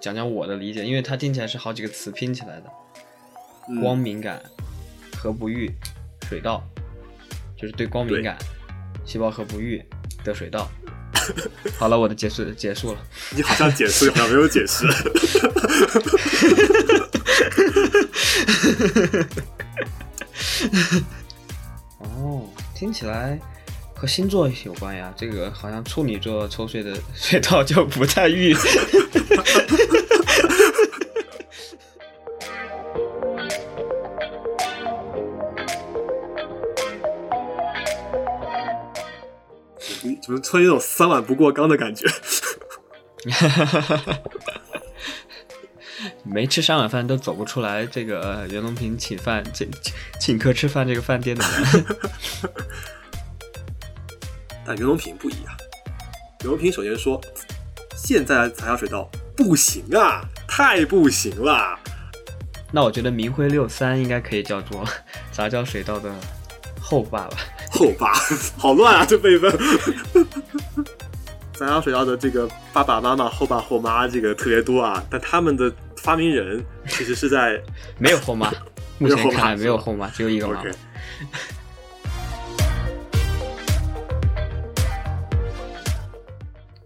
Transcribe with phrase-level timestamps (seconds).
[0.00, 2.70] 讲讲我的理解，因为它听起来是好几个词拼起来的，
[3.68, 4.40] 嗯光敏感、
[5.16, 5.70] 核不育、
[6.28, 6.62] 水稻，
[7.56, 8.38] 就是对光敏感，
[9.04, 9.84] 细胞核不育
[10.24, 10.68] 得水稻。
[11.76, 12.98] 好了，我的解释结束了。
[13.34, 14.86] 你好像解释，好像没有解释。
[21.98, 23.38] 哦，听起来
[23.94, 25.12] 和星座有关呀。
[25.16, 28.54] 这个好像处女座抽水的水稻就不太育。
[40.22, 42.06] 怎么突然有种三碗不过冈的感觉？
[46.22, 51.84] 没吃三碗饭都走不出来这个呃袁隆平请饭这请请客吃饭这个饭店的门。
[54.66, 55.56] 但袁隆平不一样，
[56.40, 57.18] 袁隆平首先说，
[57.96, 61.78] 现在的杂交水稻不行啊，太不行了。
[62.72, 64.84] 那我觉得明辉六三应该可以叫做
[65.30, 66.12] 杂交水稻的
[66.80, 67.36] 后爸吧。
[67.70, 68.12] 后爸，
[68.58, 69.48] 好乱啊，这辈分。
[71.54, 77.62] 杂交水稻的这个爸爸妈妈、后爸后妈这个特别多啊，但他们的发明人其实是在
[77.96, 78.52] 没有后妈，
[78.98, 80.72] 目前看来没有后妈，只有一个妈妈 OK。。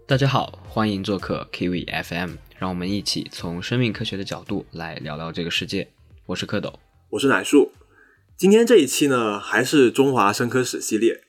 [0.05, 2.31] 大家好，欢迎做客 Kiwi FM，
[2.63, 5.89] 让我们一起从生命科学的角度来聊聊这个世界。
[6.27, 6.73] 我是蝌蚪。
[7.09, 7.73] 我是奶树。
[8.37, 11.25] 今天这一期呢，还是中华生科史系列，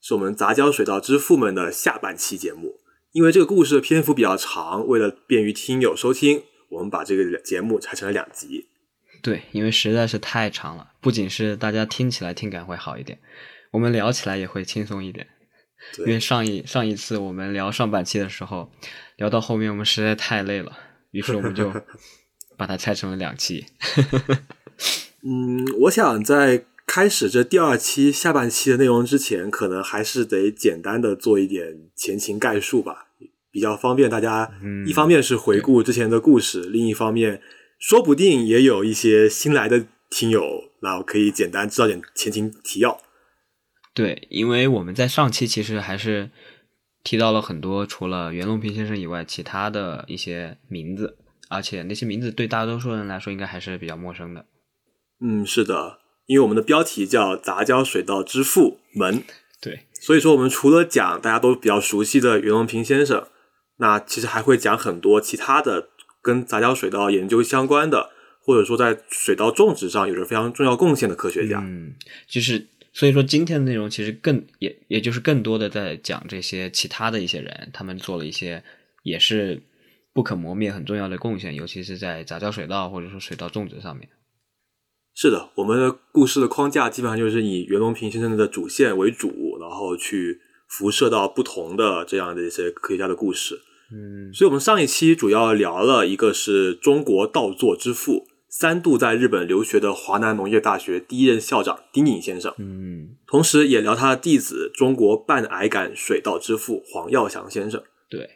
[0.00, 2.80] 是我们杂交水稻之父们的下半期节目。
[3.12, 8.66] 因为这个故事的篇幅比较长，为了便于听友收听，我们把这个节目拆成了两集。
[9.22, 13.20] 对，因为实在是太长了，不仅是大家听起来听感会好一点，
[13.70, 15.28] 我们聊起来也会轻松一点。
[15.98, 18.70] 因为，上一上一次我们聊上半期的时候，
[19.16, 20.76] 聊到后面我们实在太累了，
[21.12, 21.72] 于是我们就
[22.56, 23.66] 把它拆成了两期。
[25.22, 33.08] 嗯，我想在开始这第二期下半期的内容之前，可能还是得简单的做一点前情概述吧，
[33.50, 34.50] 比较方便大家。
[34.62, 37.40] 嗯一方面是回顾之前的故事，另一方面
[37.78, 43.00] 说不定也有一些新来的听友，那我可以简单知道点前情提要。
[43.96, 46.30] 对，因为我们在上期其实还是
[47.02, 51.16] 提到了很多除了袁隆平先生以外其他的一些名字，
[51.48, 54.44] 而且那些名字对大多数人来说应该还是比较陌生的。
[55.22, 59.24] 嗯，是的，因为我们的标题叫“杂交水稻之父们”，
[59.62, 63.26] 对，所以说我们除了讲大家都比较熟悉的袁隆平先生，
[63.78, 65.88] 那其实还会讲很多其他的
[66.20, 68.10] 跟杂交水稻研究相关的，
[68.42, 71.60] 或者说在水稻种植上有着非常重要贡献的科学家。
[71.60, 71.94] 嗯，
[72.28, 78.64] 就是所以说今天的内容其实更也也就是更多的在讲这些其他的一些人，他们做了一些
[79.02, 79.62] 也是
[80.14, 84.08] 不可磨灭很重要的贡献，尤其是在杂交水稻或者说水稻种植上面。
[85.14, 93.60] 是的，我们的故事的框架基本上就是以袁隆平先生的主线为主，然后去辐射到不同的这样的一些科学家的故事。
[93.92, 98.26] 嗯，所以，我们上一期主要聊了一个是中国稻作之父，
[98.58, 107.82] 三度在日本留学的华南农业大学第一任校长丁颖先生，嗯，同时也聊他的弟子中国半矮杆水稻之父黄耀祥先生。
[108.08, 108.26] 对，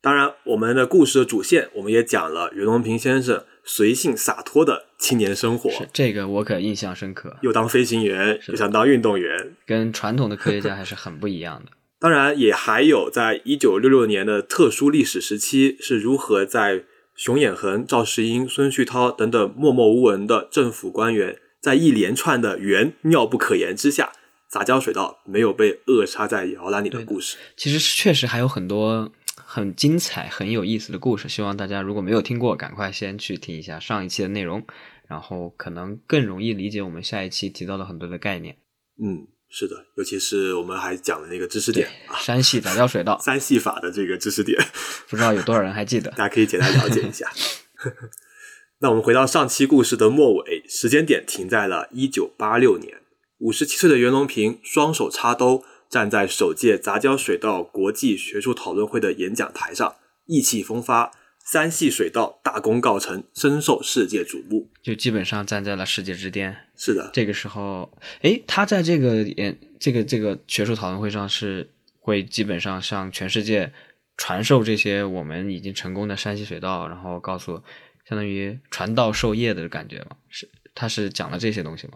[0.00, 11.72] 当然，我们的故事的主线，我们也讲了袁隆平先生随性洒脱的青年生活，是这个我可印象深刻，又当飞行员，又想当运动员，跟传统的科学家还是很不一样的。
[11.98, 16.84] 当然，也还有在一九六六年的特殊历史时期，是如何在
[17.16, 24.12] 熊衍恒、赵世英、孙旭涛等等默默无闻的政府官员，在一连串的原妙不可言之下，
[24.50, 27.38] 杂交水稻没有被扼杀在摇篮里的故事。
[27.56, 34.62] 其实确实还有很多很精彩、很有意思的故事，希望大家如果没有听过，赶快先去听一下上一期的内容，
[35.08, 38.58] 然后可能更容易理解我们下一期提到的很多的概念。
[39.02, 44.58] 嗯，是的，尤其是我们还讲了那个知识点啊， 山系杂交水稻，三系法的这个知识点，
[45.08, 46.10] 不知道有多少人还记得？
[46.12, 47.30] 大家可以简单了解一下。
[48.80, 52.98] 那我们回到上期故事的末尾，时间点停在了一九八六年。
[53.38, 61.10] 五十七岁的袁隆平双手插兜，站在首届杂交水稻国际学术讨论会的演讲台上，意气风发，
[61.44, 64.70] 三系水稻大功告成，深受世界瞩目。
[64.82, 66.56] 就基本上站在了世界之巅。
[66.76, 67.90] 是的，这个时候，
[68.22, 71.70] 诶，他在这个演这个这个学术讨论会上是
[72.00, 73.72] 会基本上向全世界
[74.16, 77.62] 传授这些我们已经成功的山西水稻，然后告诉
[78.08, 80.16] 相当于传道授业的感觉嘛？
[80.28, 81.94] 是他是讲了这些东西吗？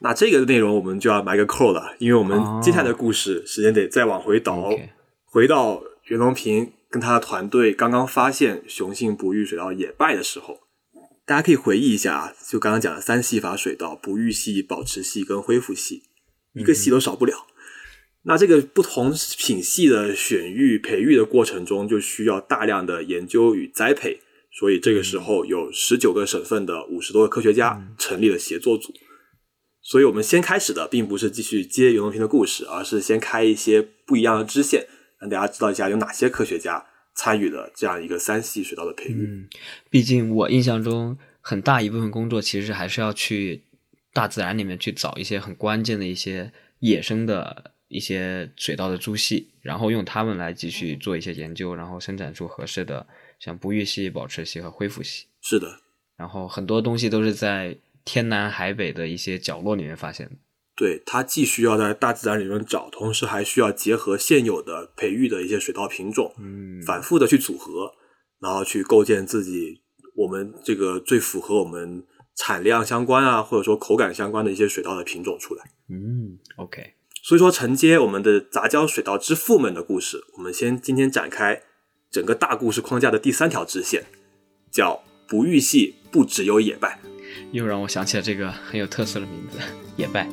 [0.00, 4.70] 那这个内容我们就要埋个扣了，因为我们哦接下来的故事时间得再往回倒
[5.26, 10.60] 回到袁隆平跟他的团队刚刚发现雄性不育水稻野败的时候，
[11.26, 16.02] 大家可以回忆一下啊，就刚刚讲的三系法水稻：不育系、保持系跟恢复系，
[16.54, 17.46] 一个系都少不了。
[18.26, 24.20] 那这个不同品系的选育、培育的过程中，就需要大量的研究与栽培。
[24.50, 28.94] 所以这个时候，有十九个省份的五十多个科学家成立了协作组。
[29.82, 34.86] 所以我们先开始的并不是继续接袁隆平的故事，而是先开一些不一样的支线，
[35.18, 39.26] 让大家知道一下有哪些科学家参与了这样一个三系水稻的培育。
[39.26, 39.48] 嗯，
[39.90, 43.64] 毕竟我印象中很大一部分工作其实还是要去
[44.14, 53.06] 大自然里面去找一些很关键的一些野生的一些水稻的株系，然后用它们来继续做一些研究，然后生产出合适的
[53.38, 55.26] 像不育系、保持系和恢复系。
[55.40, 55.78] 是的，
[56.16, 60.32] 然后很多东西都是在天南海北的一些角落里面发现的。
[60.76, 67.92] 对，它既需要在大自然里面找，同时还需要结合现有的培育的一些水稻品种，嗯，反复的去组合，
[68.40, 69.80] 然后去构建自己
[70.16, 72.04] 我们这个最符合我们
[72.34, 75.64] 产量相关啊，或者说口感相关的一些水稻的品种出来。
[75.88, 76.94] 嗯，OK，
[77.26, 81.62] 所以说，承接我们的杂交水稻之父们的故事，我们先今天展开
[82.10, 84.04] 整个大故事框架的第三条支线，
[84.70, 87.00] 叫不育系不只有野败。
[87.50, 89.58] 又让我想起了这个很有特色的名字——
[89.96, 90.28] 野败。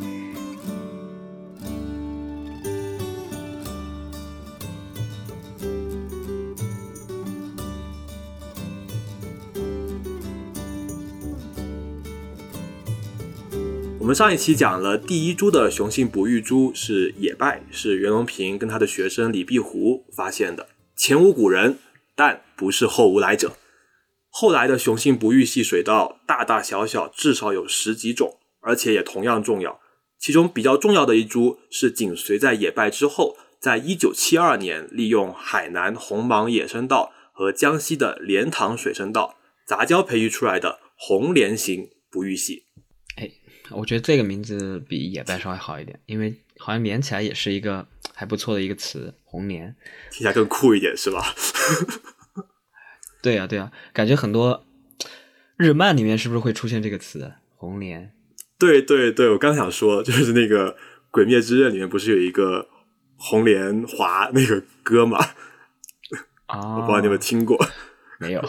[14.12, 20.68] 们上一期讲了第一株的雄性不育株是野败，是袁隆平跟他的学生李碧湖发现的。
[20.98, 21.80] 前无古人，
[22.14, 23.54] 但不是后无来者。
[24.30, 29.80] 后来的雄性不育系水稻大大小小至少有十几种，而且也同样重要。
[30.20, 42.66] 其中比较重要的一株是紧随在野败之后，在一九七二年利用海南红芒野生稻和江西的莲塘水生稻杂交培育出来的红莲型不育系。
[43.74, 49.76] 我觉得这个名字比野败稍微好一点，因为好像连起来也是一个还不错的一个词“红莲
[50.10, 51.24] 听起来更酷一点，是吧？”。
[53.22, 54.66] 对呀、对呀、感觉很多
[55.58, 58.12] 日漫里面是不是会出现这个词“红莲
[58.58, 60.74] 对对对，我刚想说，就是那个
[61.10, 62.68] 《鬼灭之刃》里面不是有一个
[63.16, 65.18] 红莲华那个歌嘛？”
[66.48, 66.76] 啊？
[66.78, 67.58] 我不知道你有没有听过。
[68.20, 68.42] 没有？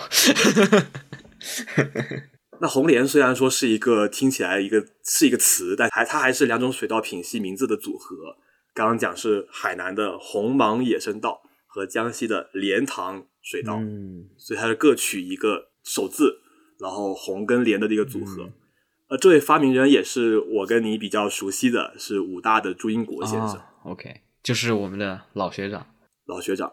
[2.62, 8.36] 那红莲虽然说是一个听起来一个是一个词，但还它还是两种水稻品系名字的组合。
[8.72, 16.38] 刚刚讲是海南的红芒野生稻和江西的莲塘水稻，嗯所以它是各取一个首字，
[16.78, 18.44] 然后红跟莲的这个组合。
[18.44, 18.52] 嗯
[19.08, 25.84] 呃，这位发明人也是我跟你比较熟悉的，是武大的朱英国先生，啊 OK，就是我们的老学长。
[26.26, 26.72] 老学长，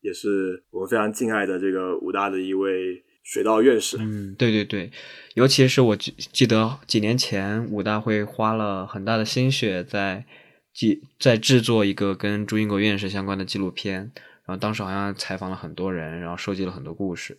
[0.00, 3.98] 也是我们非常敬爱的这个武大的一位水稻院士。
[4.00, 4.90] 嗯，对对对，
[5.34, 10.24] 尤其是我记记得几年前武大会花了很大的心血在
[10.72, 14.10] 记在制作一个跟朱英国院士相关的纪录片，
[14.46, 17.36] 然后当时好像采访了很多人，然后收集了很多故事，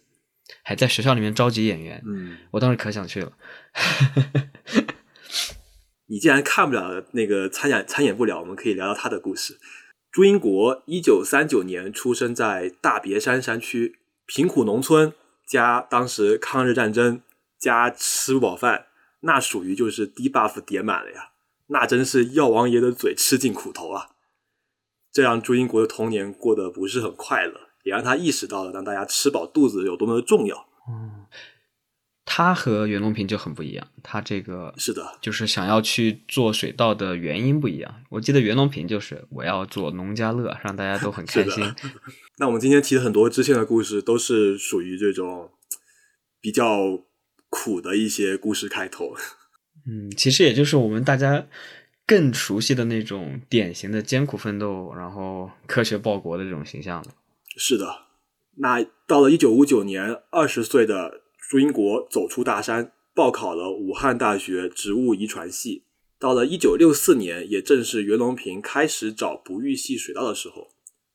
[0.64, 3.32] 还在学校里面召集演员，嗯，我当时可想去了。
[6.06, 9.58] 你既然看不了那个参演参演不了，我们可以聊聊他的故事。
[10.12, 15.14] 朱英国一九三九年出生在大别山山区，贫苦农村
[15.50, 17.24] 加当时抗日战争
[17.58, 18.86] 加吃不饱饭，
[19.22, 21.32] 那属于就是低 buff 叠满了呀，
[21.68, 24.12] 那真是药王爷的嘴吃尽苦头啊！
[25.12, 30.68] 这让朱英国的童年过得不是很快乐，也让他意识到了让大家吃饱肚子有多么的重要。
[30.88, 31.26] 嗯
[32.32, 38.04] 他和袁隆平就很不一样，他这个是的，就是想要去做水稻的原因不一样。
[38.08, 41.64] 我记得袁隆平就是我要做农家乐，让大家都很开心。
[42.38, 45.50] 那我们今天提的很多支线的故事，都是属于这种
[46.40, 47.04] 比较
[47.50, 49.16] 苦的一些故事开头。
[49.88, 51.48] 嗯，其实也就是我们大家
[52.06, 57.08] 更熟悉的那种典型的艰苦奋斗，然后科学报国的这种形象了。
[57.58, 57.88] 是的，
[58.58, 65.84] 那到了一九五九年，二十岁的朱英国走出大山，报考了武汉大学植物遗传系。
[66.20, 70.68] 到了一九六四年，也正是袁隆平开始找不育系水稻的时候，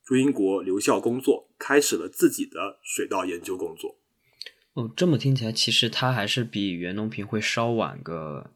[0.03, 3.95] 朱英国留校工作，开始了自己的水稻研究工作。
[4.73, 8.51] 哦，这么听起来，其实他还是比袁隆平会稍晚个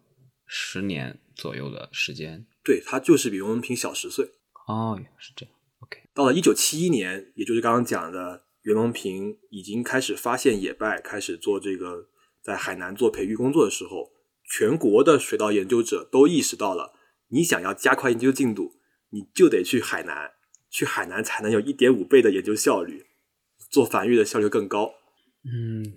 [0.46, 2.46] 十年左右的时间。
[2.62, 4.26] 对他就是比袁隆平小十岁。
[4.68, 5.56] 哦，原来是这样。
[5.80, 12.10] OK，到了一九七一年，也就是刚刚讲的，袁隆平已经开始发现野败，开始做这个
[12.42, 14.12] 在海南做培育工作的时候，
[14.44, 16.94] 全国的水稻研究者都意识到了，
[17.30, 18.74] 你想要加快研究进度，
[19.12, 20.32] 你就得去海南，
[20.70, 23.06] 去海南才能有一点五倍的研究效率。
[23.70, 24.96] 做繁育的效率更高。
[25.44, 25.94] 嗯，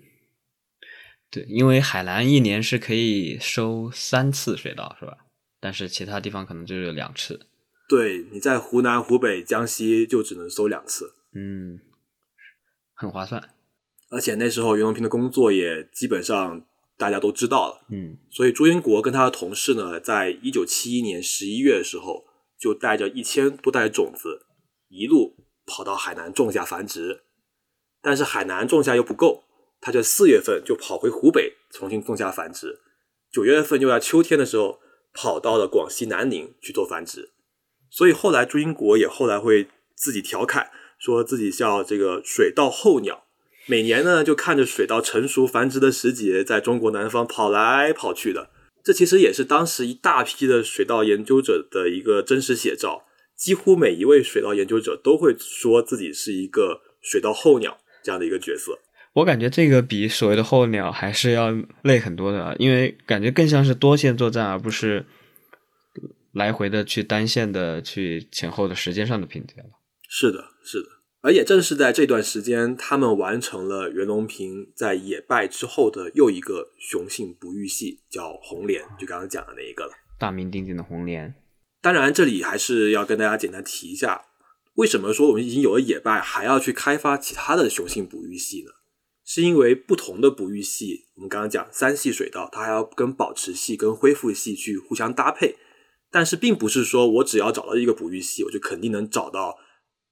[1.31, 5.17] 对，因为海南一年是可以收三次水稻，是吧？
[5.59, 7.47] 但是其他地方可能就有两次。
[7.89, 11.15] 对，你在湖南、湖北、江西就只能收两次。
[11.33, 11.79] 嗯，
[12.93, 13.49] 很划算。
[14.09, 16.65] 而且那时候袁隆平的工作也基本上
[16.97, 17.85] 大家都知道了。
[17.89, 22.25] 嗯所以朱英国跟他的同事呢，在一九七一年十一月的时候，
[22.59, 24.45] 就带着一千多袋种子，
[24.89, 25.35] 一路
[25.65, 27.23] 跑到海南种下繁殖。
[28.01, 29.45] 但是海南种下又不够，
[29.81, 32.81] 他就四月份就跑回湖北重新种下繁殖，
[33.31, 34.79] 九月份又在秋天的时候
[35.13, 37.31] 跑到了广西南宁去做繁殖。
[37.89, 40.69] 所以后来朱英国也后来会自己调侃，
[41.03, 43.25] 说自己叫这个水稻候鸟，
[43.65, 48.49] 每年呢就看着水稻成熟繁殖的时节，在中国南方跑来跑去的。
[48.81, 53.03] 这其实也是当时一大批的水稻研究者的一个真实写照。
[53.35, 58.79] 几乎每一位水稻研究者都会说自己是一个水稻候鸟这样的一个角色。
[59.11, 65.05] 我感觉这个比所谓的候鸟还是要累很多的，因为感觉更像是多线作战，而不是
[66.31, 69.67] 来回的去单线的去前后的时间上的拼接了。
[70.15, 70.89] 是的，是的。
[71.21, 79.91] 而也正是在这段时间，他们完成了袁隆平在野败之后的又一个雄性不育系，叫红莲，就刚刚讲的那一个了。
[80.19, 81.33] 大名鼎鼎的红莲，
[81.81, 84.25] 当然，这里还是要跟大家简单提一下，
[84.75, 88.69] 为什么说我们已经有了野败，还要去开发其他的雄性哺育系呢？
[89.25, 95.55] 是因为不同的哺育系，我们刚刚讲三系水稻，它还要跟保持系、跟恢复系去互相搭配。
[96.11, 99.57] 但是，并不是说我只要找到一个哺育系，我就肯定能找到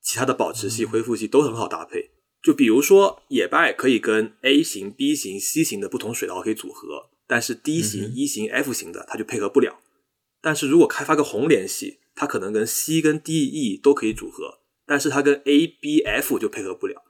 [0.01, 2.11] 其他的保持系、恢复系都很好搭配。
[2.41, 9.79] 就比如说，野败可以跟 A 型、B 型、C 型的不同水稻可以组合，但是 D 型、嗯 E 型、F 型的它就配合不了。
[10.41, 17.03] 但是如果开发个红莲系，它可能跟 C 跟 D、E 都可以组合，但是它跟 A、B、F 就配合不了。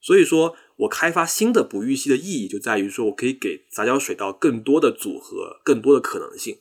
[0.00, 6.56] 所以说我开发新的哺育系的意义就在于说我可以给杂交水稻更多的组合、更多的可能性，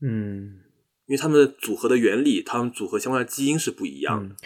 [0.00, 0.62] 嗯
[1.06, 4.34] 因为它们的组合的原理、它们组合相关的基因是不一样的。
[4.34, 4.36] 嗯，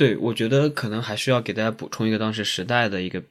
[0.00, 3.22] 对，我觉得可能还需要给大家补充一个当时时代的一个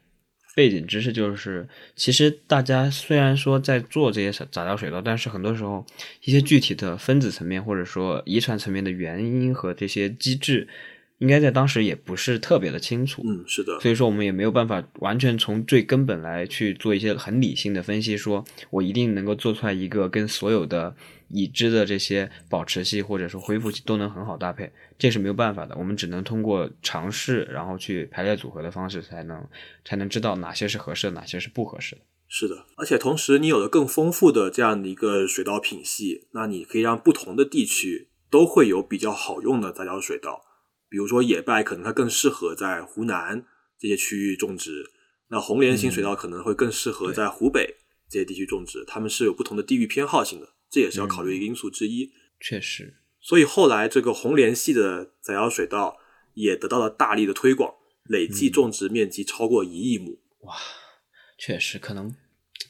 [0.56, 5.84] 背景知识，就是其实大家虽然说在做这些杂交水稻，但是很多时候
[6.22, 10.68] 一些具体的分子层面或者说遗传层面的原因和这些机制，
[11.20, 13.22] 应该在当时也不是特别的清楚。
[13.26, 20.96] 嗯，是的，所以说，我们也没有办法完全从最根本来去做一些很理性的分析，说我一定能够做出来一个跟所有的
[21.28, 25.76] 已知的这些保持系或者说恢复系都能很好搭配，这是没有办法的。
[25.78, 29.46] 我们只能通过尝试，然后去排列组合的方式，才能
[29.84, 32.02] 才能知道哪些是合适的，哪些是不合适的。
[32.30, 40.46] 是的，而且同时你有了更丰富的这样的一个水稻品系，那你可以让不同的地区都会有比较好用的杂交水稻。
[40.90, 43.46] 比如说野败，可能它更适合在湖南
[43.78, 44.72] 这些区域种植；
[45.28, 47.78] 那红莲型水稻可能会更适合在湖北
[48.10, 48.84] 这些地区种植。
[48.88, 52.12] 它们是有不同的地域偏好性的，这也是要考虑一个因素之一。
[52.40, 55.98] 确实，所以后来这个红莲系的杂交水稻
[56.34, 60.20] 也得到了大力的推广，累计种植面积超过一亿亩。
[60.42, 60.56] 哇
[61.38, 62.16] 确实可能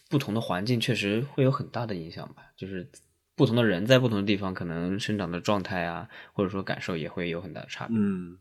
[0.10, 2.92] 不同的环境确实会有很大的影响吧，就是。
[3.40, 7.96] 不同的人在不同的地方，可能生长的状态啊，或者说感受也会有很大的差别。
[7.98, 8.38] 嗯，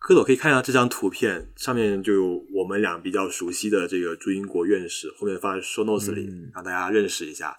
[0.00, 7.54] 蝌蚪可以看一下这张图片，上面就有我们俩比较熟悉的这个朱英国院士，后面放在 show notes 里，嗯让大家认识一下。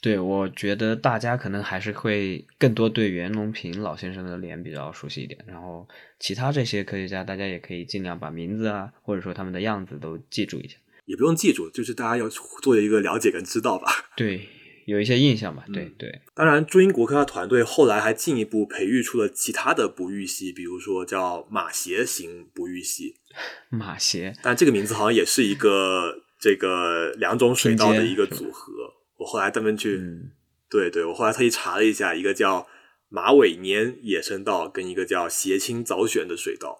[0.00, 5.86] 对，我觉得大家可能还是会更多对袁隆平老先生的脸比较熟悉一点，然后
[6.18, 10.78] 其他这些科学家，大家也可以尽量把名字啊，或者说他们的样子都记住一下。
[11.04, 13.92] 也不用记住，就是大家要做一个了解跟知道吧。
[14.16, 14.48] 对。
[14.86, 16.20] 有一些印象吧，对嗯对。
[16.34, 23.16] 当然，朱英国科他团队后来还进一步培育出了其他的哺育系，比如说叫马鞋型哺育系。
[23.70, 28.72] 马鞋，但这个名字好像也是一个这个两种水稻的一个组合。
[29.16, 30.30] 我后来专门去，嗯、
[30.68, 32.66] 对对，我后来特意查了一下，一个叫
[33.08, 36.78] 马尾粘野生稻，跟一个叫斜青早选的水稻，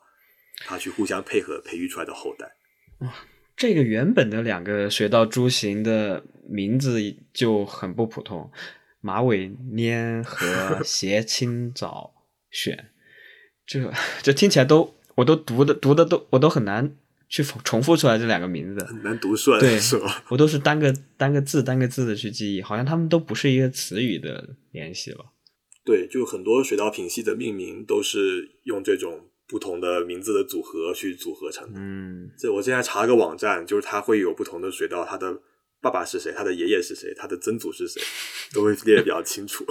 [0.67, 2.47] 它去互相配合培育出来的后代。
[3.01, 3.34] 哇、嗯。
[3.57, 7.01] 这个原本的两个水稻株型的名字
[7.33, 8.51] 就很不普通，
[9.01, 12.13] 马尾粘和 斜青早
[12.51, 12.91] 选，
[13.65, 13.93] 这
[14.23, 16.97] 这听起来都我都读的读的都我都很难
[17.29, 20.25] 去重复出来这两个名字，很难读出来，对，是吧？
[20.29, 25.27] 我都是单个单个字单个字的去记忆，好像他们都不是一个词语的联系了。
[25.85, 29.29] 对，就很多水稻品系的命名都是用这种。
[29.47, 31.79] 不同的名字的组合去组合成的。
[31.79, 35.41] 嗯，这我现在查了个网站，就是它会有不同的水稻，它的
[35.81, 38.03] 爸爸是谁，它的爷爷是谁，它的曾祖是谁，
[38.55, 39.65] 都会列得比较清楚。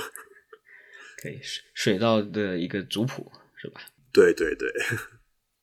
[1.21, 3.81] 可以，水水稻的一个族谱是吧？
[4.11, 4.69] 对对对。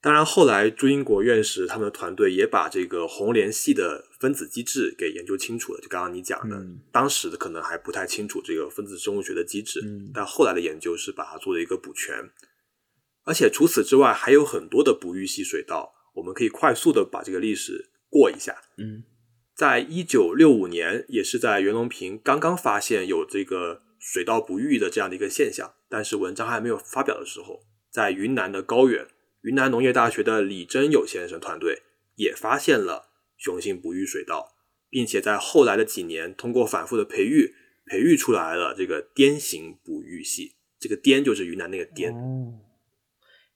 [0.03, 5.81] 当然，后来朱英国院士他们的团队也把这个红莲系的分子机制给研究清楚了。
[5.83, 12.17] 就刚刚你讲的，嗯当时的可能还不太清楚这个分子生物学的机制，嗯但后来的研究是把它做了一个补全。
[13.25, 18.57] 而且除此之外，还有很多的不育系水稻，我们可以快速的把这个历史过一下。
[18.79, 19.05] 嗯
[19.55, 27.61] 在一九六五年，也是在袁隆平刚刚发现有这个水稻不育的这样的一个现象，但是文章还没有发表的时候，
[27.93, 29.07] 在云南的高原，
[29.43, 31.83] 云南农业大学的李真友先生团队
[32.15, 34.55] 也发现了雄性不育水稻，
[34.89, 40.57] 并且在后来的几年，通过反复的培育，培育出来了这个滇型不育系。
[40.79, 42.55] 这个滇就是云南那个滇，哦，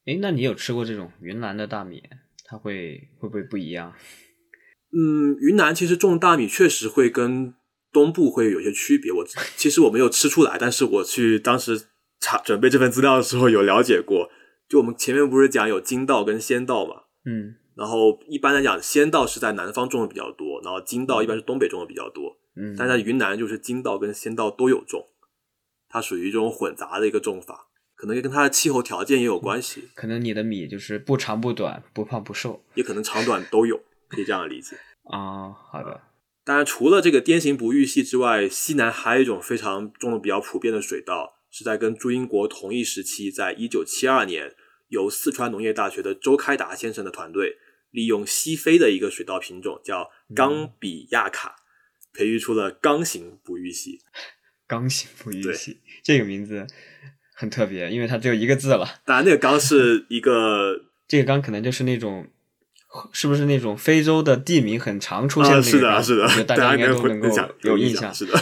[0.07, 2.03] 诶，那你有吃过这种云南的大米？
[2.45, 3.95] 它会会不会不一样？
[4.93, 7.55] 嗯，云南其实种大米确实会跟
[7.93, 9.11] 东部会有些区别。
[9.11, 9.25] 我
[9.57, 11.89] 其实我没有吃出来，但是我去当时
[12.21, 14.31] 查准备这份资料的时候有了解过。
[14.69, 22.37] 就我们前面不是讲有金稻跟仙稻嘛，嗯然后一般来讲仙稻是在南方种的比较多，然后金稻一般是东北种的比较多。
[22.57, 25.05] 嗯，但在云南就是金稻跟仙稻都有种，
[25.89, 27.64] 它属于一种混杂的一个种法，
[28.05, 34.77] 可能跟它的气候条件也有关系，可能你的米就是不长不短，不胖不瘦也可能长短都有，可以这样理解。
[35.05, 35.51] 啊。
[35.51, 36.03] 好的，
[36.45, 44.55] 当然，除了这个滇型不育系之外，西南还有一种非常种的比较普遍的水稻，是在跟朱英国同一时期，在一九七二年，
[44.89, 47.57] 由四川农业大学的周开达先生的团队，
[47.91, 51.57] 利用西非的一个水稻品种叫冈比亚卡，
[52.13, 54.01] 培育出了冈型不育系。
[54.67, 56.67] 刚性不育系这个名字
[57.35, 58.87] 很特别，因为它只有一个字了。
[59.05, 62.27] 当然，那个缸是一个 这个缸可能就是那种，
[63.13, 67.29] 是不是那种非洲的地名很常出现是的，是的大家应该家都能够
[67.63, 68.15] 有印象。
[68.15, 68.35] 是的，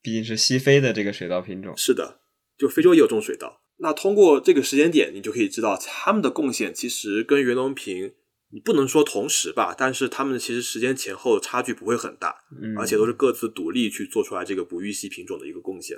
[0.00, 1.74] 毕竟是西非的这个水稻品种。
[1.76, 2.20] 是的，
[2.56, 3.60] 就非洲也有种水稻。
[3.80, 8.14] 那通过这个时间点，你就可以知道他们的贡献其实跟袁隆平，
[8.50, 15.96] 你不能说同时吧，但是他们其实时间前后差距不会很大，嗯，而且都是各自独立去做出来这个不育系品种的一个贡献。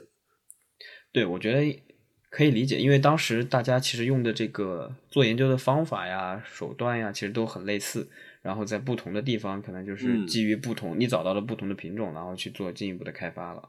[1.12, 1.82] 对，我觉得
[2.30, 8.08] 可以理解，因为当时大家其实用的这个做研究的方法呀、手段呀，其实都很类似。
[8.42, 13.68] 然后在不同的地方，可能就是嗯基于不同，你找到了不同的品种，然后去做进一步的开发了。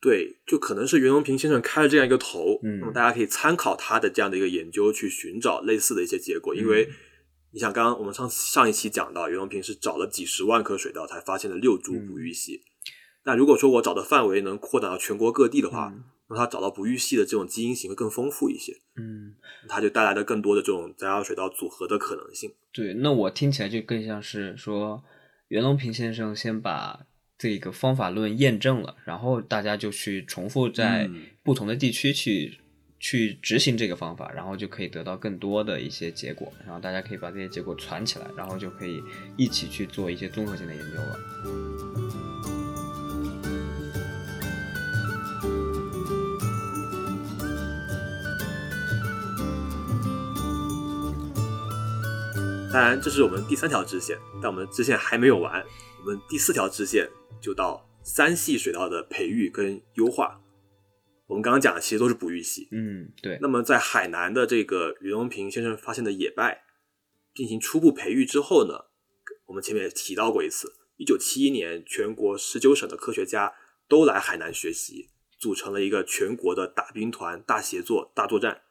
[0.00, 6.54] 对，就可能是袁隆平先生开了这样一个头，嗯那么大家可以参考他的这样的一个研究，去寻找类似的一些结果。
[6.54, 6.88] 因嗯为
[7.50, 12.62] 你想，刚刚我们上上一期讲到，袁隆平是找了几十万颗水稻才发现了六株不育系。
[13.24, 15.92] 那如果说我找的范围能扩展到全国各地的话，
[16.28, 19.34] 嗯那他找到不育系的这种基因型会更丰富一些，嗯，
[19.66, 22.52] 它就带来了更多的这种杂交水稻组合的可能性。
[22.70, 25.02] 对，那我听起来就更像是说，
[25.48, 27.06] 袁隆平先生先把
[27.38, 32.58] 这个方法论验证了，然后大家就去重复在嗯不同的地区去、
[33.00, 39.02] 去执行这个方法，然后就可以得到更多的一些结果，然后大家可以把这些结果攒起来，然后就可以
[39.38, 42.27] 一起去做一些综合性的研究了。
[52.78, 55.66] 当然，这是我们第三条支线，但我们支线还没有完。
[55.98, 57.10] 我们第四条支线
[57.42, 60.40] 就到三系水稻的培育跟优化。
[61.26, 62.68] 我们刚刚讲的其实都是哺育系。
[62.70, 66.62] 嗯，对，那么在海南的这个袁隆平先生发现的野败
[67.34, 68.84] 进行初步培育之后呢，
[69.46, 73.54] 我们前面也提到过一次，一九七一年全国十九省的科学家
[73.88, 78.62] 都来海南学习，组成了一个全国的大兵团、大协作、大作战，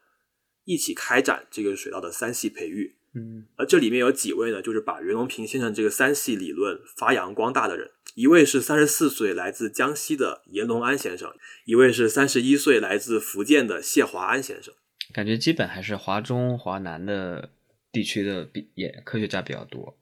[0.64, 2.96] 一起开展这个水稻的三系培育。
[3.14, 7.92] 嗯而这里面有几位呢，就是把袁隆平先生这个三系理论发扬光大的人。
[8.16, 14.74] 一位是三十四岁来自江西的严龙安先生，一位是三十一岁来自福建的谢华安先生。
[15.14, 17.52] 感觉基本还是华中、华南的
[17.92, 19.98] 地区的比也科学家比较多，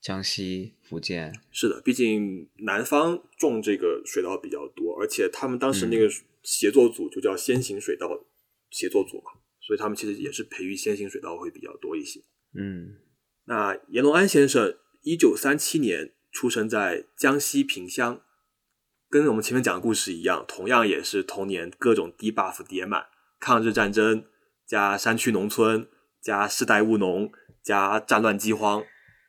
[0.00, 6.10] 江西、福建，是的，毕竟南方种这个水稻比较多，而且他们当时那个
[6.42, 8.08] 协作组就叫先行水稻
[8.70, 12.20] 协作组嘛，所以他们其实也是培育先行水稻会比较多一些。
[12.54, 12.96] 嗯
[13.46, 18.20] 那阎龙安先生一九三七年出生在江西萍乡，
[19.08, 23.06] 跟我们前面讲的故事一样，同样也是童年各种低 buff 叠满，
[23.40, 24.24] 抗日战争
[24.66, 25.88] 加山区农村
[26.22, 27.32] 加世代务农
[27.62, 28.84] 加战乱饥荒，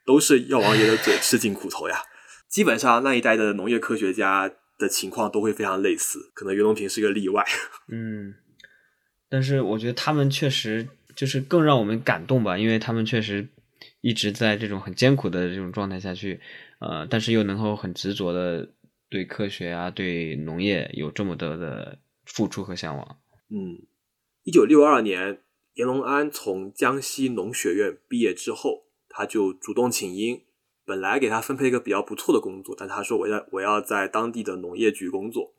[0.06, 2.02] 都是药王爷的嘴吃尽苦头呀。
[2.48, 7.44] 基本上那一代的农业科学家的情况都会非常类似，可能袁隆平是个例外。
[7.90, 8.36] 嗯，
[9.30, 13.48] 但是我觉得他们确实就是更让我们感动吧，因为他们确实
[14.02, 16.40] 一直在这种很艰苦的这种状态下去，
[16.80, 18.70] 呃，但是又能够很执着的
[19.10, 23.18] 对科学啊、对农业有这么多的付出和向往。
[23.50, 23.86] 嗯，
[24.44, 25.42] 一九六二年，
[25.74, 30.46] 严龙安从江西农学院毕业之后，他就主动请缨，
[30.86, 35.54] 本来给他分配一个比较不错的工作，但他说我要我要在当地的农业局工作。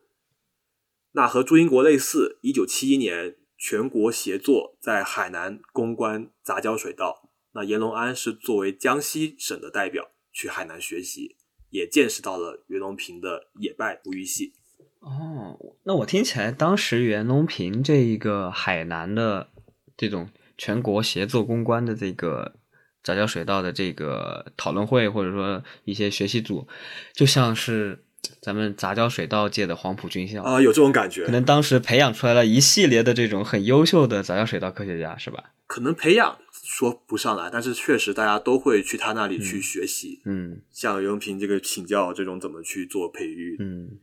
[1.12, 11.36] 那和朱英国类似，一九七一年全国协作在海南攻关杂交水稻，那严龙安是作为江西省的代表去海南学习，
[11.70, 14.52] 也见识到了袁隆平的野败不育系。
[14.98, 19.50] 哦，那我听起来，当时袁隆平这一个海南的
[19.96, 22.56] 这种全国协作攻关的这个
[23.04, 26.66] 杂交水稻的这个讨论会，或者说一些学习组，
[27.12, 28.04] 就像是
[28.40, 31.32] 咱们杂交水稻界的黄埔军校啊、有这种感觉可。
[31.32, 35.52] 能当时培养出来了一系列的这种很优秀的杂交水稻科学家，是吧？
[35.66, 43.56] 可能培养说不上来，但是确实大家都会去他那里去学习，嗯像袁隆平这个请教这种怎么去做培育。
[43.60, 43.98] 嗯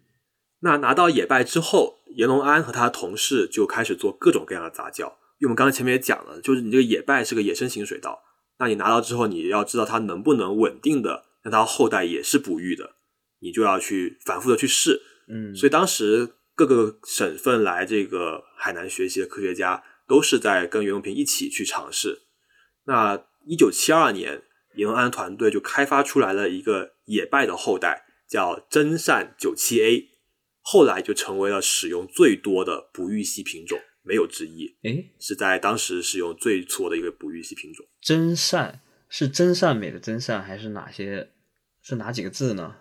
[0.62, 5.06] 那拿到野败之后，严龙安和他的同事就开始做各种各样的杂交。
[5.38, 8.20] 因为我们刚才前面也讲了，就是你这个野败是个野生型水稻，
[8.58, 12.96] 那你拿到之后，你要知道它能不能稳定的让它后代也是哺育的，
[13.40, 15.02] 你就要去反复的去试。
[15.28, 22.24] 嗯，所以当时各个省份来这个海南学习的科学家，都是在跟袁隆平一起去尝试。
[22.86, 24.42] 那一九七二年，
[24.76, 30.10] 严龙安团队就开发出来了一个野败的后代，叫真善九七 A，
[30.62, 37.86] 后来就成为了使用最多的哺育系品种，没有之一，诶，是在当时使用最多的一个哺育系品种。
[38.02, 41.32] 真善是真善美的真善，还是哪些
[41.82, 42.76] 是哪几个字呢？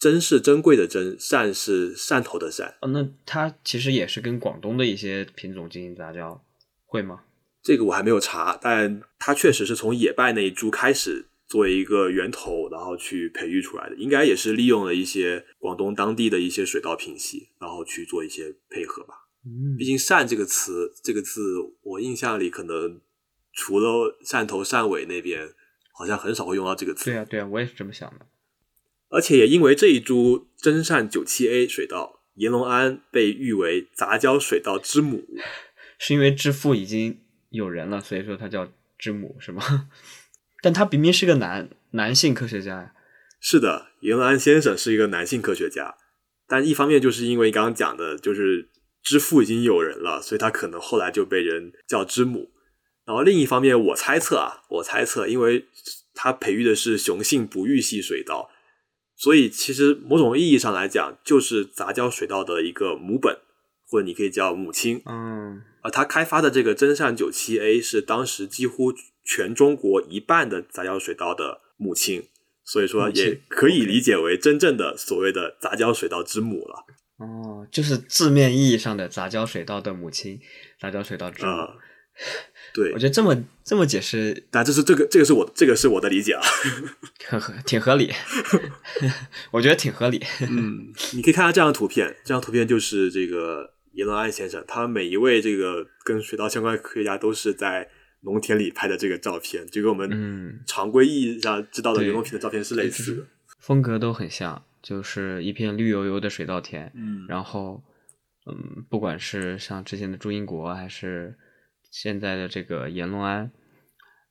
[0.00, 2.72] 珍是珍贵的珍，善是汕头的汕。
[2.80, 6.42] 哦，那它其实也是跟广东的一些品种进行杂交，
[6.86, 7.20] 会吗？
[7.62, 19.26] 这个我还没有查，但它确实是从野败那一株开始作为一个源头，然后去培育出来的，应该也是利用了一些广东当地的一些水稻品系，然后去做一些配合吧。
[19.44, 21.40] 嗯毕竟“汕”这个词，这个字
[21.82, 22.98] 我印象里可能
[23.52, 25.46] 除了汕头、汕尾那边，
[25.92, 27.06] 好像很少会用到这个词。
[27.06, 28.26] 对啊，对啊，我也是这么想的。
[29.10, 35.26] 而且也因为这一株真善九七 A 水稻，严龙安被誉为杂交水稻之母。
[35.98, 37.20] 是因为之父已经
[37.50, 39.90] 有人了，所以说他叫之母是吗？
[40.62, 42.94] 但他明明是个男男性科学家呀。
[43.40, 45.96] 是的，严龙安先生是一个男性科学家，
[46.46, 48.68] 但一方面就是因为刚刚讲的，就是
[49.02, 52.50] 之父已经有人了，所以他可能后来就被人叫之母。
[53.06, 55.66] 然后另一方面，我猜测啊，我猜测，因为
[56.14, 58.50] 他培育的是雄性不育系水稻，
[59.20, 63.36] 所以其实某种意义上来讲，就是杂交水稻的一个母本，
[63.86, 65.02] 或者你可以叫母亲。
[65.04, 72.28] 嗯，而他开发的这个真善九七 A 是当时几乎全中国一半的杂交水稻的母亲，
[72.64, 76.86] 所以说也可以理解为真正的所谓的杂交水稻之母了。
[77.18, 80.40] 哦，就是字面意义上的杂交水稻的母亲，
[80.80, 81.52] 杂交水稻之母。
[81.52, 81.74] 啊、
[82.72, 86.42] 对我，觉得这么这么解释但这是这个这个是我这个是我的理解啊。
[87.26, 88.10] 很合挺合理，
[89.52, 90.22] 我觉得挺合理。
[90.40, 97.88] 嗯，你可以看下这张图片，这张图片就是这个严伦安先生，他每一位这个跟水稻相关的科学家都是在
[98.22, 103.22] 农田里拍的这个照片，就跟我们嗯常规意义上知道的对袁隆平的照片是类似的。
[103.58, 107.82] 风格都很像，就是一片绿油油的水稻田，嗯然后，
[108.46, 111.36] 嗯，不管是像之前的朱英国，还是
[111.90, 113.50] 现在的这个阎龙安，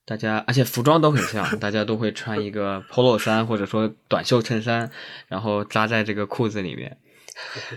[0.05, 4.89] 大家而且服装都很像，大家都会穿一个 polo 衫或者说短袖衬衫，
[5.27, 6.97] 然后扎在这个裤子里面，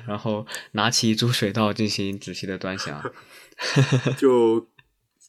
[0.07, 3.03] 然后拿起一株水稻进行仔细的端详。
[4.16, 4.68] 就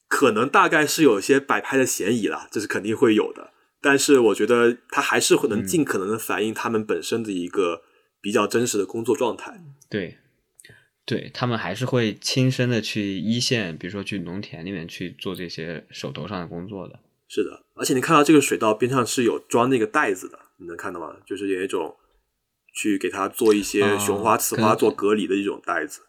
[0.07, 3.51] 可能大概是有些摆拍的嫌疑了，这是肯定会有的。
[3.81, 7.81] 但是我觉得他还是会能嗯尽可能的反映他们本身的一个
[8.21, 9.61] 比较真实的工作状态。
[9.89, 10.19] 对，
[11.05, 16.99] 对他们还是会亲身的去一线，比如说去农田里面去做这些手头上的工作的。
[17.27, 21.15] 是的，而且你看到这个水稻边上是有装那个袋子的，你能看到吗？
[21.25, 21.95] 就是有一种
[22.75, 26.01] 去给它做一些哦雄花、雌花做隔离的一种袋子。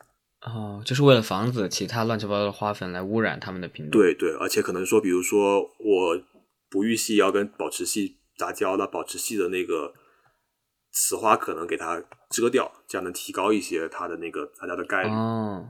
[0.43, 6.23] 哦，就是为了防止其他乱七八糟的花粉来污染它们的品种。，对对，而且可能说，比如说我
[6.69, 9.95] 哺育系要跟保持系杂交，那保持系的那个
[10.93, 12.05] 雌花可能给它
[12.35, 15.11] 遮掉，这样能提高一些它的那个杂交的概率。
[15.11, 15.69] 哦，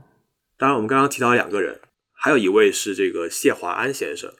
[0.57, 1.79] 当然，我们刚刚提到两个人，
[2.13, 4.33] 还有一位是这个谢华安先生。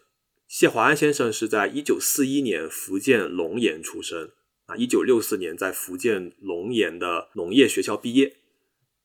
[0.48, 4.32] 谢华安先生是在一九四一年福建龙岩出生，
[4.68, 8.36] 啊，一九六四年在福建龙岩的农业学校毕业。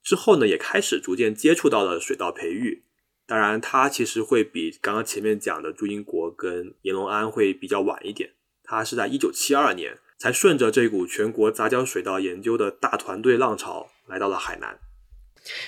[0.03, 2.85] 之后呢，也开始逐渐接触到了水稻培育。
[3.27, 8.31] 当然，他其实会比刚刚前面讲的朱英国跟严龙安会比较晚一点。
[8.63, 14.79] 他是在一九七二年才顺着这股全国杂交水稻研究的大团队浪潮来到了海南。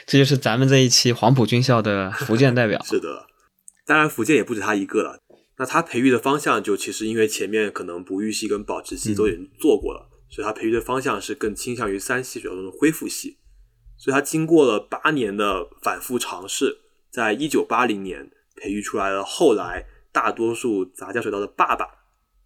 [0.06, 2.80] 这就是咱们这一期黄埔军校的福建代表。
[2.84, 3.26] 是的，
[3.86, 5.18] 当然，福建也不止他一个了。
[5.56, 13.38] 那他培育的方向就其实因为前面可能哺育系跟保持系都已经做过了，所以他培育的方向是更倾向于三系水稻中的恢复系。
[13.96, 16.78] 所以他经过了八年的反复尝试，
[17.10, 21.86] 在一九八零年培育出来了后来大多数杂交水稻的爸爸，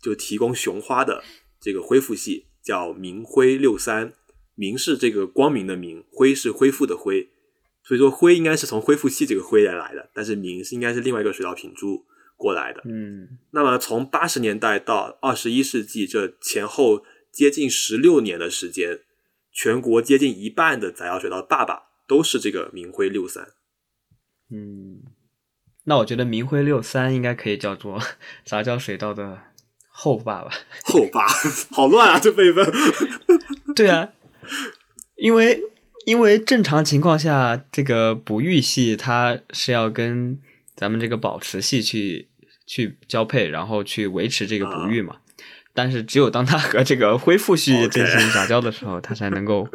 [0.01, 1.25] 就提供雄花的
[1.61, 4.13] 这个恢复系，叫明辉六三。
[4.59, 7.29] 明是这个光明的明，恢是恢复的恢，
[7.83, 12.07] 所以说恢应该是从恢复系这个恢来来的，但是明是应该是另外一个水稻品株
[12.39, 12.81] 过来的。
[12.87, 19.01] 嗯那么从八十年代到二十一世纪这前后接近十六年的时间，
[19.53, 23.53] 全国接近一半的杂交水稻爸爸都是这个明辉六三。
[24.51, 25.03] 嗯，
[25.85, 28.01] 那我觉得明辉六三应该可以叫做
[28.43, 29.43] 杂交水稻的
[29.99, 30.51] 后爸吧。
[30.85, 31.27] 后爸，
[31.73, 32.71] 好乱啊，这辈分。
[33.75, 34.11] 对啊，
[35.17, 35.61] 因为
[36.05, 40.39] 因为正常情况下，这个哺育系它是要跟
[40.75, 42.29] 咱们这个保持系去
[42.67, 45.17] 去交配，然后去维持这个哺育嘛。
[45.77, 49.69] 但是只有当他和这个恢复系进行杂交的时候，他才能够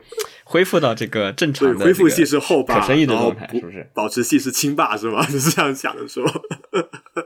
[0.43, 3.87] 恢复到这个正常，的恢复系是后爸，可生育的状态，是不是？
[3.93, 5.23] 保持系是亲爸是吗？
[5.29, 6.31] 你 是这样想的是吗？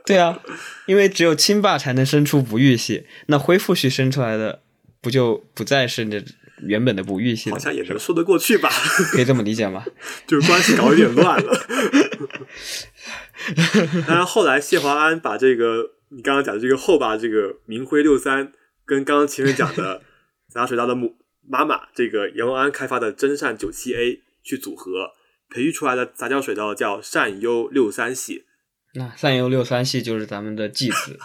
[0.05, 0.37] 对啊，
[0.85, 4.61] 因为只有亲爸才能生出不育系，那恢复系生出来的
[5.01, 6.21] 不就不再是那
[6.61, 7.55] 原本的不育系了？
[7.55, 8.69] 好像也能说得过去吧，
[9.13, 9.85] 可以这么理解吗？
[10.27, 11.65] 就是关系搞有点乱了。
[14.07, 18.51] 当然，后来谢华安把这个你刚刚讲的这个后爸这个明辉六三，
[18.85, 20.03] 跟刚刚前面讲的
[20.49, 25.11] 杂交水稻的母妈妈这个阎王安开发的真善九七 A 去组合，
[25.49, 28.45] 培育出来的杂交水稻叫善优六三系。
[28.93, 31.19] 那善优六三系就是咱们的继子，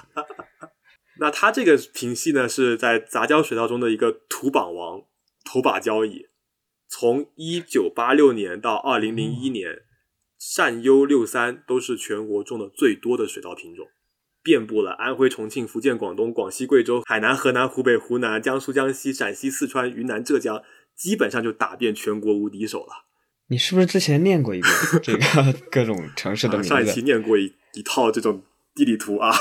[1.21, 5.03] 那它这个品系呢，是在杂交水稻中的一个土榜王，
[5.45, 6.27] 头把交椅。
[6.89, 9.83] 从一九八六年到二零零一年，
[10.37, 13.87] 善优六三都是全国种的最多的水稻品种，
[14.43, 20.63] 遍布了安徽、重庆、福建、广东、广西、贵州、海南、河南、湖北、湖南、江苏、江西、陕西、四川、云南、浙江，
[20.97, 23.07] 基本上就打遍全国无敌手了。
[23.49, 24.73] 你是不是之前念过一遍
[25.03, 28.43] 这个各种城市的名啊上一期念过一一套这种
[28.75, 29.35] 地理图啊，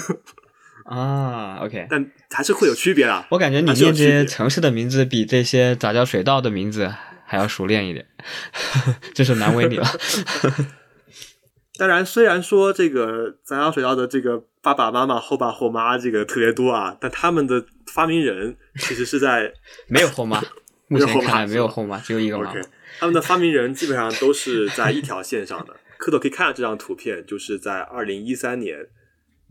[0.86, 3.26] 啊？OK，但还是会有区别的。
[3.30, 6.94] 我感觉你念这些城市的名字比这些杂交水稻的名字
[7.26, 8.06] 还要熟练一点，
[9.12, 9.86] 真是难为你了。
[11.78, 19.52] 当然，虽然说这个杂交水稻的这个爸爸妈妈、后爸后妈这个特别多啊，但他们的发明人其实是在
[19.88, 20.40] 没有后妈，
[20.88, 22.66] 目没有后妈前看来没有后妈，只有一个妈 OK，妈。
[22.98, 25.76] 他们的发明人基本上都是在一条线上的。
[25.98, 28.88] 蝌蚪可以看到这张图片，就是在二零一三年，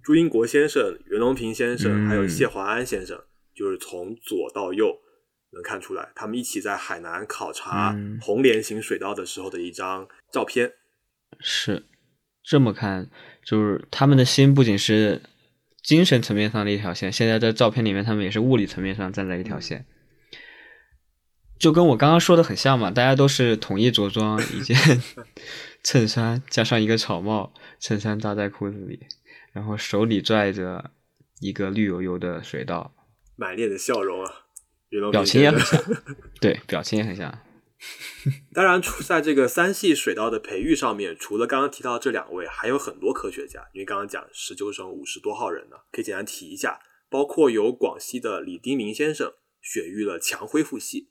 [0.03, 3.19] 朱英国先生、袁隆平先生嗯还有谢华安先生，
[3.55, 4.95] 就是从左到右
[5.51, 10.73] 能看出来，他们一起在海南考察嗯红莲型水稻的时候的一张照片。
[11.39, 11.85] 是
[12.47, 13.09] 这么看，
[13.43, 15.23] 就是他们的心不仅是
[15.81, 19.85] 精神层面上的一条线，现在在照片里面，他们也是物理层面上站在一条线，
[21.57, 22.91] 就跟我刚刚说的很像嘛。
[22.91, 24.77] 大家都是统一着装一件
[25.83, 28.99] 衬衫，加上一个草帽，衬衫扎在裤子里，
[29.51, 30.91] 然后手里拽着
[31.39, 32.93] 一个绿油油的水稻，
[33.35, 34.31] 满脸的笑容啊，
[35.11, 35.83] 表情也很像，
[36.39, 37.39] 对，表情也很像。
[38.53, 43.67] 当然，除在这个三系水稻的培育上面，除了刚刚提到这两位，还有很多科学家。
[43.73, 51.09] 因为刚刚讲十九省五十多号人呢，可以简单提一下，包括有广西的李丁明先生选育了强恢复系，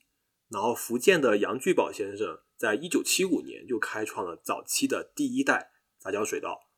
[0.48, 6.70] 然后福建的杨聚宝先生在一九七五年就开创了早期的第一代杂交水稻。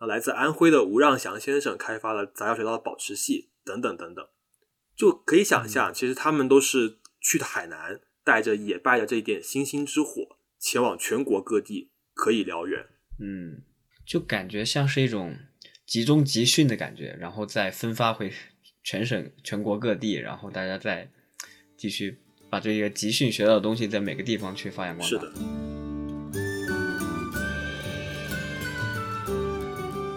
[0.00, 4.28] 那来自安徽的吴让祥先生开发了杂交水稻的保持系，等等等等，
[4.94, 8.02] 就可以想象，其实他们都是去的海南。
[8.24, 12.80] 带着也拜着这一点星星之火，前往全国各地，可以燎原。
[13.20, 13.62] 嗯，
[14.06, 15.36] 就感觉像是一种
[15.86, 18.32] 集中集训的感觉，然后再分发回
[18.82, 21.10] 全省、全国各地，然后大家再
[21.76, 22.18] 继续
[22.50, 25.18] 把这个集训学到的东西，在每个地方去发扬光大。
[25.18, 25.32] 是的。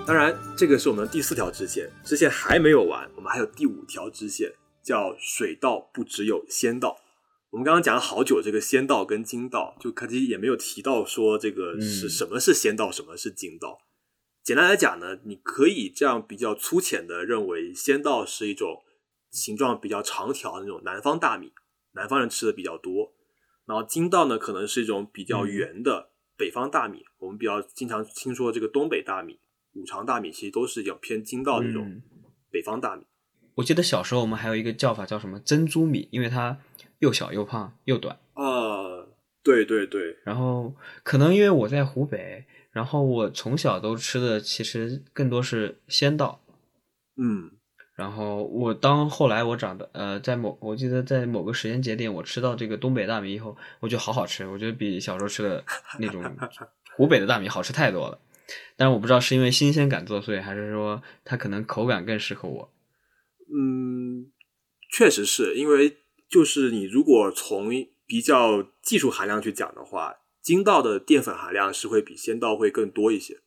[0.08, 6.98] 当然，这个是我们的第四条支线，支线还没有完，我们还有第五条支线，叫水稻不只有仙稻。
[7.58, 13.80] 我们刚刚讲了好久这个仙道跟金道，就可惜也没有提到说这个是嗯什么是仙稻，什么是金道。
[14.44, 18.84] 简单来讲呢，你可以这样比较粗浅的认为，仙道是一种
[19.32, 21.52] 形状比较长条的那种南方大米，
[21.94, 23.14] 南方人吃的比较多。
[23.66, 29.40] 然后金道呢，可能是一种比较圆的北方大米，我们比较经常听说这个东北大米、
[29.74, 32.04] 五常大米，其实都是有偏金道这种嗯
[32.52, 33.08] 北方大米。
[33.56, 36.60] 我记得小时候我们还有一个叫法叫什么珍珠米，因为它
[37.00, 38.18] 又小又胖又短。
[38.34, 39.08] 啊，
[39.44, 46.42] 对对对，然后可能因为我在湖北，然后我从小都吃的其实更多是鲜稻。
[47.20, 47.52] 嗯
[47.96, 55.64] 然后我当后来我长大，呃，在某我记得在某个时间节点，我吃到这个东北大米以后，我觉得好好吃，我觉得比小时候吃的
[55.98, 56.24] 那种
[56.96, 58.20] 湖北的大米好吃太多了。
[58.76, 62.72] 但是我不知道是因为新鲜感作祟，还是说它可能口感更适合我。
[63.52, 64.32] 嗯，
[64.92, 65.98] 确实是因为
[66.30, 67.70] 就是你如果从
[68.06, 73.42] 比较技术含量去讲的话，精稻的淀粉含量是会比鲜稻会更多一些，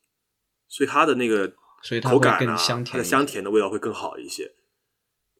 [0.68, 1.54] 所以它的那个
[2.02, 4.52] 口感啊，它的香甜的味道会更好一些。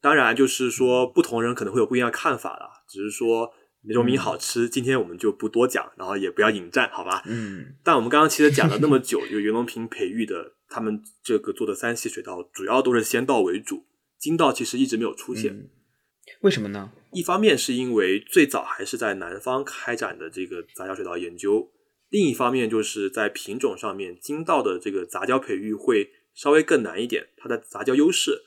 [0.01, 7.21] 当然，就是说不同人可能会有不一样的看法啦，只是说哪种米好吃，今天我们就不多讲，然后也不要引战，好吧？
[7.27, 13.85] 嗯但我们刚刚其实讲了那么 久，就袁隆平培育的他们这个做的三系水稻，主要都是鲜稻为主，
[14.17, 15.53] 精稻其实一直没有出现。
[15.53, 15.69] 嗯，
[16.41, 16.91] 为什么呢？
[17.11, 21.71] 一方面是因为最早还是在南方开展的这个杂交水稻研究，
[22.09, 28.41] 另一方面就是在品种上面，精稻的这个杂交培育会稍微更难一点，它的杂交优势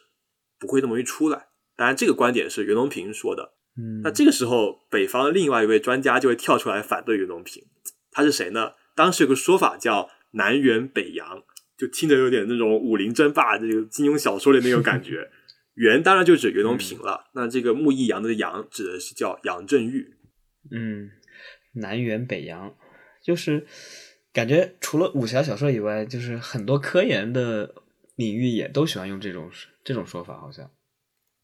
[0.58, 1.48] 不会那么容易出来。
[1.76, 3.54] 当然，这个观点是袁隆平说的。
[3.76, 7.62] 嗯，那这个时候，北方另外一位专家就会跳出来反对袁隆平，
[8.10, 8.72] 他是谁呢？
[8.96, 11.42] 当时有个说法叫“南辕北杨”，
[11.76, 15.28] 就听着有点那种武林争霸这个金庸小说里那种感觉。
[15.74, 20.14] 袁当然就指袁隆平了，那这个木易杨的杨指的是叫杨振玉。
[20.70, 21.10] 嗯，
[21.74, 22.76] 南辕北杨，
[23.22, 23.66] 就是
[24.32, 27.74] 感觉除了武侠小说以外，就是很多科研的
[28.16, 29.50] 领域也都喜欢用这种
[29.82, 30.70] 这种说法，好像。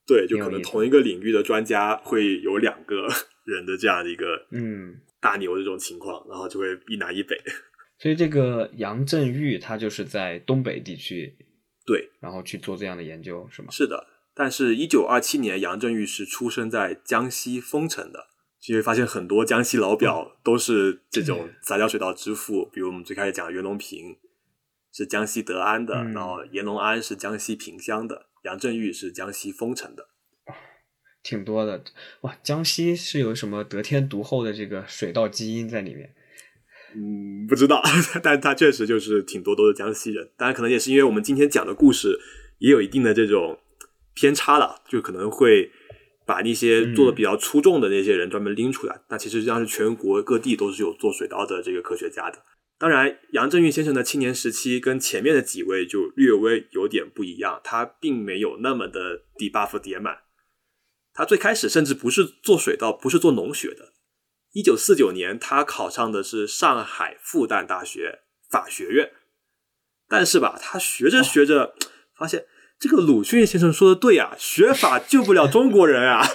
[0.07, 3.07] 对，就可能同一个领域的专家会有两个
[3.45, 7.37] 人的这样的一个嗯，大牛这种情况，然后就会一南一北。
[7.99, 11.37] 所以这个杨振玉他就是在东北地区，
[11.87, 13.69] 对，然后去做这样的研究，是吗？
[13.71, 18.29] 是的，但是，一九二七年，杨振玉是出生在江西丰城的。
[18.61, 24.19] 就会发现很多江西老表都是这种杂交水稻之父，比如我们最开始讲的袁隆平
[24.93, 30.11] 是江西德安的，嗯然后阎龙安是江西萍乡的，杨振玉是江西丰城的。
[31.25, 31.83] 挺多的
[32.21, 32.37] 哇！
[32.43, 36.15] 江西是有什么得天独厚的这个水稻基因在里面？
[36.95, 37.83] 嗯，不知道，
[38.23, 40.31] 但他确实就是挺多都是江西人。
[40.37, 42.19] 当然，可能也是因为我们今天讲的故事
[42.59, 43.59] 也有一定的这种
[44.15, 45.71] 偏差了，就可能会
[46.27, 49.01] 把那些做的比较出众的那些人专门拎出来。
[49.09, 52.43] 那其实实际上是全国各地都是有做水稻的这个科学家的。
[52.79, 60.21] 当然，杨振玉先生的青年时期跟前面的几位就略微有点不一样，他并没有那么的 debuff 叠满。
[61.13, 63.93] 他最开始甚至不是做水稻，不是做农学的。
[64.53, 69.13] 一九四九年，他考上的是上海复旦大学法学院，
[70.09, 71.75] 但是吧，他学着学着，
[72.17, 72.47] 发现
[72.81, 76.27] 这个鲁迅先生说的对啊， 学法救不了中国人啊。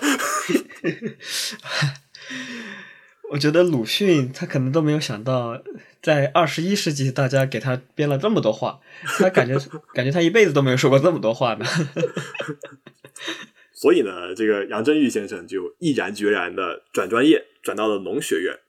[3.31, 5.59] 我觉得鲁迅他可能都没有想到，
[6.03, 8.79] 在二十一世纪，大家给他编了这么多话，
[9.17, 9.57] 他感觉
[9.95, 11.65] 感觉他一辈子都没有说过这么多话呢。
[13.73, 18.59] 所以呢，这个杨振玉先生就毅然决然的转专业，转到了农学院。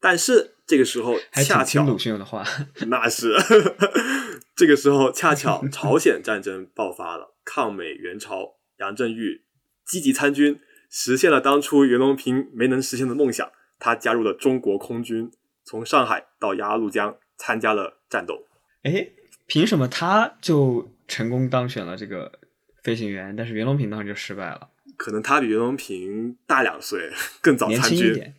[0.00, 2.44] 但是这个时候还恰巧听鲁迅的话。
[2.86, 3.34] 那是
[4.54, 9.42] 这个时候恰巧朝鲜战争爆发了， 抗美援朝，杨振玉
[9.84, 13.50] 积极参军，实现了当初袁隆平没能实现的梦想。
[13.80, 15.32] 他加入了中国空军，
[15.64, 18.44] 从上海到鸭绿江参加了战斗。
[18.84, 19.08] 哎，
[19.48, 22.30] 凭什么他就成功当选了这个
[22.84, 24.68] 飞行员，但是袁隆平当时就失败了？
[24.96, 28.34] 可能他比袁隆平大两岁，更早参军，轻一点，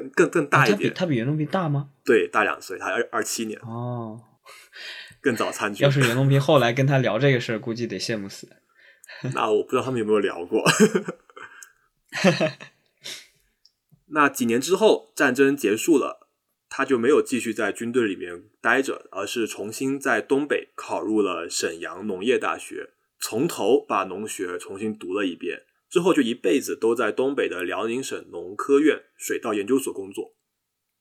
[0.00, 0.94] 更更更大啊他比一点。
[0.94, 1.90] 他比袁隆平大吗？
[2.04, 4.20] 对，大两岁，他二二七年，哦，
[5.20, 5.90] 更早参军要。
[5.90, 8.48] 是袁隆平后来跟他聊这个事儿，估计得羡慕死。
[9.34, 10.62] 那我不知道他们有没有聊过。
[14.08, 16.28] 那几年之后，战争结束了，
[16.68, 25.62] 他就没有继续在军队里面待着，而是重新在东北考入了沈阳农业大学，从头把农学重新读了一遍。
[25.88, 30.36] 之后就一辈子都在东北的辽宁省农科院水稻研究所工作。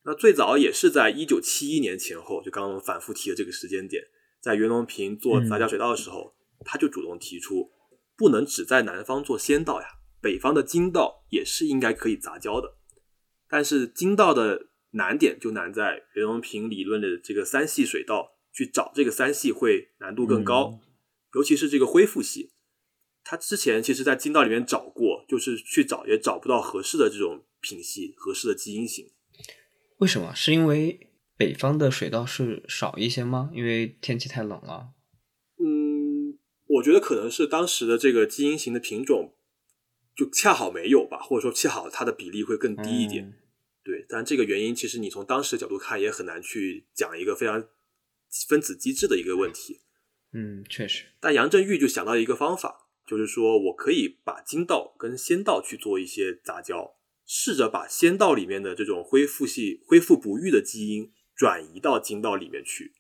[0.04, 4.04] 那最早也是在一九七一年前后，就刚刚我们反复提的这个时间点，
[4.40, 7.72] 在袁隆平做杂交水稻的时候，他就主动提出，
[8.16, 9.88] 不能只在南方做先稻呀，
[10.22, 12.78] 北方的精稻也是应该可以杂交的。
[13.50, 20.80] 但是精稻的难点就难在袁隆平理论的这个三系水稻，去找这个三系会难度更高，
[21.34, 22.52] 尤其是这个恢复系。
[23.26, 29.12] 他之前其实在金道里面找过，就是去找也找不到合适的这种品系、合适的基因型。
[29.98, 30.34] 为什么？
[30.34, 33.50] 是因为北方的水稻是少一些吗？
[33.54, 34.92] 因为天气太冷了。
[35.58, 39.36] 嗯，我觉得可能是当时的这个基因型的品种
[40.16, 43.26] 就恰好没有吧，或者说恰好它的比例会更低一点。
[43.26, 43.34] 嗯
[43.86, 47.68] 对，但这个原因其实你从当时的角度看也很难去讲一个非常
[48.48, 49.82] 分子机制的一个问题。
[50.34, 51.06] 嗯，确实。
[51.20, 56.96] 但杨振玉就想到一个方法，就是说我可以把金道跟仙道去做一些杂交，
[57.26, 62.94] 试着把仙道里面的这种恢复系、恢复不育的基因转移到金道里面去。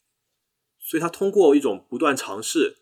[0.80, 2.78] 所以他通过一种不断尝试，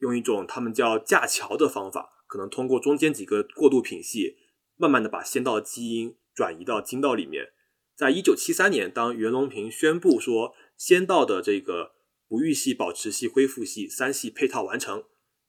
[0.00, 4.36] 用一种他们叫架桥的方法，可能通过中间几个过渡品系，
[4.76, 7.52] 慢慢的把仙道基因转移到金道里面。
[7.94, 11.92] 在一九七三年，当袁隆平宣布说仙道的这个
[12.26, 15.04] 不育系、保持系、恢复系三系配套完成，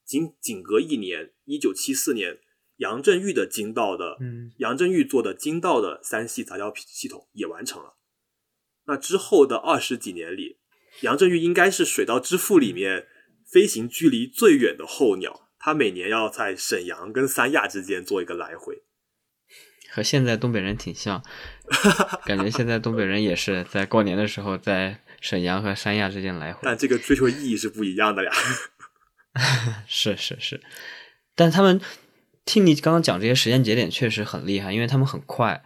[0.05, 2.37] 仅仅隔一年，一九七四年，
[2.77, 7.95] 杨振玉的金道的，嗯，杨振玉做的金道的三系杂交系统也完成了。
[8.85, 10.59] 那之后的二十几年里，
[11.01, 13.07] 杨振玉应该是水稻之父里面
[13.51, 18.83] 飞行距离最远的候鸟，他每年要在沈阳跟三亚之间做一个来回。
[19.91, 21.23] 和现在东北人挺像，
[22.25, 26.59] 感觉现在东北人也是在过年的时候在沈阳和三亚之间来回。
[26.63, 28.31] 但这个追求意义是不一样的呀。
[29.87, 30.61] 是是是，
[31.35, 31.79] 但他们
[32.45, 35.63] 听你刚刚讲这些时间节点确实很厉害，因为他们很快，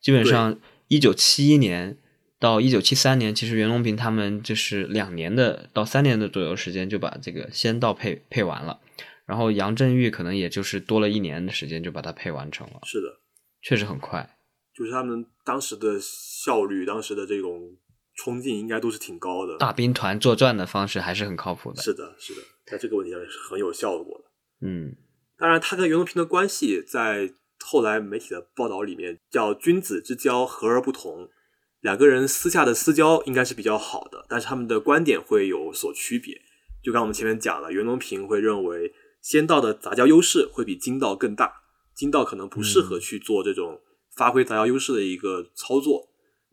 [0.00, 0.58] 基本上
[0.88, 1.96] 一九七一年
[2.38, 8.80] 到一九七三年，其实袁隆平他们就是两年的到三年的左右时间就把这个先到配配完了，
[9.26, 12.80] 然后杨振玉可能也就是多了一年的时间就把它配完成了。
[12.84, 13.20] 是的。
[13.62, 14.36] 确实很快，
[14.76, 17.74] 就是他们当时的效率，当时的这种
[18.14, 19.56] 冲劲，应该都是挺高的。
[19.56, 21.82] 大兵团作战的方式还是很靠谱的。
[21.82, 24.24] 是的，是的，在这个问题上是很有效果的。
[24.66, 24.96] 嗯，
[25.36, 27.32] 当然，他跟袁隆平的关系，在
[27.64, 31.28] 后来媒体的报道里面叫“君子之交和而不同”，
[31.80, 36.40] 两个人私下的私交应该是比较好的，但是他们的观点会有所区别。
[36.82, 38.92] 就刚我们前面讲了，袁隆平会认为
[39.22, 41.62] 仙道的杂交优势会比金道更大。
[41.94, 43.80] 金道可能不适合去做这种
[44.16, 46.08] 发挥杂交优势的一个操作，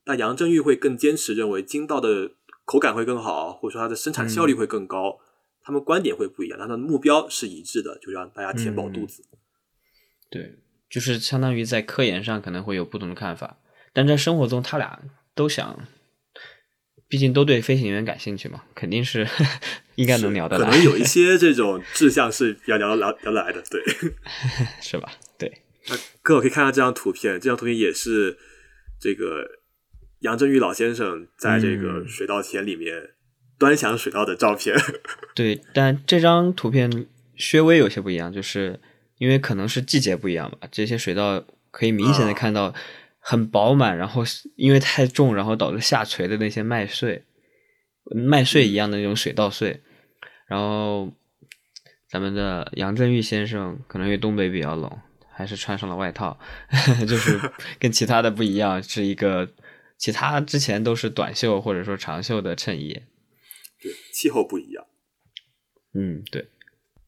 [0.06, 2.32] 但杨振玉会更坚持认为金道的
[2.64, 5.20] 口感会更好，或者说它的生产效率会更高。
[5.64, 9.24] 他们观点会不一样，但他的目标是一致的，就让大家填饱肚子。
[10.30, 10.60] 对，
[10.90, 13.60] 就是相当于在科研上可能会有不同的看法，
[13.94, 15.02] 但在生活中他俩
[15.36, 15.88] 都想，
[17.08, 19.28] 毕竟都对飞行员感兴趣嘛，肯定是
[19.96, 20.70] 应该能聊得来。
[20.70, 23.84] 可能有一些这种志向是比较聊聊聊得来的，对，
[24.82, 25.12] 是吧？
[25.38, 28.38] 对 那各位可以看到这张图片，这张图片也是
[29.00, 29.46] 这个
[30.20, 33.16] 杨振玉老先生在这个水稻田里面
[33.62, 34.76] 端详水稻的照片。
[35.36, 37.06] 对，但这张图片
[37.38, 38.80] 稍微有些不一样，就是
[39.20, 40.68] 因为可能是季节不一样吧。
[40.72, 42.74] 这些水稻可以明显的看到
[43.20, 44.24] 很饱满，然后
[44.56, 47.24] 因为太重，然后导致下垂的那些麦穗，
[48.16, 49.82] 麦穗一样的那种水稻穗。
[50.48, 51.14] 然后
[52.10, 54.92] 咱们的杨振玉先生可能因为东北比较冷。
[55.34, 56.38] 还是穿上了外套，
[57.08, 57.40] 就是
[57.80, 59.48] 跟其他的不一样，是一个
[59.98, 63.02] 其他之前都是短袖或者说长袖的衬衣。
[64.22, 64.86] 对，气候不一样。
[65.94, 66.50] 嗯，对。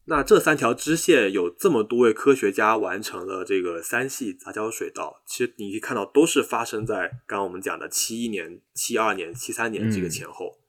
[0.06, 10.60] 那这三条支线有这么多位科学家完成了这个三系杂交水稻，其实你可以看到都是发生在刚刚我们讲的七一年、七二年、七三年这个前后。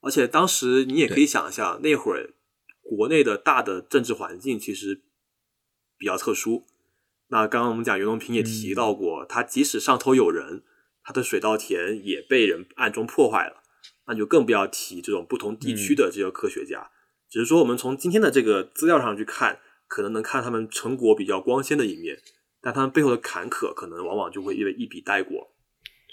[0.00, 2.34] 而且当时你也可以想象，那会儿
[2.82, 5.02] 国内的大的政治环境其实
[5.96, 6.66] 比较特殊。
[7.28, 10.64] 那刚刚我们讲袁隆平也提到过，他即使上头有人，
[11.02, 13.59] 他的水稻田也被人暗中破坏了，
[14.10, 16.90] 那就更不要提这种不同地区的这些科学家。
[17.30, 22.18] 只是说，我们从今天的这个资料上去看，可能能看他们成果比较光鲜的一面，
[22.60, 25.54] 但他们背后的坎坷，可能往往就会因为一笔带过。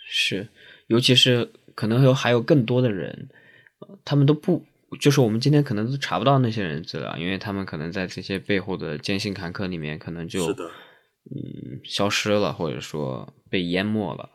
[0.08, 0.48] 是，
[0.86, 3.30] 尤其是可能有还有更多的人，
[4.06, 4.64] 他们都不，
[5.02, 10.46] 就是我们今天可能都查不到那些人资料，因为他们可能在这些背后的艰辛坎坷里面，可能就。
[10.46, 10.70] 是的。
[11.30, 14.30] 嗯，消失了，或者说被淹没了。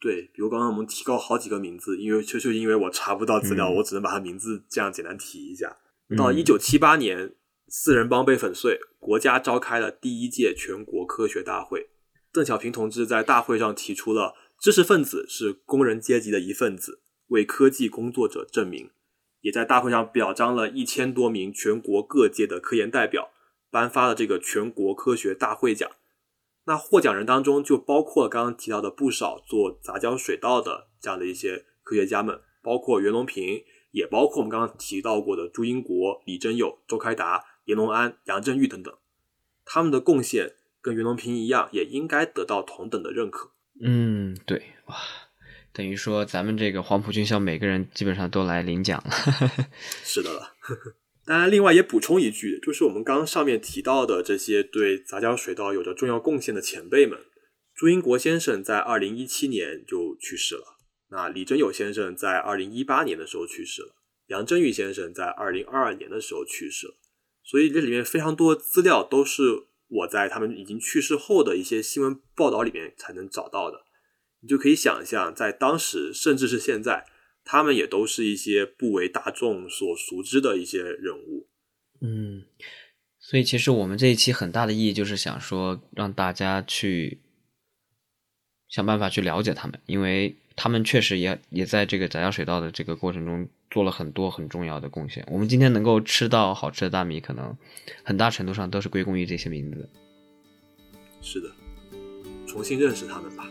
[0.00, 5.76] 对，比如刚刚我们提到好几个名字，因为就就因为我查不到资料，我只能把他名字这样简单提一下。
[6.16, 7.34] 到一九七八年，
[7.66, 11.90] 四人帮被粉碎，国家召开了第一届全国科学大会。
[12.32, 18.90] 邓小平同志在大会上提出了“知识分子是工人阶级的一份子，为科技工作者证明”，
[19.42, 23.30] 也在大会上表彰了一千多名全国各界的科研代表，
[23.70, 25.90] 颁发了这个全国科学大会奖。
[26.68, 38.94] 那获奖人当中就包括刚刚提到的不少做杂交水稻的这样的一些科学家们，包括袁隆平，也包括我们刚刚提到过的朱英国、李真友、周开达、严龙安、杨振玉等等，
[39.64, 43.50] 他们的贡献跟袁隆平一样，也应该得到同等的认可。
[43.80, 44.96] 嗯，对，哇，
[45.72, 49.10] 等于说咱们这个黄埔军校每个人基本上都来领奖了。
[50.04, 50.52] 是的了。
[51.28, 57.18] 当然，另外也补充一句，就是我们刚刚上面提到的这些对杂交水稻有着重要贡献的前辈们，
[57.74, 60.78] 朱英国先生在二零一七年就去世了，
[61.10, 63.94] 那李真友先生在二零一八年的时候去世了，
[64.28, 66.94] 杨振玉先生在二零二二年的时候去世了。
[67.44, 69.42] 所以这里面非常多资料都是
[69.88, 73.84] 我在他们已经去世后的一些新闻报道里面才能找到的。
[74.40, 77.04] 你就可以想象，在当时甚至是现在，
[77.50, 81.46] 他们也都是一些不为大众所熟知的一些人物。
[82.02, 82.44] 嗯，
[83.18, 87.22] 所以其实我们这一期很大的意义就是想说，让大家去
[88.68, 95.26] 想办法去了解他们，因为他们确实也也在这个杂交水稻的这个过程中做了很多很重要的贡献。
[95.30, 97.56] 我们今天能够吃到好吃的大米，可能
[98.04, 99.88] 很大程度上都是归功于这些名字。
[101.22, 101.50] 是的，
[102.46, 103.50] 重新认识他们吧。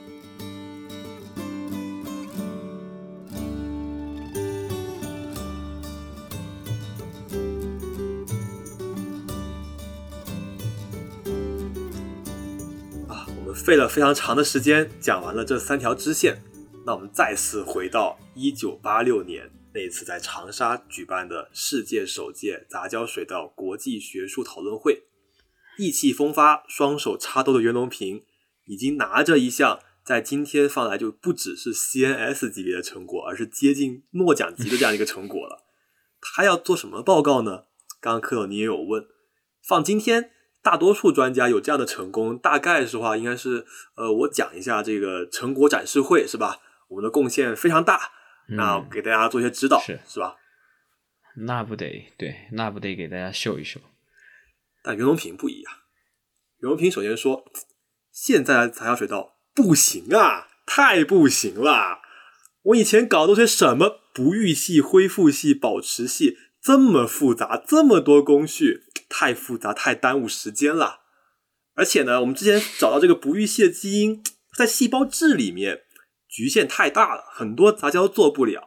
[13.67, 16.41] 费了非常长的时间讲完了这三条支线，
[16.85, 25.03] 那我们再次回到一九八六年那一次在长沙举办的世界首届杂交水稻国际学术讨论会，
[25.77, 28.23] 意气风发、双手插兜的袁隆平
[28.67, 35.65] 已经拿着一项在今天放来就不只是 CNS 级别的成果，而是接近诺奖级的这样一个成果了。
[36.21, 37.65] 他要做什么报告呢？
[37.99, 39.05] 刚刚克洛尼也有问，
[39.61, 40.31] 放今天。
[40.67, 43.65] 大多数专家有这样的成功，大概是话应该是，
[43.95, 46.57] 呃，我讲一下这个成果展示会是吧？
[46.89, 48.11] 我们的贡献非常大，
[48.49, 50.35] 那给大家做一些指导，是是吧？
[51.37, 53.79] 那不得对，那不得给大家秀一秀。
[54.83, 55.73] 但袁隆平不一样，
[56.59, 57.45] 袁隆平首先说，
[58.11, 62.01] 现在的杂交水稻不行啊，太不行了！
[62.63, 66.37] 我以前搞的都是什么不育系、恢复系、保持系，
[66.67, 68.83] 这么复杂，这么多工序。
[69.07, 70.99] 太复杂，太耽误时间了。
[71.75, 74.21] 而且呢，我们之前找到这个不育系的基因，
[74.57, 75.83] 在细胞质里面
[76.27, 78.61] 局限太大了，很多杂交做不了，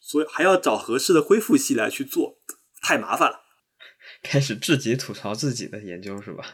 [0.00, 2.38] 所以还要找合适的恢复系来去做，
[2.80, 3.40] 太麻烦了。
[4.22, 6.44] 开始自己吐槽自己的研究是吧？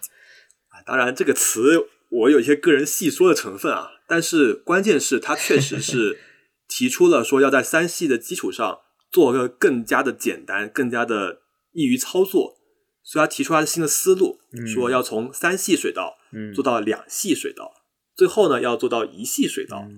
[0.70, 1.76] 啊，当然这个词
[2.08, 6.18] 我有一些个人细说的成分啊，但是关键是它确实是
[6.66, 11.42] 提出了说要在三系的基础上做个更加的简单、更加的
[11.72, 12.58] 易于操作。
[13.02, 14.38] 所以他提出他的新的思路，
[14.72, 16.16] 说要从三系水稻
[16.54, 17.72] 做到两系水稻，
[18.14, 19.88] 最后呢要做到一系水稻，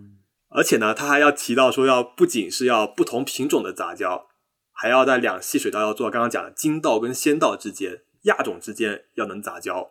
[0.49, 4.29] 而且呢他还要提到说要不仅是要不同品种的杂交，
[4.73, 9.91] 还要在两系水稻要做到刚刚讲的金稻跟仙稻之间、亚种之间要能杂交，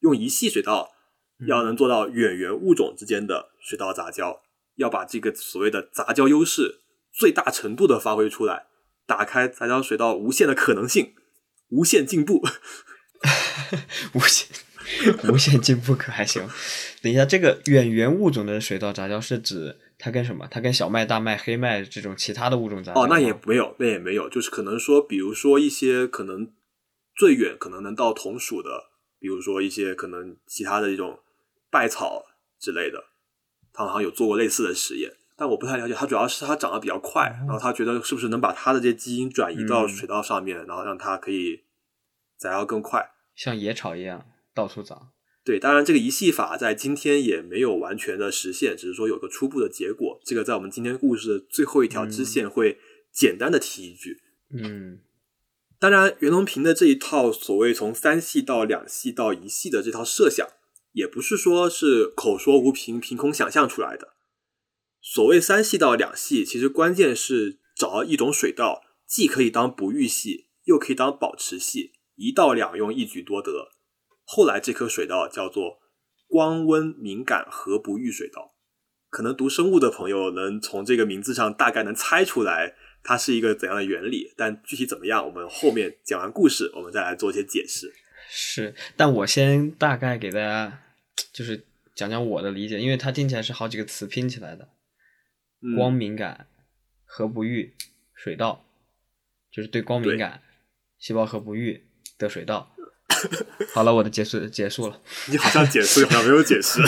[0.00, 0.90] 用一系水稻
[1.48, 4.42] 要能做到远缘物种之间的水稻杂交，
[4.76, 6.82] 要把这个所谓的杂交优势
[7.20, 8.64] 最大程度的发挥出来，
[9.06, 11.12] 打开杂交水稻无限的可能性。
[11.68, 12.42] 无限进步，
[14.14, 14.48] 无限
[15.30, 16.42] 无限进步可还行？
[17.02, 20.48] 等一下，这个远缘物种的水稻杂交是指它跟什么？
[20.50, 23.02] 它跟小麦、大麦、黑麦这种其他的物种杂交？
[23.02, 26.50] 哦，那也没有，那也没有，就是可能说，比如说一些可能
[27.14, 28.70] 最远可能能到同属的，
[29.20, 31.20] 比如说一些可能其他的这种
[31.70, 32.24] 稗草
[32.58, 33.04] 之类的，
[33.72, 35.94] 他好像有做过类似的实验，但我不太了解。
[35.94, 41.64] 它主要是它长得比较快，然后他觉得是不是能把它的这些基因转移到水稻上面，然后让它可以。
[42.42, 44.24] 长要更快，像野草一样
[44.54, 45.10] 到处长。
[45.44, 50.18] 对，当然这个一系法在今天也没有完全的实现，只是说有个初步的结果。
[50.24, 52.78] 这个在我们今天故事的最后一条支线会
[53.12, 54.22] 简单的提一句。
[54.54, 55.00] 嗯，
[55.78, 60.48] 当然袁隆平的这一套所谓从三系到两系到一系的这套设想，
[60.92, 64.14] 也不是说是口说无凭、凭空想象出来的。
[65.00, 71.92] 所谓三系到两系，其实关键是找到一种水稻，既可以当不育系，又可以当保持系。
[72.16, 73.70] 一稻两用，一举多得。
[74.24, 75.80] 后来这颗水稻叫做
[76.28, 78.52] 光温敏感核不育水稻，
[79.08, 87.92] 可能读生物的朋友能从这个名字上大概能猜出来它是一个怎样的原理，但具体怎么样，我们后面讲完故事，我们再来做一些解释。
[88.28, 90.82] 是，但我先大概给大家
[91.32, 94.68] 就是讲讲我的理解，因为它听起来是好几个词拼起来的，
[95.76, 96.46] 光敏感
[97.04, 97.74] 和不育
[98.14, 98.64] 水稻，
[99.50, 100.42] 就是对光敏感，
[100.98, 101.86] 细胞核不育。
[102.18, 102.76] 的水稻，
[103.72, 105.00] 好了，我的结束结束了。
[105.30, 106.82] 你好像解释，好像没有解释。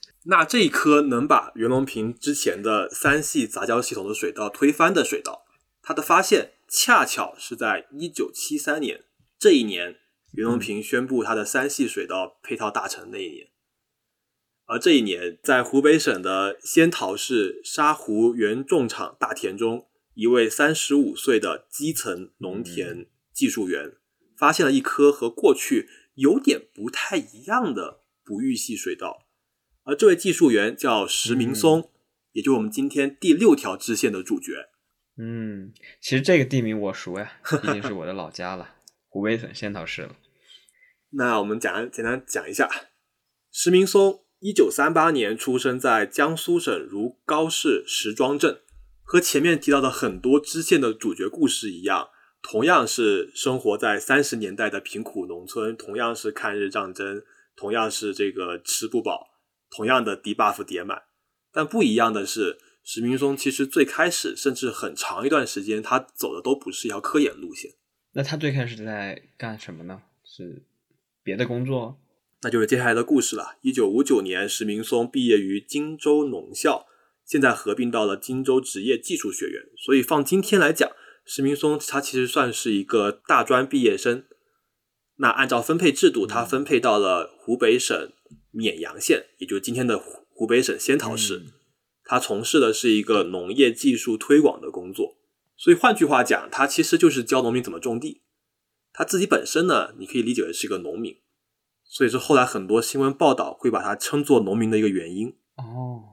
[0.24, 5.44] 那这一颗能把袁隆平之前的三系杂交系统的水稻推翻的水稻，
[5.80, 9.04] 它的发现恰巧是在一九七三年。
[9.38, 9.94] 这一年，
[10.32, 13.48] 袁隆平宣布他的三系水稻配套大成那一年。
[14.66, 23.92] 而这一年，在湖北省的仙桃市沙湖原种场大田中，一位三十五岁的基层农田技术员
[24.36, 29.26] 发现了一颗和过去有点不太一样的不育系水稻。
[29.84, 31.90] 而这位技术员叫石明松，
[32.32, 34.68] 也就是我们今天第六条支线的主角。
[35.16, 38.76] 嗯，其实这个地名我熟呀，毕竟是我的老家了，
[39.08, 40.14] 湖北省仙桃市了。
[41.10, 42.68] 那我们讲简单讲一下，
[43.50, 48.60] 石明松一九三八年出生在江苏省如皋市石庄镇，
[49.02, 52.10] 和前面提到的很多支线的主角故事一样，
[52.42, 57.22] 同样是生活在三十年代的贫苦农村，同样是抗日战争，
[57.56, 59.28] 同样是这个吃不饱，
[59.70, 61.02] 同样的低 buff 叠满，
[61.52, 62.58] 但不一样的是。
[62.84, 67.70] 石明松其实最开始，甚至很长一段时间，他走的都不是一条科研路线。
[68.18, 70.02] 那他最开始在干什么呢？
[70.24, 70.64] 是
[71.22, 72.00] 别的工作？
[72.42, 73.58] 那就是接下来的故事了。
[73.62, 76.88] 一九五九年，石明松毕业于荆州农校，
[77.24, 79.62] 现在合并到了荆州职业技术学院。
[79.76, 80.90] 所以放今天来讲，
[81.24, 84.24] 石明松他其实算是一个大专毕业生。
[85.18, 88.10] 那按照分配制度，他分配到了湖北省
[88.52, 91.44] 沔阳县，也就是今天的湖湖北省仙桃市。
[92.02, 95.17] 他从事的是一个农业技术推广的工作，
[95.58, 98.22] 所以换句话讲，他其实就是教农民怎么种地。
[98.92, 101.20] 他自己本身呢，你可以理解为是一个农民，
[101.82, 105.36] 所以是后来很多新闻报道会把他称作农民的一个原因。
[105.56, 106.04] 哦，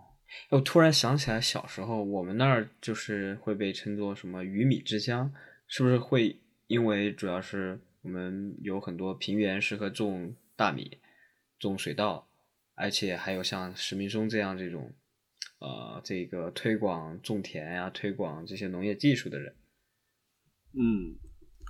[0.50, 5.32] 我突然想起来，小时候我们那儿就是会被称作什么“鱼米之乡”，
[5.68, 11.00] 是不是会因为主要是我们有很多平原适合种大米、
[11.60, 12.28] 种水稻，
[12.74, 14.92] 而且还有像石明松这样这种。
[15.60, 19.56] 呃，这个推广种田呀，推广这些农业技术的人，
[20.74, 21.16] 嗯，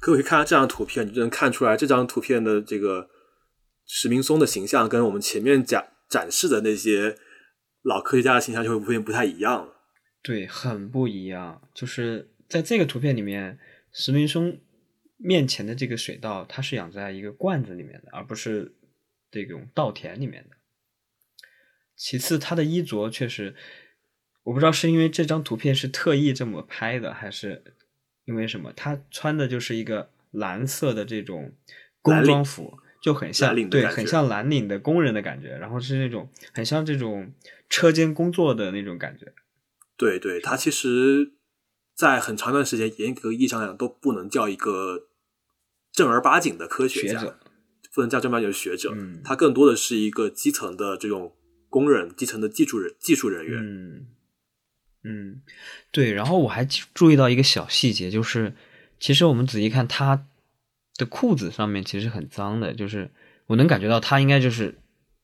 [0.02, 3.10] 各位看到这张图片，你就能看出来这张图片的这个
[3.86, 7.16] 石明松的形象，跟我们前面展展示的那些
[7.84, 9.74] 老科学家的形象就会不会不太一样了。
[10.24, 11.62] 对，很不一样。
[11.74, 13.60] 就是在这个图片里面，
[13.94, 14.60] 石明松
[15.18, 18.76] 面前的这个水稻，它是养在一个罐子里面的，而不是
[19.30, 20.58] 这种稻田里面的。
[21.96, 23.56] 其次，他的衣着确实，
[24.44, 27.64] 我不知道是因为这张图片是特意这么拍的，还是
[28.26, 28.74] 因为什么？
[28.76, 31.54] 他穿的就是一个蓝色的这种
[32.02, 35.56] 工装服，就很像对，很像蓝领的工人的感觉。
[35.58, 37.32] 然后是那种很像这种
[37.70, 39.34] 车间工作的那种感觉。
[39.96, 41.32] 对对，他其实，
[41.96, 45.08] 在很长一段时间，严格意义上讲都不能叫一个
[45.94, 47.38] 正儿八经的科学家，
[47.94, 48.92] 不能叫正儿八经的学者。
[48.94, 51.34] 嗯，他更多的是一个基层的这种。
[51.76, 54.08] 工人基层的技术人技术人员，嗯
[55.04, 55.42] 嗯，
[55.92, 56.14] 对。
[56.14, 56.64] 然后我还
[56.94, 58.56] 注意到一个小细节，就是
[58.98, 60.26] 其实我们仔细看他
[60.96, 63.12] 的裤子上面其实很脏的，就是
[63.48, 64.80] 我能感觉到他应该就是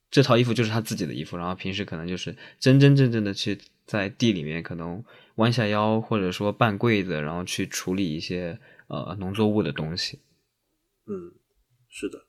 [0.10, 5.02] 这套衣服就是他自己的衣服，然后平时可能就是真真正正的去在地里面可能
[5.36, 10.20] 弯下腰或者说半跪着，然后去处理一些呃农作物的东西。
[11.08, 11.32] 嗯，
[11.88, 12.26] 是的。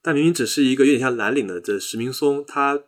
[0.00, 2.84] 但明明只是一个有点像蓝领的这石明松，他。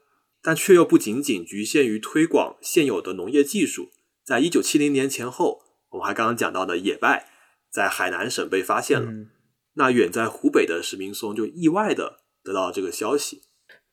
[0.47, 3.91] 但却又不仅仅局限于推广现有的农业技术。
[4.25, 7.27] 在一九七零年前后，我们还刚刚讲到的野败
[7.69, 9.11] 在海南省被发现了。
[9.75, 13.43] 那远在湖北的石明松就意外的得到这个消息，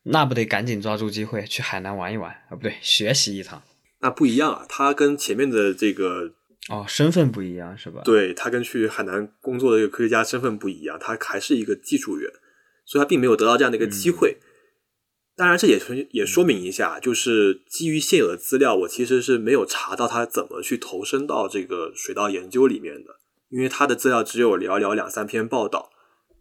[0.04, 2.50] 那不得赶紧抓住机会去海南玩一玩啊？
[2.50, 3.60] 不对，学习一趟。
[3.98, 6.34] 那不一样啊，他跟前面的这个
[6.68, 8.00] 哦身份不一样是吧？
[8.04, 12.30] 对他跟去海南工作的这个科学家身份不一样，他还是一个技术员，
[12.84, 14.38] 所以他并没有得到这样的一个机会。
[15.36, 15.80] 当然，这也
[16.12, 23.16] 也说明一下，就是基于现有的资料，我其实是没有查到他怎么去投身到这个水稻研究里面的，
[23.48, 25.90] 因为他的资料只有寥寥两三篇报道，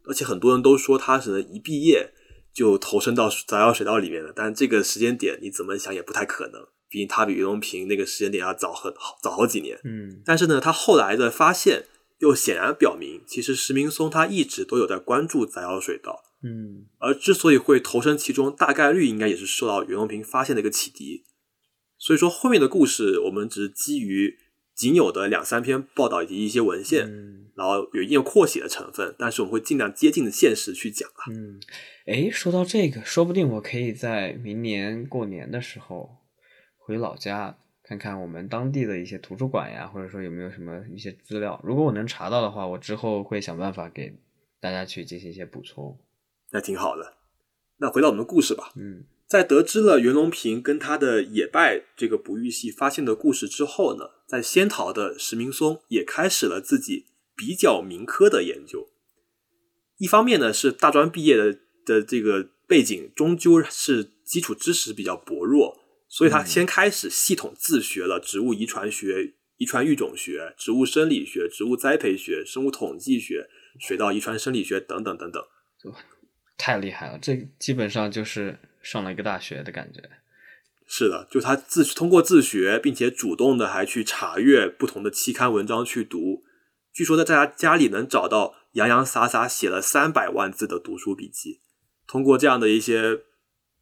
[0.05, 2.13] 而且很多人都说他是一毕业
[2.53, 9.79] 就投身到杂交水稻里面的，但这个时间点你怎么想也不太可能，毕竟他比袁隆平那个时间点要早很早好几年。
[9.83, 11.87] 嗯，但是呢，他后来的发现
[12.19, 16.22] 又显然表明，其实石明松他一直都有在关注杂交水稻。
[16.43, 21.23] 嗯，而之所以会投身其中，大概率应该也是受到袁隆平发现的一个启迪。
[21.97, 24.35] 所以说后面的故事，我们只是基于
[24.75, 27.07] 仅有的两三篇报道以及一些文献，
[27.55, 31.31] 然后有一定扩写的成分，但是我们会尽量接近的现实去讲啊。
[31.31, 31.61] 嗯，
[32.07, 36.17] 哎，说到这个，说不定我可以在明年过年的时候
[36.75, 41.61] 回老家看看我们当地的一些图书馆呀，或者说有没有什么一些资料。
[41.63, 44.13] 如果我能查到的话，我之后会想办法给
[44.59, 45.97] 大家去进行一些补充。
[46.54, 47.18] 那挺好的。
[47.80, 48.72] 那回到我们的故事吧。
[48.78, 58.88] 嗯，在得知了袁隆平跟他的野败这个不育系发现的故事之后呢，在仙桃的石明松也开始了自己比较民科的研究。
[59.97, 73.49] 一方面呢，是大专毕业的的这个背景终究是基础知识比较薄弱，所以他先开始系统自学了植物遗传学、遗传育种学、植物生理学、植物栽培学、生物统计学、
[73.80, 75.43] 水稻遗传生理学等等等等。
[76.58, 80.01] 太厉害了，这基本上就是上了一个大学的感觉。
[80.86, 86.43] 是的，就他自通过自学，并且主动的还去查阅不同的期刊文章去读。
[86.93, 91.62] 据说在他家里能找到洋洋洒洒写了三百万字的读书笔记。
[92.06, 93.22] 通过这样的一些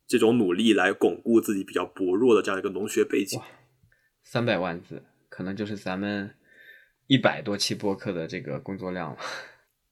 [0.08, 3.42] 这种努力来巩固自己比较薄弱的这样一个农学背景。
[4.24, 6.36] 三百万字可能就是咱们
[7.08, 9.18] 一百多期播客的这个工作量了。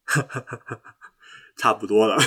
[1.58, 2.18] 差不多了。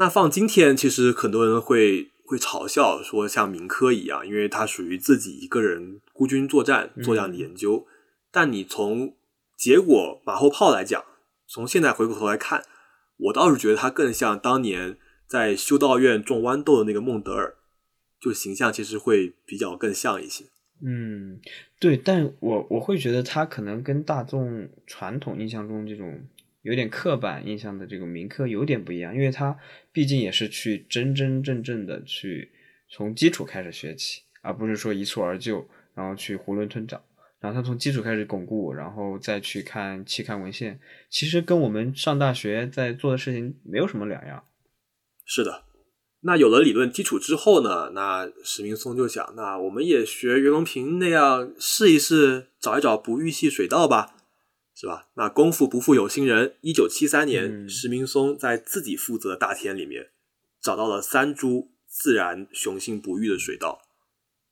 [0.00, 7.86] 那放今天，其实很多人会会嘲笑说，像民科一样，因为它属于自己一个人孤军作战做这样的研究。
[8.32, 9.14] 但你从
[9.58, 11.04] 结果马后炮来讲，
[11.46, 12.62] 从现在回过头来看，
[13.18, 14.96] 我倒是觉得他更像当年
[15.26, 17.56] 在修道院种豌豆的那个孟德尔，
[18.18, 20.46] 就形象其实会比较更像一些。
[20.82, 21.38] 嗯，
[21.78, 26.22] 对，但我我会觉得他可能跟大众传统印象中这种。
[26.62, 29.56] 有点刻板印象的这个民科有点不一样，因为他
[29.92, 32.50] 毕竟也是去真真正正的去
[32.90, 37.02] 从基础开始学起，而不是说一蹴而就，然后去囫囵吞枣。
[37.40, 44.44] 然后他从基础开始巩固，然后再去看期刊文献，其实跟我们上大学在做的事情没有什么两样。
[45.24, 45.64] 是的，
[46.20, 54.16] 那有了理论基础之后呢，那史明松就想，那我们也学袁隆平那样试一试，找一找不育系水稻吧。
[54.80, 55.08] 是吧？
[55.12, 56.56] 那功夫不负有心人。
[56.62, 60.12] 一九七三年，石明松在自己负责的大田里面
[60.58, 63.82] 找到了三株自然雄性不育的水稻。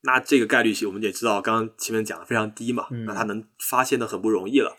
[0.02, 2.88] 那这个概率性我们也知道，刚刚前面讲的非常低嘛。
[3.06, 4.76] 那他能发现的很不容易了。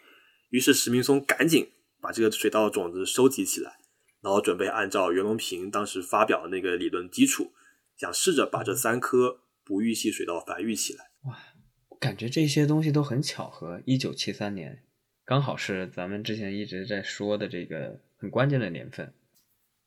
[0.51, 3.79] 于是石明松赶紧把这个水稻的种子收集起来，
[4.21, 7.53] 然后准备按照袁隆平当时发表的那个理论基础，
[7.97, 11.05] 想试着把这三颗不育系水稻繁育起来。
[11.23, 11.35] 哇，
[11.99, 13.81] 感觉这些东西都很巧合。
[13.87, 14.83] 一九七三年。
[15.29, 19.13] 刚好是咱们之前一直在说的这个很关键的年份，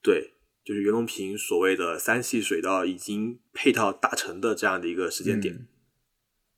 [0.00, 0.34] 对，
[0.64, 5.66] 就是袁隆平所谓的三系水稻已经配套达成的这样的一个时间点。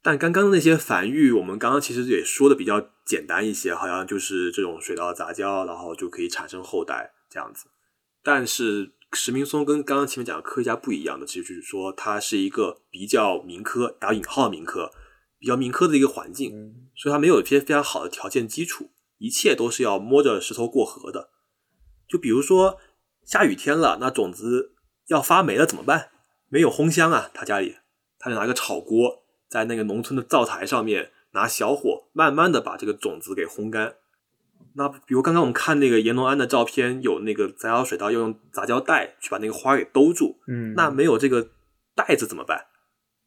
[0.03, 7.69] 但刚刚那些繁育，我们刚刚其实也说的比较简单一些，好像就是这种水稻杂交，然后就可以产生后代这样子。
[8.23, 14.91] 但是石明松跟刚刚前面讲的科学家不一样的，其实就是说它是一个比较民科打引号民科。
[15.37, 21.31] 比较民科的一个环境，所以他没有一些非常好的条件基础，一切都是要摸着石头过河的。
[22.09, 22.79] 就比如说
[23.25, 24.73] 下雨天了，那种子
[25.09, 26.11] 要发霉了怎么办？
[26.49, 27.77] 没有烘箱啊，他家里
[28.19, 33.97] 他就拿个炒锅，在那个农村的灶台上面拿小火，慢慢的把这个种子给烘干。
[34.75, 41.51] 那比如刚刚我们看那个阎龙安的照片，有那个杂交水稻要用杂交袋去把那个花给兜住，嗯，那没有这个
[41.95, 42.67] 袋子怎么办？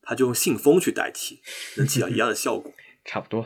[0.01, 1.41] 他就用信封去代替，
[1.76, 2.72] 能起到一样的效果。
[3.03, 3.45] 差不多。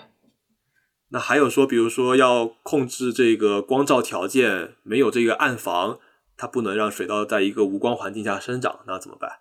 [1.12, 6.00] 那还有说，比如说要控制这个光照条件，没有这个暗房，
[6.36, 9.40] 它不能让水稻在一个无光环境下生长，那怎么办？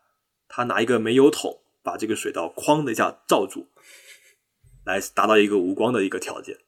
[0.49, 3.69] 他拿一个煤油桶把这个水稻哐的一下罩住，
[4.85, 6.59] 来达到一个无光的一个条件。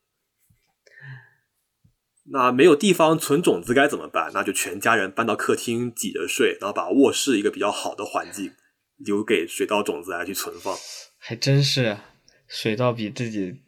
[2.33, 4.31] 那没有地方存种子该怎么办？
[4.33, 8.53] 那就全家人搬到客厅挤着睡，然后把卧室一个比较好的环境。
[8.99, 10.77] 留给水稻种子来去存放，
[11.19, 11.99] 还真是
[12.47, 13.61] 水稻比自己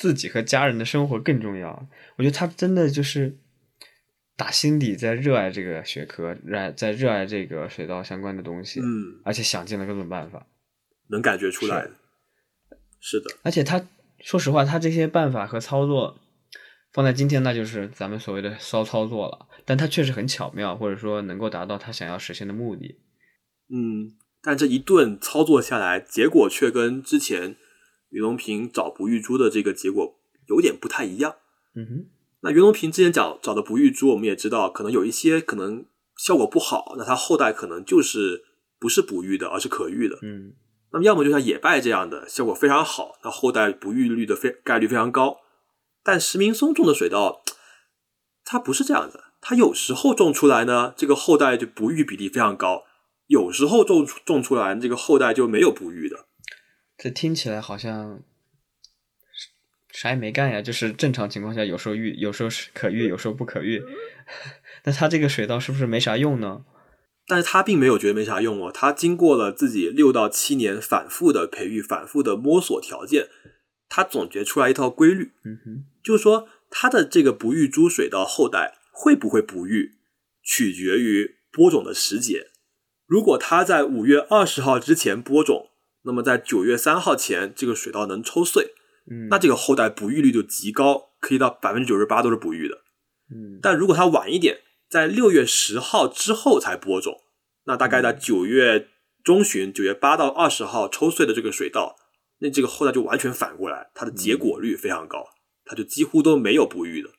[0.00, 1.86] 自己和家人的生活更重要。
[2.16, 3.36] 我觉得他真的就是
[4.34, 10.46] 打心底在热爱这个学科，热爱在热爱这个水稻相关的东西，嗯，而且想尽了各种办法，
[11.10, 11.86] 能感觉出来。
[12.98, 13.86] 是的，而且他
[14.20, 16.18] 说实话，他这些办法和操作
[16.94, 19.48] 放在今天，那就是咱们所谓的骚操作了。
[19.66, 22.98] 但他确实很巧妙，或者说能够达到他想要实现的目的。
[23.68, 24.16] 嗯。
[24.42, 27.56] 但这一顿操作下来，结果却跟之前
[28.10, 31.36] 袁隆平找不育株的这个结果有点不太一样。
[31.74, 32.06] 嗯哼，
[32.42, 35.86] 那袁隆平之前找找的不育株，我们也知道，可能有一些可能
[36.16, 38.44] 效果不好，那他后代可能就是
[38.78, 40.18] 不是不育的，而是可育的。
[40.22, 40.54] 嗯，
[40.92, 45.38] 那么要么就像野败这样的，效果非常好，那后代不育率的非概率非常高。
[46.02, 47.42] 但石明松种的水稻，
[48.44, 52.84] 它不是这样的，它有时候种出来呢，这个后代就不育比例非常高。
[53.26, 56.26] 有时候种种出来这个后代就没有不育的，
[57.02, 58.22] 这听起来好像
[59.90, 63.82] 啥也没干呀，就是正常情况下有时候育，有时候是可育，有时候不可育。
[64.84, 66.66] 那他这个水稻是不是没啥用呢？
[67.26, 73.28] 但是他并没有觉得没啥用哦，他经过了自己六到七年反复的培育、反复的摸索条件，
[73.88, 75.32] 他总结出来一套规律。
[75.44, 79.94] 嗯哼，就是说他的这个不育株水稻后代会不会不育，
[80.42, 82.48] 取决于播种的时节。
[83.06, 85.69] 如果他在五月二十号之前播种，
[86.10, 88.74] 那么在九月三号前这个水稻能抽穗，
[89.08, 92.78] 嗯，那这个后代不育率就极高，可以到百分之九十八都是不育的。
[93.32, 94.58] 嗯，但如果它晚一点，
[94.88, 97.22] 在六月十号之后才播种，
[97.66, 98.88] 那大概在九月
[99.22, 101.94] 中旬九月八到二十号抽穗的这个水稻，
[102.40, 105.24] 那这个后代就完全反过来，它的结果率非常高，
[105.64, 107.10] 它就几乎都没有不育的。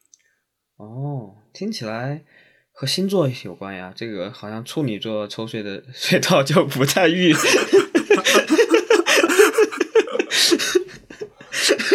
[0.76, 2.26] 哦，听起来
[2.74, 3.94] 和星座有关呀。
[3.96, 7.34] 这个好像处女座抽穗的 水稻就不太育。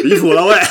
[0.07, 0.55] 离谱了喂！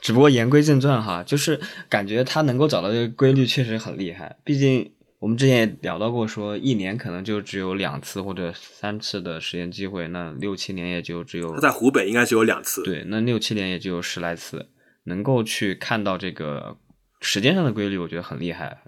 [0.00, 4.36] 只不过言归正传哈，就是感觉他能够找到这个规律确实很厉害。
[4.44, 12.84] 毕竟我们之前也聊到过，说一年可能就只有两次或者三次的实验机会，那六七年也就只有他在湖北应该只有两次。
[12.84, 14.68] 对，那六七年也就有十来次，
[15.04, 16.76] 能够去看到这个
[17.20, 18.82] 时间上的规律，我觉得很厉害。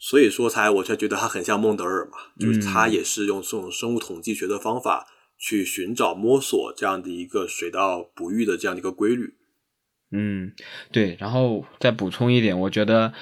[0.00, 5.06] 所以说才我才觉得他很像孟德尔嘛，就是他也是用这种生物统计学的方法
[5.38, 9.34] 去寻找摸索这样的一个水稻哺育的这样的一个规律。
[10.10, 10.52] 嗯，
[10.90, 13.12] 对，然后再补充一点，我觉得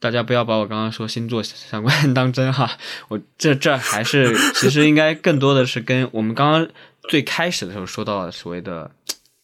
[0.00, 2.78] 大家不要把我刚刚说星座相关 当真哈，
[3.08, 6.68] 我这这还是其实应该更多的是跟我们刚刚
[7.08, 8.90] 最开始的时候说到的所谓的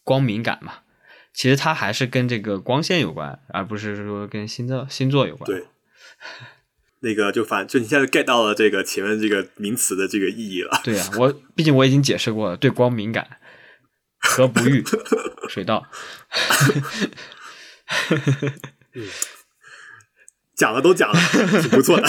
[0.02, 0.78] 光敏感嘛，
[1.32, 5.46] 其实它还是跟这个光线有关，而不是说跟星座星座有关。
[5.46, 5.66] 对，
[7.00, 10.80] 那个就反就你现在 get 到了这个前面这个名词的这个意义了。
[10.84, 13.38] 对呀，我毕竟我已经解释过了，对光敏感。
[14.20, 14.82] 和不育
[15.48, 15.86] 水稻，
[20.56, 21.20] 讲了都讲了，
[21.62, 22.08] 挺不错的。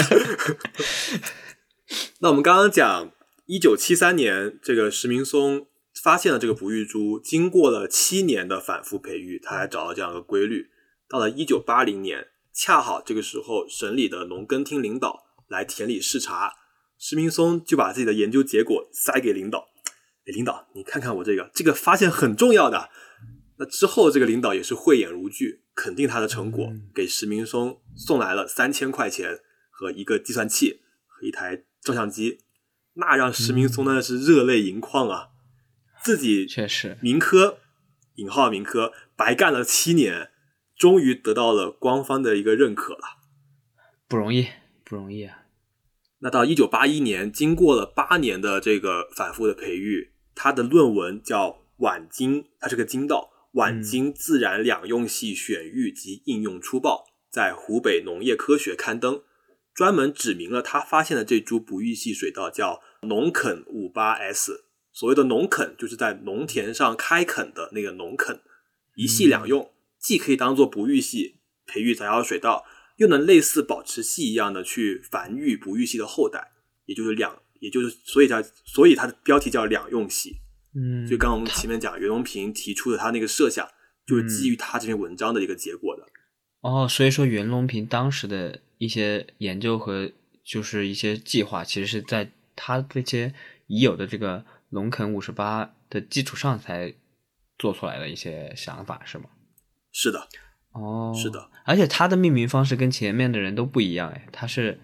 [2.22, 3.12] 那我们刚刚讲，
[3.46, 5.68] 一九七三年，这个石明松
[6.02, 10.72] 发现了这个不育株，经过了七年的反复培育，他才找到这样一个规律。
[11.08, 16.54] 到了一九八零年，恰好这个时候，省里的农耕厅领导来田里视察，
[16.98, 19.70] 石明松就把自己的研究结果塞给领导。
[20.26, 22.92] 领导，你看看我这个，这个发现很重要的。
[23.58, 29.40] 那之后，这个领导也是慧眼如炬，肯定他的成果，给石明松送来了三千块钱
[29.72, 32.42] 和一个计算器和一台照相机。
[32.94, 35.30] 那让石明松那是热泪盈眶啊！
[36.04, 37.58] 自己确实民科
[38.16, 40.29] 引号民科白干了七年，
[40.80, 43.02] 终于得到了官方的一个认可了，
[44.08, 44.48] 不容易，
[44.86, 45.44] 不容易啊！
[46.20, 50.14] 那到一九八一年，经过了八年的这个反复的培育。
[50.34, 51.50] 他的论文叫
[51.80, 59.22] 《晚经》，它是个经道，《晚经自然两用系选育及应用初报》在湖北农业科学刊登，
[59.74, 64.64] 专门指明了他发现的这株不育系水稻叫农垦五八 S。
[64.94, 68.40] 所谓的农垦，就是在农田上开垦的那个农垦，
[68.96, 69.70] 一系两用，
[70.00, 72.66] 既可以当做哺育系培育杂交水稻，
[72.98, 76.52] 又能类似保持系一样的去繁育哺育系的后代，
[76.86, 77.42] 也就是两。
[77.62, 80.38] 也就是，所以它，所以它的标题叫两用系。
[80.74, 83.68] 嗯，就刚刚我们前面讲袁隆平提出的他那个设想，
[84.08, 86.06] 就是基于他这篇文章的一个结果的。
[86.62, 90.10] 哦，所以说袁隆平当时的一些研究和
[90.42, 93.34] 就是一些计划，其实是在他这些
[93.68, 96.94] 已有的这个农垦五十八的基础上才
[97.58, 99.26] 做出来的一些想法，是吗？
[99.92, 100.28] 是的。
[100.72, 101.50] 哦，是的。
[101.66, 104.80] 而且他的命名方式跟前面的人都不一样，哎，他是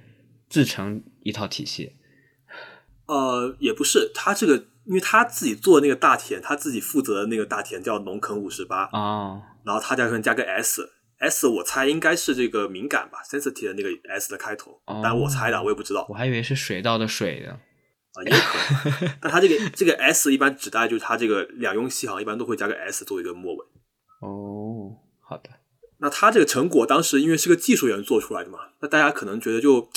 [0.50, 1.96] 自成一套体系。
[3.08, 17.60] 呃，也不是，他这个，因为他自己做那个大田，他自己负责的那个大田叫农垦五十八啊，然后他加上加个 S，S 我猜应该是这个敏感吧，sensitive 的那个 S 的开头，但我猜的，我也不知道，我还以为是水稻的水呢
[18.14, 23.66] 啊，也可能，但他这个这个 S 一般指代就是他这个两用系行一般都会加个 S 作为一个末尾。
[24.26, 25.50] 哦，好的，
[26.00, 29.90] 那他这个成果当时因为是个技术员做出来的嘛，那大家可能觉得就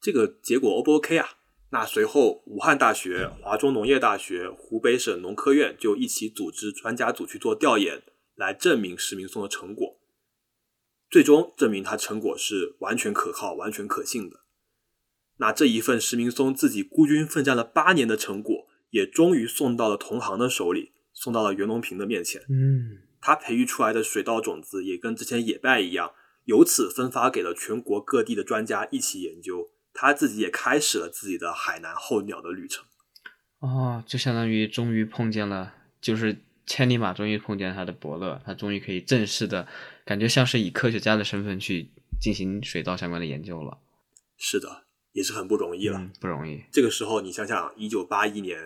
[0.00, 1.28] 这个结果 O 不 OK 啊？
[1.70, 8.04] 那随后，武汉大学、华中农业大学、湖北省农科院就一起组织专家组去做调研，
[8.36, 9.98] 来证明石明松的成果。
[11.10, 14.40] 最终证明他成果是完全可靠、完全可信的。
[15.38, 22.40] 那这一份石明松自己孤军奋战了八年的成果，也终于送到了同行的手里，送到了袁隆平的面前。
[22.42, 26.12] 嗯，他培育出来的水稻种子也跟之前野败一样，
[26.44, 29.70] 由此分发给了全国各地的专家一起研究。
[29.94, 32.84] 他自己也开始了自己的海南候鸟的旅程，
[33.60, 35.72] 哦，就相当于终于碰见了，
[36.02, 39.66] 就是千里马终于碰见他的伯乐，他终于可以正式的
[40.04, 41.88] 感觉像是以科学家的身份去
[42.20, 43.78] 进行水稻相关的研究了。
[44.36, 46.64] 是的，也是很不容易了，不容易。
[46.70, 48.58] 这个时候你想想，一九八一年，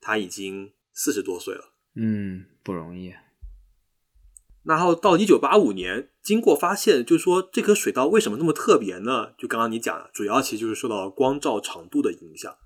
[0.00, 3.12] 他已经四十多岁了，嗯，不容易。
[4.64, 9.32] 然后到一九八五年，经过发现，就是说这颗水稻为什么那么特别呢？
[9.36, 12.56] 就刚刚你讲的，主要其实就是受到光照长度的影响。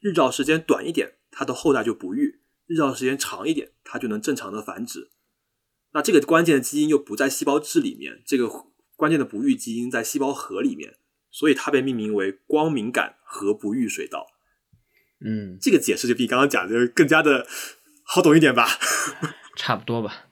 [0.00, 5.10] 日照时间短一点，它的后代就不育；日照时间长一点，它就能正常的繁殖。
[5.92, 8.50] 那这个关键的基因又不在细胞质里面，这个
[8.96, 10.96] 关键的不育基因在细胞核里面，
[11.30, 14.26] 所以它被命名为光敏感核不育水稻。
[15.24, 17.46] 嗯，这个解释就比刚刚讲的更加的
[18.02, 18.66] 好懂一点吧？
[19.54, 20.30] 差不多吧，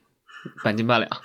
[0.63, 1.09] 半斤八两。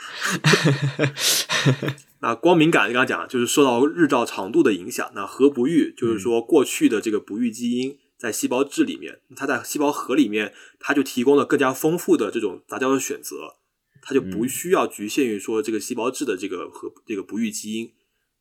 [2.21, 5.11] 那光敏感刚刚讲，就是受到日照长度的影响。
[5.15, 13.57] 那核不育就是说，过去的这个不育基因在细胞质里面，它在细胞核里面，它就提供了更加丰富的这种杂交的选择，
[14.01, 17.93] 它就不需要局限于说这个细胞质的这个和这个不育基因，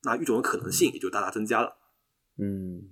[0.03, 1.77] 那育种的可能性也就大大增加了。
[2.37, 2.89] 嗯，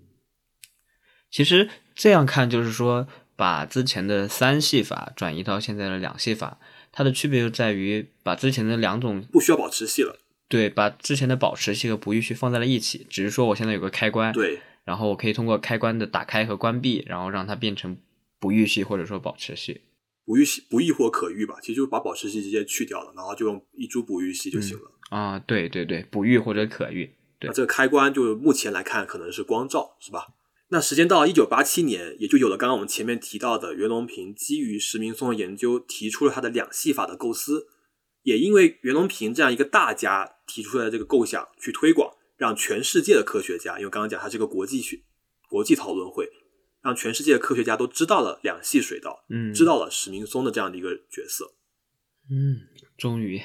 [1.32, 6.60] 其实这样看就是说，把之前的三系法转移到现在的两系法，
[6.94, 10.18] 它的区别就在于把之前的两种不需要保持系了。
[10.48, 17.98] 对，把之前的保持系和不育系放在了一起，只是说我现在有个开关，对，然后我可以通过开关的打开和关闭，然后让它变成
[18.39, 19.82] 不预系或者说保持系。
[20.26, 24.91] 不预系、不育或可育吧，其实就是把保持系直接去掉了，然后就用一株不育系就行了。
[25.10, 27.12] 啊，对对对，不育或者可育。
[27.39, 30.28] 对那这个开关就目前来看可能是光照，是吧？
[30.74, 37.67] 那时间到了一九八七年，也就有了刚刚我们前面提到的袁隆平基于石明松的研究，提出了他的两系法的构思。
[38.24, 44.99] 也因为袁隆平这样一个大家提出来的这个构想去推广，让全世界的科学家，因为刚刚讲它是个国际学
[45.47, 46.28] 国际讨论会，
[46.82, 51.53] 让全世界的科学家都知道了两系水稻，嗯，知道了石明松的这样的一个角色。
[52.32, 52.61] 嗯，
[52.97, 53.39] 终于，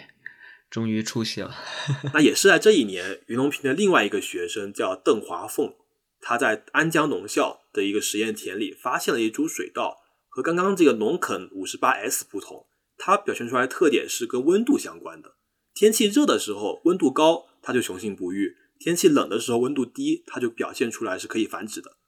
[0.71, 1.55] 终于出息了。
[2.15, 5.75] 那也是在这一年，袁隆平的另外一个学生叫邓华凤，
[6.21, 9.99] 他在安江农校的一个实验田里发现了一株水稻，
[10.29, 12.67] 和刚刚这个农垦五十八 S 不同，
[12.97, 15.37] 它表现出来的特点是跟温度相关的。
[15.75, 21.99] 天气热的时候，温度高，它就雄性不育；天气冷的时候，温度低，它就表现出来是可以繁殖的。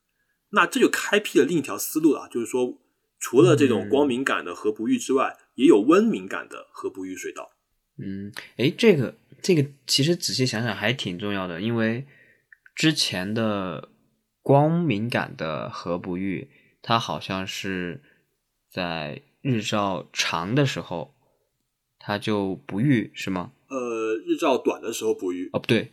[0.51, 2.81] 那这就开辟了另一条思路了，就是说，
[3.21, 7.53] 除了这种光敏感的核不育之外，也有温敏感的核不育水稻。
[8.03, 12.07] 嗯，诶，这个这个其实仔细想想还挺重要的，因为
[12.75, 13.90] 之前的
[14.43, 16.49] 光敏感的核不育，
[16.83, 18.03] 它好像是
[18.69, 21.15] 在日照长的时候，
[21.99, 23.53] 它就不育，是吗？
[23.69, 25.93] 呃，日照短的时候不育，哦，不对，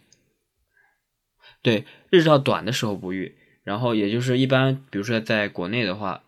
[1.61, 6.23] 对，日照短的时候不育，然后也就是一般，比如说在国内的话，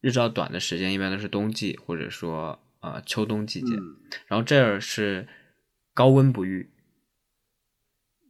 [0.00, 3.96] 日照短的时间一般都是冬季或者说呃秋冬季节，嗯。
[4.28, 5.26] 然后这儿是
[5.92, 6.70] 高温不育，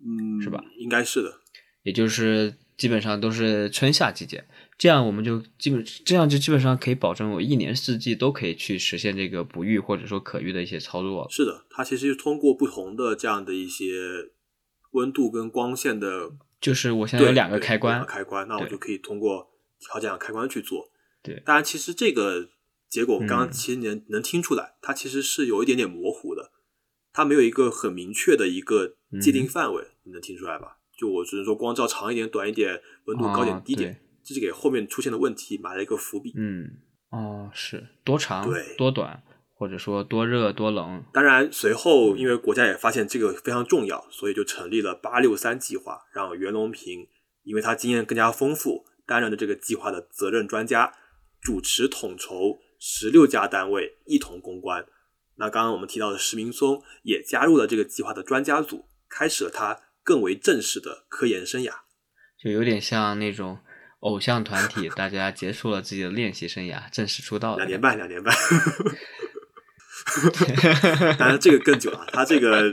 [0.01, 0.64] 嗯，是吧？
[0.78, 1.41] 应该是的。
[1.82, 4.45] 也就是基本上都是春夏季节，
[4.77, 11.27] 这样我们就基本这样就基本上可以保证我一年四季都可以去实现这个不育或者说可育的一些操作。
[11.31, 13.85] 是的，它其实是通过不同的这样的一些
[14.93, 20.91] 温度跟光线的，就是我现在有两个开关两个，开关，那我就可以通过调这样的开关去做。
[21.22, 22.49] 对当然，其实这个
[22.89, 26.51] 结果我刚刚嗯其实能能听出来，它其实是有一点点模糊的，
[27.12, 30.79] 它没有一个很明确的一个界定范围，你能听出来吧？
[31.05, 36.32] 就我只能说光照长一点、短一点，温度高点、哦低点，这是给后面出现的问题埋了一个伏笔。
[36.34, 36.78] 嗯，
[37.11, 39.22] 哦，是多长对多短，
[39.55, 47.07] 或者说多热多冷，当然，随后因为国家也发现这个非常重要，所以就成立了八六三计划，让袁隆平
[47.42, 50.94] 因为他经验更加丰富，担任了这个计划的责任专家，
[51.42, 54.86] 主持统筹十六家单位一同攻关。
[55.36, 61.72] 那刚刚我们提到的石明松也加入了这个计划的专家组，开始了他更为正式的科研生涯。
[62.38, 63.59] 就有点像那种
[64.00, 68.32] 偶像团体，大家结束了自己的练习生涯，正式出道两年半，两年半。
[71.18, 72.70] 当然，这个更久了，他这个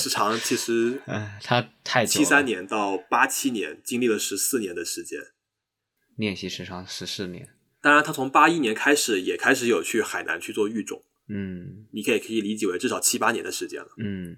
[0.00, 5.18] 时长其实 哎，他太久七三，年到八七年，经历了十四年的时间。
[6.16, 7.48] 练习时长十四年，
[7.82, 13.88] 当然，他从八一年开始也开始有去海南去做育种，嗯你可以可以理解为至少七八年的时间了。
[13.98, 14.36] 嗯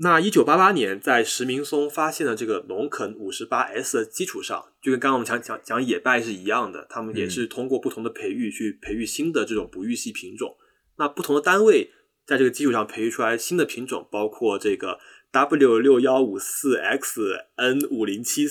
[0.00, 10.56] 那一九八八年，在石明松发现的这个农垦五十八 S 的基础上，就跟刚刚我们讲讲讲野败是一样的，他们也是通过不同的培育去培育新的这种不育系品种。
[10.96, 11.90] 那不同的单位
[12.26, 14.98] 在这个基础上培育出来新的品种，包括这个
[15.30, 17.20] W 六幺五四 X
[17.56, 18.46] N 五零七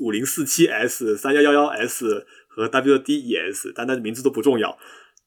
[0.00, 4.78] 五零四七 S 三幺幺幺 S 和 WD ES，但它的名字都不重要。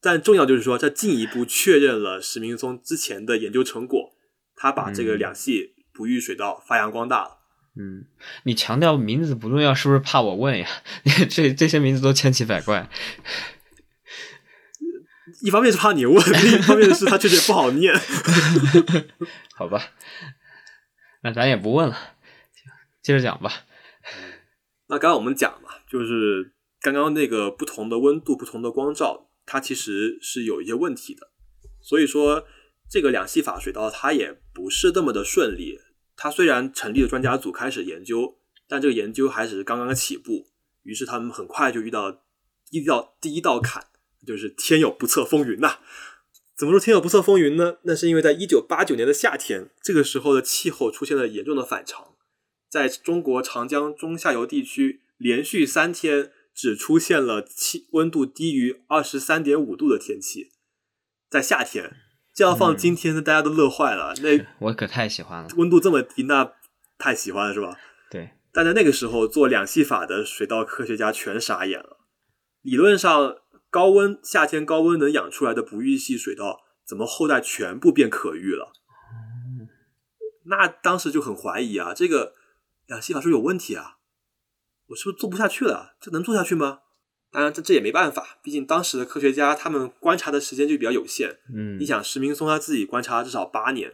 [0.01, 4.08] 但重要就是说，这进一步确认了石明松之前的研究成果，
[4.61, 7.37] 他把这个两系不育水稻发扬光大了。
[7.77, 8.03] 嗯，
[8.43, 10.67] 你强调名字不重要，是不是怕我问呀？
[11.31, 12.89] 这这些名字都千奇百怪。
[15.41, 17.93] 一方面是怕你问，另一方面是他确实不好念。
[19.55, 19.81] 好吧，
[21.23, 21.97] 那咱也不问了，
[23.01, 23.49] 接着讲吧。
[24.87, 31.29] 那刚刚我们讲嘛，就是刚刚那个不同的温度、不同的光照，它其实是有一些问题的。
[31.81, 32.45] 所以说，
[32.89, 35.79] 这个两系法水稻它也不是那么的顺利。
[36.17, 40.47] 它虽然成立了专家组开始研究，但这个研究还只是刚刚起步。
[40.83, 42.23] 于是他们很快就遇到
[42.71, 43.85] 一道第一道坎，
[44.25, 45.79] 就是天有不测风云呐。
[46.57, 47.77] 怎么说天有不测风云呢？
[47.83, 52.15] 那是因为在一九八九年的夏天，这个时候的气候出现了严重的反常，
[52.69, 60.51] 在中国长江中下游地区，连续三天只出现了气温度低于二十三点五度的天气，
[61.29, 62.08] 在夏天。
[62.39, 64.13] 这要放今天，那大家都乐坏了。
[64.21, 66.53] 那 我可太喜欢了，温度这么低，那
[66.97, 67.77] 太喜欢了，是吧？
[68.09, 68.29] 对。
[68.53, 71.97] 但在那个时候，做两系法的水稻科学家全傻眼了。
[72.61, 73.35] 理论上，
[73.69, 78.71] 高温夏天高温能养出来的不育系水稻，怎么后代全部变可育了？
[80.45, 82.35] 那当时就很怀疑啊，这个
[82.87, 83.97] 两系法是不是有问题啊？
[84.87, 85.97] 我是不是做不下去了？
[85.99, 86.79] 这能做下去吗？
[87.31, 91.37] 当然，这这也没办法，毕竟当时的科学家他们观察的时间就比较有限。
[91.53, 93.93] 嗯，你想，石明松他自己观察至少八年，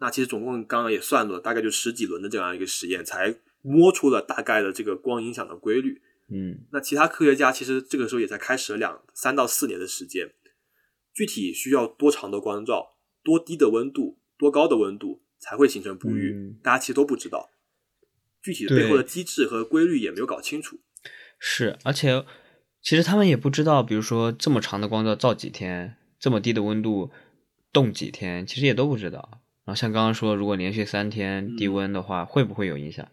[0.00, 6.02] 那其实总共刚刚也算了，大概就十几轮的这样一个实验，才摸出了大概的这个光影响的规律。
[6.28, 10.34] 嗯，那其他科学家其实这个时候也才开始了两三到四年的时间，
[11.14, 17.48] 具体需要多长的光照、多低的温度、多高的温度才会形成不育，大家其实都不知道，
[18.42, 20.78] 具体的背后的机制和规律也没有搞清楚。
[21.38, 22.26] 是，而且。
[22.84, 27.10] 其实他们也不知道，比如说这么长的光照照几天，这么低的温度
[27.72, 29.40] 冻几天，其实也都不知道。
[29.64, 33.08] 然后像刚刚说，如果连续三天低温的话，会不会有影响？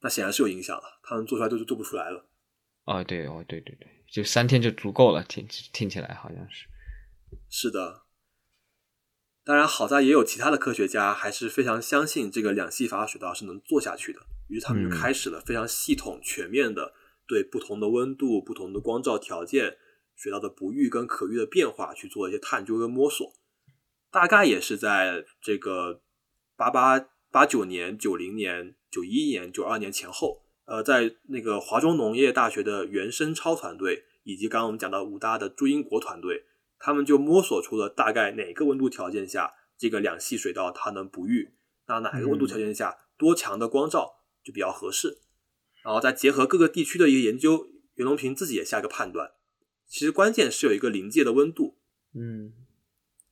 [0.00, 2.26] 那显然是有影响了，他们做出来都是做不出来了。
[2.84, 6.66] 哦，对哦，对对对，就三天就足够了，听听起来好像是。
[7.48, 8.02] 是的，
[9.44, 14.18] 当然好在也有其他的科学家还是非常相信这个两系法水稻是能做下去的，
[14.48, 16.92] 于是他们就开始了非常系统全面的。
[17.26, 19.76] 对不同的温度、不同的光照条件，
[20.14, 23.32] 水稻的不育跟可育的变化去做一些探究跟摸索，
[24.10, 26.02] 大概也是在这个
[26.56, 36.44] 八八八九年、九零年、九一年、九二年前后，呃，在那个华中农业大学的袁生超团队，以及刚刚我们讲到武大的朱英国团队，
[36.78, 41.54] 他们就摸索出了大概哪个温度条件下，这个两系水稻它能不育，
[41.86, 45.21] 那哪个温度条件下多强的光照就比较合适。
[45.84, 49.32] 然后再结合各个地区的一个研究，袁隆平自己也下一个判断。
[49.86, 51.78] 其实关键是有一个临界的温度，
[52.14, 52.52] 嗯，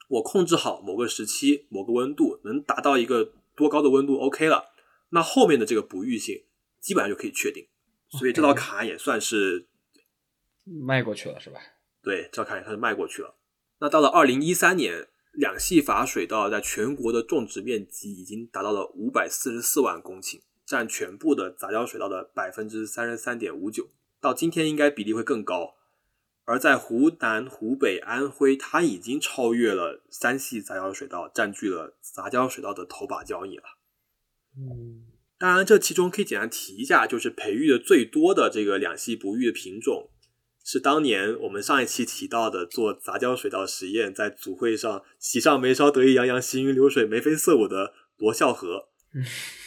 [0.09, 4.73] 我控制好某个时期某个温度，能达到一个多高的温度，OK 了，
[5.11, 6.45] 那后面的这个不育性
[6.81, 7.67] 基本上就可以确定。
[8.11, 9.69] 所以这道坎也算是
[10.65, 11.61] 迈过去了，是吧？
[12.03, 13.37] 对，这道坎也算是迈过去了。
[13.79, 20.41] 那到了二零一三年，两系法水稻在全国的种植面积已经达到了五百四十四万公顷。
[20.71, 23.89] 占全部的杂交水稻的百分之三十三点五九，
[24.21, 25.75] 到今天应该比例会更高。
[26.45, 33.65] 而在湖南、湖北、安徽，它已经超越了三系杂交水稻，占据了杂交水稻的头把交椅了。
[34.57, 35.11] 嗯，
[35.41, 40.11] 当然，这其中可以简单提一下，就是培育的最多的这个两系不育的品种，
[40.65, 48.89] 是当年我们上一期提到的做杂交水稻实验，在组会上喜上眉梢、得意洋洋、行云流水、眉飞色舞的罗孝和。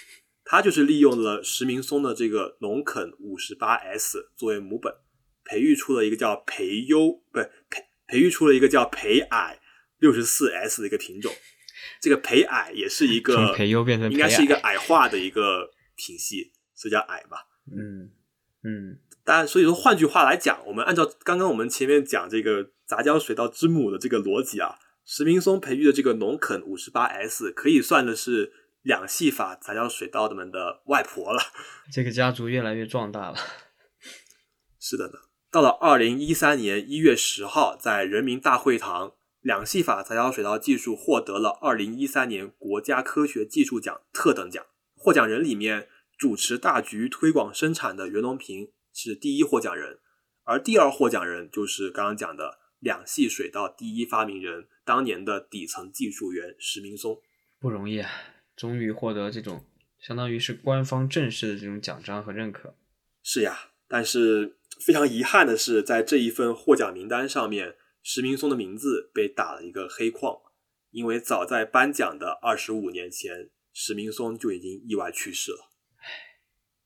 [0.46, 4.94] 他就是利用了石明松的这个农垦五十八 S 作为母本，
[5.46, 9.62] 培育出了一个叫培优，不是培培育出了一个叫培矮
[10.00, 11.32] 六十四 S 的一个品种。
[12.02, 17.38] 这个培矮也是一个培优变成应该是一个矮化的一个品系，所以叫矮嘛。
[17.72, 18.12] 嗯
[18.64, 19.00] 嗯。
[19.24, 28.52] 当然，所以说换句话来讲，我们按照刚刚我们前面讲这个杂交水稻之母的这个逻辑啊，石明松培育的这个农垦五十八 S 可以算的是。
[28.84, 31.42] 两系法杂交水稻的们的外婆了，
[31.92, 33.38] 这个家族越来越壮大了。
[34.80, 35.14] 是的呢。
[35.50, 44.66] 到了二零一三年一月十号，在人民大会堂，两系法杂交水稻技术获得了二零一三年国家科学技术奖特等奖。
[44.96, 45.88] 获奖人里面，
[46.18, 50.00] 主持大局推广生产的袁隆平是第一获奖人，
[50.44, 57.22] 而第二获奖人就是刚刚讲的两系水稻第一发明人，当年的底层技术员石明松。
[57.60, 58.10] 不容易啊。
[58.56, 59.66] 终于获得这种
[60.00, 62.76] 相当于是官方正式的这种奖章和认可。
[63.22, 70.38] 是呀，但是非常遗憾的是，在这一份获奖名单上面，石明松的名字被打了一个黑框，
[70.92, 75.72] 因为早在颁奖的二十五年前，石明松就已经意外去世了。
[75.98, 76.06] 唉，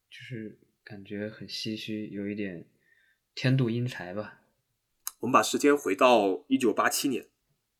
[0.09, 2.67] 就是感觉很唏嘘，有一点
[3.33, 4.41] 天妒英才吧。
[5.21, 7.27] 我们把时间回到一九八七年。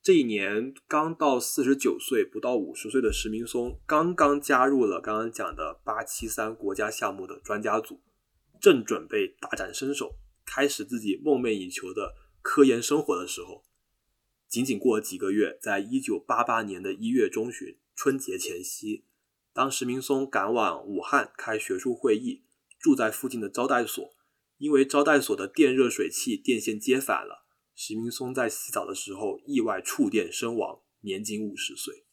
[0.07, 7.99] 这一年刚到四十九岁，不到五十岁的石明松刚刚加入了刚刚讲的八七三国家项目的专家组，
[8.61, 10.15] 正准备大展身手，
[10.45, 13.65] 开始自己梦寐以求的科研生活的时候，
[14.47, 19.03] 仅仅过了几个月，在一九八八年的一月中旬，春节前夕，
[19.51, 22.45] 当石明松赶往武汉开学术会议，
[22.79, 24.15] 住在附近的招待所，
[24.57, 27.43] 因为招待所的电热水器电线接反了，
[27.77, 32.05] 徐明松在洗澡的时候意外触电身亡，年仅五十岁。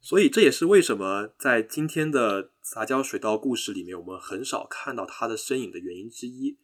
[0.00, 6.58] 所以这也是为什么在今天的杂交水稻故事里面，我们很少看到他的身影的原因之一。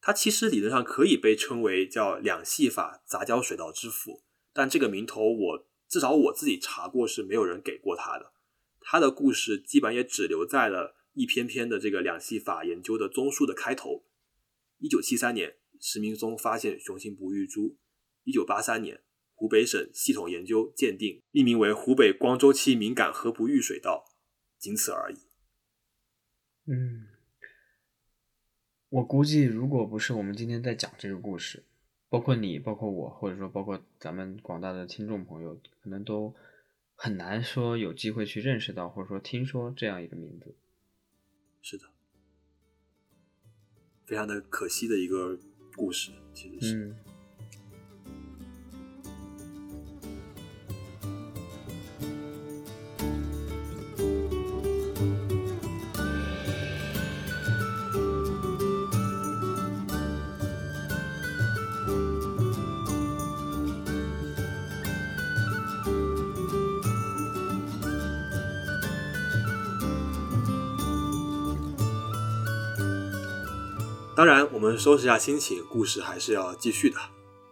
[0.00, 4.22] 他其实理论上可以被称为叫两系法杂交水稻之父，
[4.54, 8.32] 但这个名头我至少我自己查过是没有人给过他的。
[8.80, 14.06] 他的故事基本也只留在了一篇篇的这个两系法研究的综述的开头。
[14.78, 17.76] 一九七三年，石明松发现雄性不育株；
[18.22, 19.02] 一九八三年。
[19.34, 24.04] 湖北省系统研究鉴定，命名为湖北光周期敏感河不育水稻，
[24.56, 25.16] 仅此而已。
[26.66, 27.08] 嗯，
[28.88, 31.64] 我估计，如果不是我们今天在讲这个故事，
[32.08, 36.32] 包括你，包括我，或者说包括咱们广大的听众朋友，可能都
[36.94, 40.54] 很难说有机会去认识到，或者说听说这样一个名字。
[41.60, 41.86] 是的，
[44.04, 45.36] 非常的可惜的一个
[45.76, 46.94] 故事，其实是。
[74.22, 76.96] 当然，我们收拾一下心情，故事还是要继续的。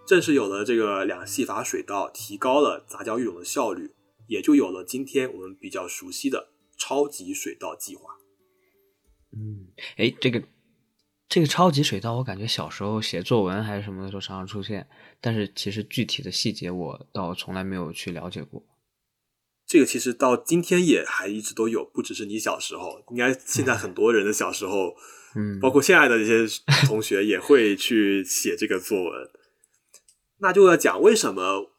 [0.07, 3.93] 正是有了这个两系法水稻，提高了杂交育种的效率，
[4.29, 8.15] 也就有了今天我们比较熟悉的超级水稻计划。
[9.33, 9.67] 嗯，
[9.97, 10.45] 哎，这个
[11.29, 14.89] 这个超级水稻，我感觉小时候写作文还是什么的时候常常出现，
[15.21, 18.65] 但是其实具体的细节我倒从来没有去了解过。
[19.67, 24.91] 这个其实到今天也还一直都有，不只是你小时候，应该现在很多人的小时候。
[24.91, 24.95] 嗯，
[25.61, 29.31] 包括现在的这些同学也会去写这个作文，
[30.39, 31.71] 那就要讲为什么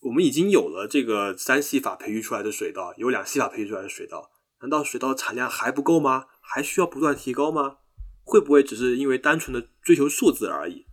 [0.00, 4.30] 我们已经有了这个三系法培育出来的水稻，有两系法培育出来的水稻，
[4.60, 6.26] 难道水稻产量还不够吗？
[6.40, 7.78] 还需要不断提高吗？
[8.22, 10.86] 会不会只是因为单纯的追求数字而已？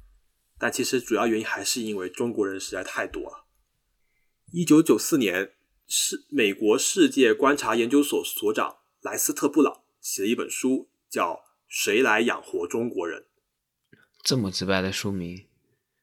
[0.57, 3.45] 但其实主要原因还是因为中国人实在太多了。
[4.51, 5.53] 一九九四年，
[5.87, 11.46] 世美国世界观察研究所所长莱斯特布朗写了一本书，叫。
[11.67, 13.25] 谁来养活中国人？
[14.23, 15.47] 这么直白的书名，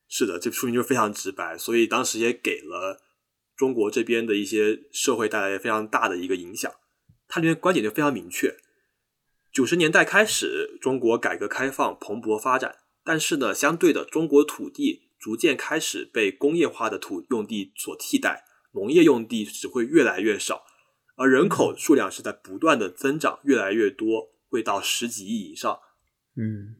[0.08, 3.02] 是的，这书名就非常直白，所以当时也给了
[3.56, 6.72] 中国这边的一些社会带来非常大的一个影响。
[7.26, 8.56] 它里面观点就非常明确：
[9.52, 20.64] 九十年代开始，中国改革开放蓬勃发展，但是呢，相对的，中国土地逐渐开始被工业化的土用地所替代，农业用地只会越来越少，
[21.16, 24.33] 而人口数量是在不断的增长，越来越多。
[24.54, 25.80] 会到十几亿以上，
[26.36, 26.76] 嗯，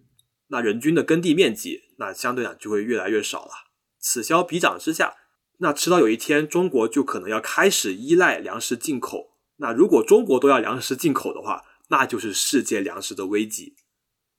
[0.49, 3.51] 那人均的耕地面积，那相对讲就会越来越少了。
[3.99, 5.17] 此消彼长之下，
[5.59, 9.37] 那迟早有一天，中国就可能要开始依赖粮食进口。
[9.57, 13.77] 那如果中国都要粮食进口的话，那就是世界粮食的危机。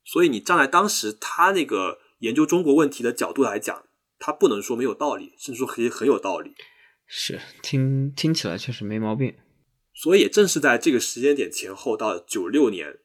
[0.04, 3.84] 所以你站在当时他那个研究中国问题的角度来讲，
[4.18, 6.54] 他不能说没有道理，甚至说可以很有道理。
[7.06, 9.34] 是，听听起来确实没毛病。
[9.94, 12.98] 所以也正是在这个时间点前后，到九六年。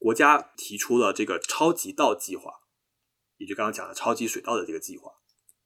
[0.00, 2.50] 国家提出了这个超级稻计划，
[3.36, 5.12] 也就刚刚讲的超级水稻的这个计划。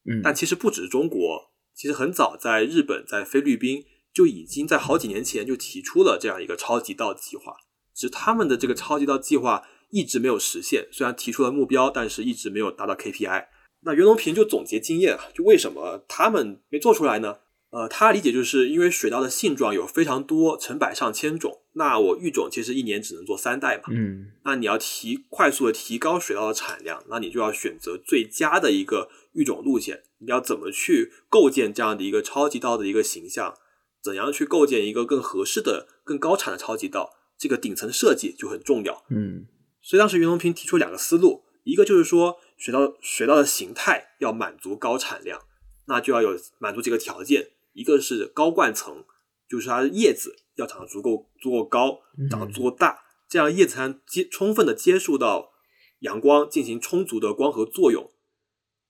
[0.04, 7.54] 嗯，但其实不只是中国，其实很早在日本、在菲律宾就已经在好几年前就提出了这样一个超级稻计划，
[7.94, 10.88] 只是他们的这个超级稻计划一直没有实现。
[10.92, 13.46] 虽然提出了目标，但是一直没有达到 KPI。
[13.86, 17.38] 那袁隆平就总结经验啊，就为什么他们没做出来呢？
[17.74, 21.62] 呃，他理解就是因为水稻的性状有非常多，成百上千种。
[21.72, 23.84] 那我育种其实一年只能做三代嘛。
[23.90, 30.04] 嗯，那你要提快速的提高水稻的产量，那你就要选择最佳的一个育种路线。
[30.20, 33.52] 你要怎么去构建这样的一个超级稻的一个形象？
[34.00, 37.10] 怎样去构建一个更合适的、更高产的超级稻？
[37.36, 39.04] 这个顶层设计就很重要。
[39.10, 39.46] 嗯，
[39.82, 45.40] 所以当时袁隆平提出两个思路，一个就是说水稻水稻的形态要满足高产量，
[45.86, 47.48] 那就要有满足几个条件。
[47.74, 49.04] 一个是高冠层，
[49.46, 55.52] 就是它的叶子要长得足够足够高，长得足够大，这样叶子才能接充分的接触到
[55.98, 58.10] 阳光，进行充足的光合作用。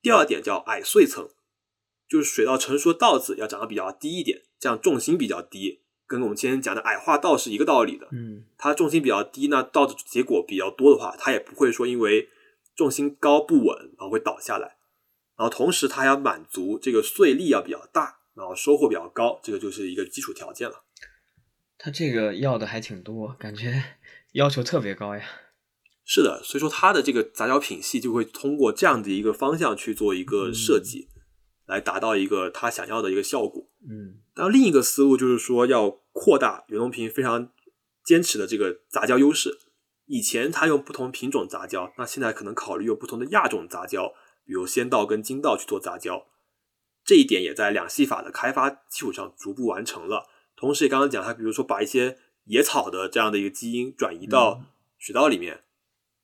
[0.01, 1.31] 第二点叫矮穗层，
[2.09, 8.07] 就是水稻成熟的稻子要长得比较低一点，这样重心比较低，跟我们今天讲的矮化稻是一个道理的。
[8.13, 12.29] 嗯，它重心比较低，那稻子结果比较多的话，它也不会说因为
[12.77, 14.77] 重心高不稳然后会倒下来。
[15.37, 18.19] 然后同时它还要满足这个穗粒要比较大。
[18.35, 20.85] 然后收获比较高，这个就是一个基础条件了。
[21.79, 23.83] 他这个要的还挺多，感觉
[24.33, 25.25] 要求特别高呀。
[26.05, 31.09] 是的，所以说它的这个杂交品系就会通过这样的一个方向去做一个设计，
[31.67, 33.71] 来达到一个他想要的一个效果。
[33.89, 37.51] 嗯当然，另一个思路就是说要扩大袁隆平非常
[38.05, 39.59] 坚持的这个杂交优势。
[40.07, 44.13] 以前他用不同品种杂交，那现在可能考虑用不同的亚种杂交，
[44.45, 46.27] 比如仙稻跟金稻去做杂交。
[47.05, 50.29] 这一点也在两系法的开发基础上逐步完成了。
[50.57, 54.65] 同时，也刚刚讲，他比如说把一些野草的这样的一个基因转移到
[54.99, 55.65] 水稻里面，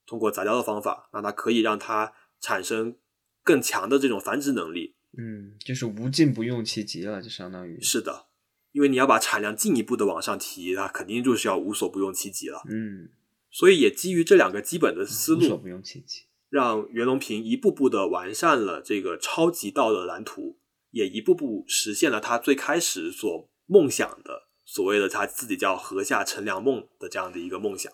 [0.06, 2.96] 通过杂交的方法，让它可以让它产生
[3.42, 4.94] 更强的这种繁殖能力。
[5.18, 8.26] 嗯，就是无尽不用其极了，就相当于是的，
[8.70, 12.62] 因为你要把产量进一步的往上提，那肯定就是要无所不用其极了。
[12.70, 13.10] 嗯，
[13.50, 16.22] 所以也基于这两个基本的思路，无所不用其极。
[16.48, 20.59] 让袁隆平一步步的完善了这个超级稻的蓝图，
[20.90, 27.92] 也一步步实现了他最开始所梦想的所谓的他自己叫“禾下乘凉梦”的这样的一个梦想。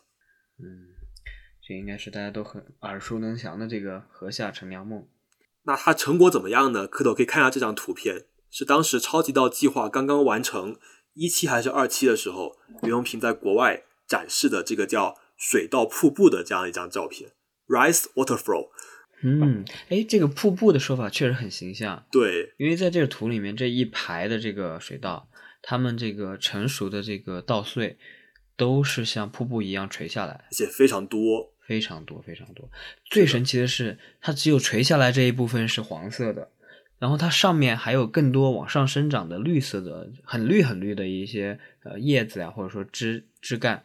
[0.58, 0.94] 嗯，
[1.62, 5.06] 这应该是大家都很耳熟能详的这个“禾下乘凉梦
[5.64, 6.88] 那它成果怎么样呢？
[6.88, 10.78] 蝌蚪可以看一下这张图片，是当时超级稻计划刚刚完成
[11.14, 17.32] 一期还是二期的时候，袁隆平在国外展示的这个叫水稻瀑布的这样一张照片
[17.66, 18.70] ，Rice Waterfall。”。
[19.22, 25.28] 嗯，哎，这个瀑布的说法确实很形象，对，因为在这个图里面这一排的这个水稻，
[25.62, 27.96] 它们这个成熟的这个稻穗
[28.56, 31.52] 都是像瀑布一样垂下来，而且非常多。
[31.66, 32.70] 非常多非常多。
[33.10, 36.52] 最神奇的是，它只有垂下来这一部分是黄色的，
[37.00, 43.84] 然后它上面还有更多往上生长的绿色的、很绿很绿的一些呃叶子呀，或者说枝枝干，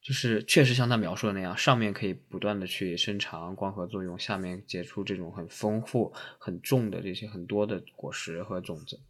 [0.00, 9.00] 就是确实像他描述的那样，上面可以不断的去伸长光合作用，下面结出这种很丰富、很重的这些很多的果实和种子。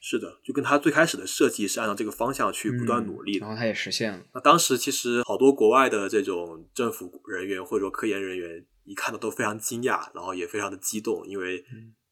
[0.00, 3.46] 是的，就跟他最开始的设计是按照这个方向去不断嗯努力的。
[3.46, 4.24] 然后他也实现了。
[4.34, 11.64] 那当时其实好多国外的这种政府人员或者说科研人员一看到都非常惊讶，然后也非常的激动，因为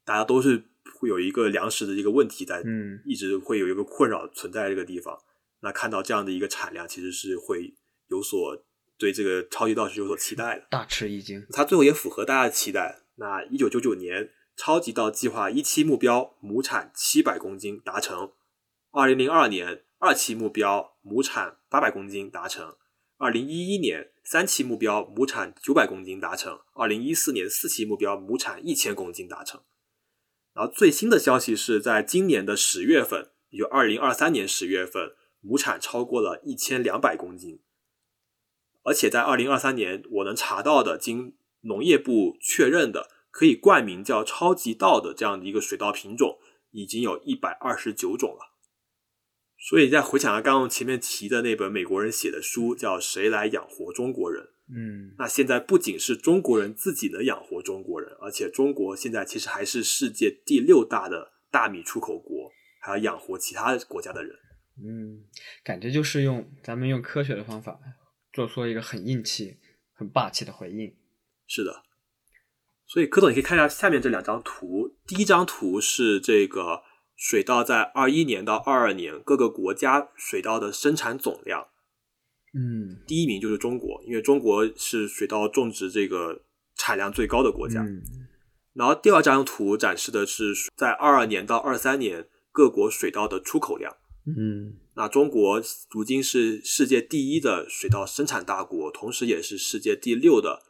[0.05, 0.62] 大家都是
[1.01, 5.19] 会有一个粮食的一个问题在，嗯一直会有一个困扰存在这个地方。
[5.62, 7.74] 那看到这样的一个产量，其实是会
[8.11, 8.62] 有所
[8.99, 10.66] 对这个超级稻是有所期待的。
[10.70, 11.47] 大吃一惊。
[11.51, 13.03] 它最后也符合大家的期待。
[13.16, 18.32] 那一九九九年，超级稻计划一期目标亩产七百公斤达成；
[18.91, 22.77] 二零零二年二期目标亩产八百公斤达成；
[23.19, 29.61] 二零一一年三期目标亩产九百公斤达成；二零一四年四期目标亩产一千公斤达成。
[30.53, 37.61] 然后最新的消息是在今年的十月份，也就二零二三年十月份，亩产超过了一千两百公斤。
[38.91, 46.39] 而且在二零二三年，我能查到的经农业部确认的可以冠名叫超级稻的这样的一个水稻品种，
[46.73, 48.51] 已经有一百二十九种了。
[49.57, 54.43] 所以再回想下刚刚前面提的那本美国人写的书，叫《谁来养活中国人》。
[54.75, 62.51] 嗯那现在不仅是中国人自己能养活中国人，而且中国现在其实还是世界第六大的大米出口国，
[62.81, 64.35] 还要养活其他国家的人。
[64.83, 65.23] 嗯，
[65.62, 67.79] 感觉就是用咱们用科学的方法
[68.41, 69.59] 做出一个很硬气、
[69.93, 70.97] 很霸气的回应。
[71.47, 71.83] 是的，
[72.87, 74.97] 所以柯总你可以看一下下面这两张图。
[75.07, 76.83] 第一张图是这个
[77.17, 81.69] 水稻在二一年到二二年各个国家水稻的生产总量，
[82.55, 86.45] 嗯第一名就是中国，因为中国是水稻种植这个
[86.77, 87.83] 产量最高的国家。
[87.83, 88.01] 嗯
[88.73, 93.95] 然后第二张图展示的是在二二年到二三年各国水稻的出口量。
[94.25, 100.62] 嗯那中国如今是世界第一的水稻生产大国，同时也是世界第六的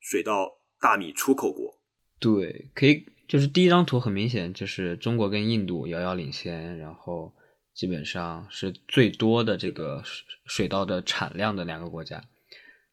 [0.00, 1.78] 水稻大米出口国。
[2.18, 7.34] 对，可以，就是第一张图很明显就是中国跟印度遥遥领先，然后
[7.74, 10.02] 基本上是最多的这个
[10.46, 12.24] 水稻的产量的两个国家，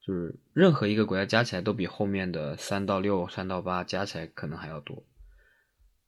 [0.06, 5.06] 就是任何一个国家加起来都比后面的三到六、三到八加起来可能还要多。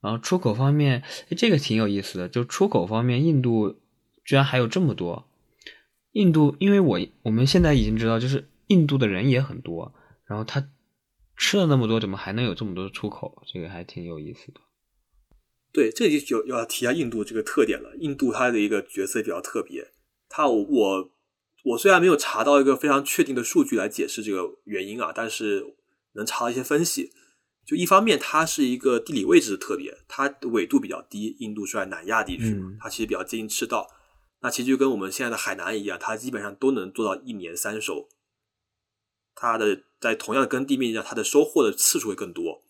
[0.01, 3.79] 然后出口方面，诶这个挺有意思的，就出口方面，印度
[4.25, 5.29] 居然还有这么多。
[6.11, 9.93] 印度，因为我我们现在已经知道，就是印度的人也很多，
[10.25, 10.69] 然后他
[11.37, 13.43] 吃了那么多，怎么还能有这么多的出口？
[13.45, 14.61] 这个还挺有意思的。
[15.73, 17.93] 对，这就就要提一下印度这个特点了。
[17.97, 19.91] 印度它的一个角色比较特别，
[20.29, 21.11] 它我我
[21.65, 25.75] 我虽然没有查到一个非常确定的数据来解释这个原因啊，但是
[26.13, 27.11] 能查到一些分析。
[27.65, 33.85] 就一方面，它是一个地理位置的特别，它的纬度比较低，印度是在南亚地区它其实比较接近赤道。
[34.45, 38.07] 那其实就跟我们现在的海南一样，它基本上都能做到一年三收。
[39.33, 42.63] 它的在同样的耕地面积上，它的收获的次数会更多。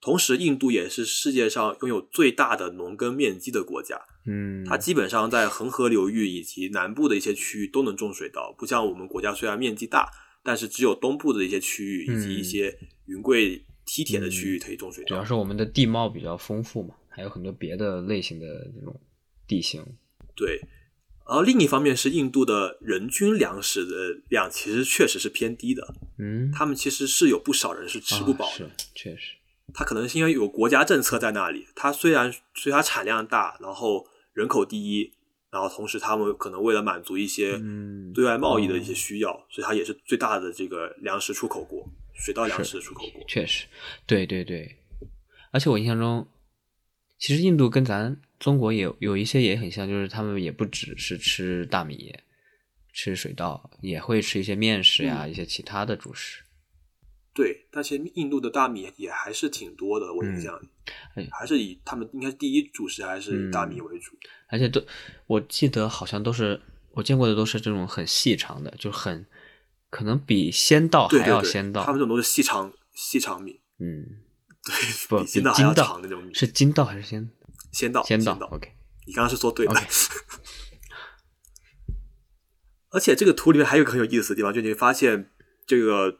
[0.00, 4.00] 同时，印度也是世界上拥有最大的农耕面积的国家。
[4.26, 10.08] 嗯，它基本上在恒河流域以及南部的一些区域都能种水稻，不像我们国家虽然面积大，
[10.44, 15.08] 但是只有东部的一些区域以及一些云贵梯田的区域可以种水稻。
[15.08, 19.00] 主要是我们的地貌比较丰富嘛，还有很多别的类型的这种
[19.48, 19.84] 地形。
[20.36, 20.60] 对，
[21.28, 28.64] 然后另一方面是印度的人均粮食的量其实确实是偏低的，嗯，他们其实是有不少人是吃不饱的。
[28.64, 29.34] 啊确实，
[29.74, 35.12] 它可能是因为有国家政策在那里，它虽然虽然它产量大，然后人口第一，
[35.50, 43.22] 然后同时他们可能为了满足一些嗯对外贸易的一些需要，所以它也是最大的这个粮食出口国，水稻粮食的出口国。
[43.28, 43.66] 确实，
[44.06, 44.78] 对对对，
[45.52, 46.26] 而且我印象中，
[47.18, 52.14] 其实印度跟咱中国也有有一些也很像，就是他们也不只是吃大米、
[52.92, 56.44] 吃水稻，也会吃一些面食呀，嗯一些其他的主食。
[57.34, 60.68] 对，但其实印度的大米也还是挺多的，我印象里，
[61.14, 64.12] 哎还是以他们应该第一主食还是以大米为主。
[64.48, 64.84] 而且都，
[65.26, 66.60] 我记得好像都是
[66.92, 69.24] 我见过的都是这种很细长的，就很
[69.90, 71.84] 可能比仙稻还要仙稻。
[71.84, 74.04] 他们这种都是细长细长米，嗯，
[74.64, 74.74] 对，
[75.08, 76.34] 不，比 仙稻还要金稻长的那种米。
[76.34, 77.30] 是金稻还是仙
[77.78, 78.72] 仙稻，仙稻稻？OK，
[79.06, 79.72] 你刚刚是说对的。
[79.72, 79.86] OK
[82.90, 85.30] 而且这个图里面还有一个很有意思的地方，就你会发现
[85.64, 86.18] 这个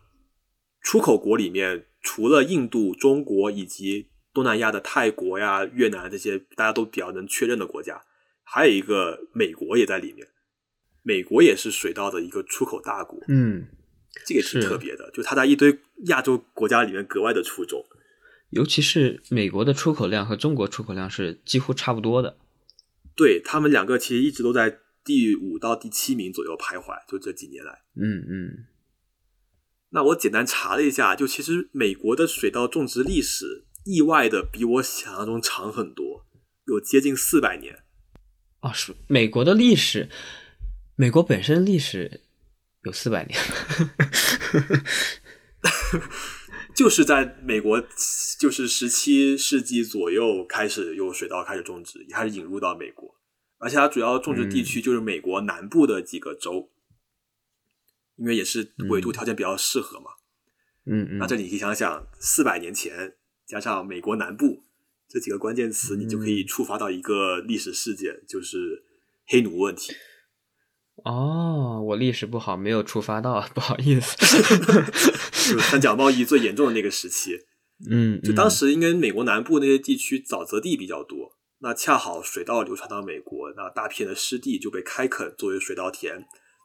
[0.83, 8.05] 出口国里面，除了印度、中国以及东南亚的泰国呀、越南这些大家都比较能确认的国家，
[8.45, 10.29] 还有一个美国也在里面。
[11.03, 13.67] 美国也是水稻的一个出口大国，嗯，
[14.27, 17.83] 这个也挺是特别的，就它在一堆亚洲国家里面格外的出众。
[18.51, 22.39] 尤其是美国的出口量和中国出口量是几乎差不多的。
[23.15, 27.83] 对他们两个其实一直都在第五到第七名左右徘徊，就这几年来。
[27.97, 28.67] 嗯嗯，
[29.91, 36.27] 那我简单查了一下，就其实美国的水稻种植历史意外的比我想象中长很多，
[36.67, 37.83] 有接近四百年。
[38.61, 40.09] 啊，是美国的历史，
[40.95, 42.23] 美国本身历史
[42.85, 43.39] 有四百年。
[46.79, 47.85] 就是在美国，
[48.39, 53.17] 就是十七世纪左右开始有水稻开始种植，也开始引入到美国，
[53.59, 56.71] 而且它主要种植地区就是美国南部的几个州，
[58.15, 60.13] 因为也是纬度条件比较适合嘛。
[60.87, 64.63] 嗯嗯，那这里你可以想想，四百年前加上美国南部
[65.09, 68.85] 这几个关键词，你就可嗯以触发到一个历史事件，就是
[69.27, 69.93] 黑奴问题。
[71.05, 74.17] 哦，我历史不好，没有触发到， 不好意思。
[75.53, 77.39] 就 是三角贸易最严重的那个时期。
[77.91, 81.31] 嗯，就当嗯时应该美国南部那些地区沼泽地比较多，
[81.61, 86.25] 那恰好水稻流传到美国，那大片的湿地就被开垦作为水稻田，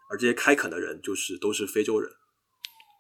[0.10, 2.10] 而这些开垦的人就是都是非洲人。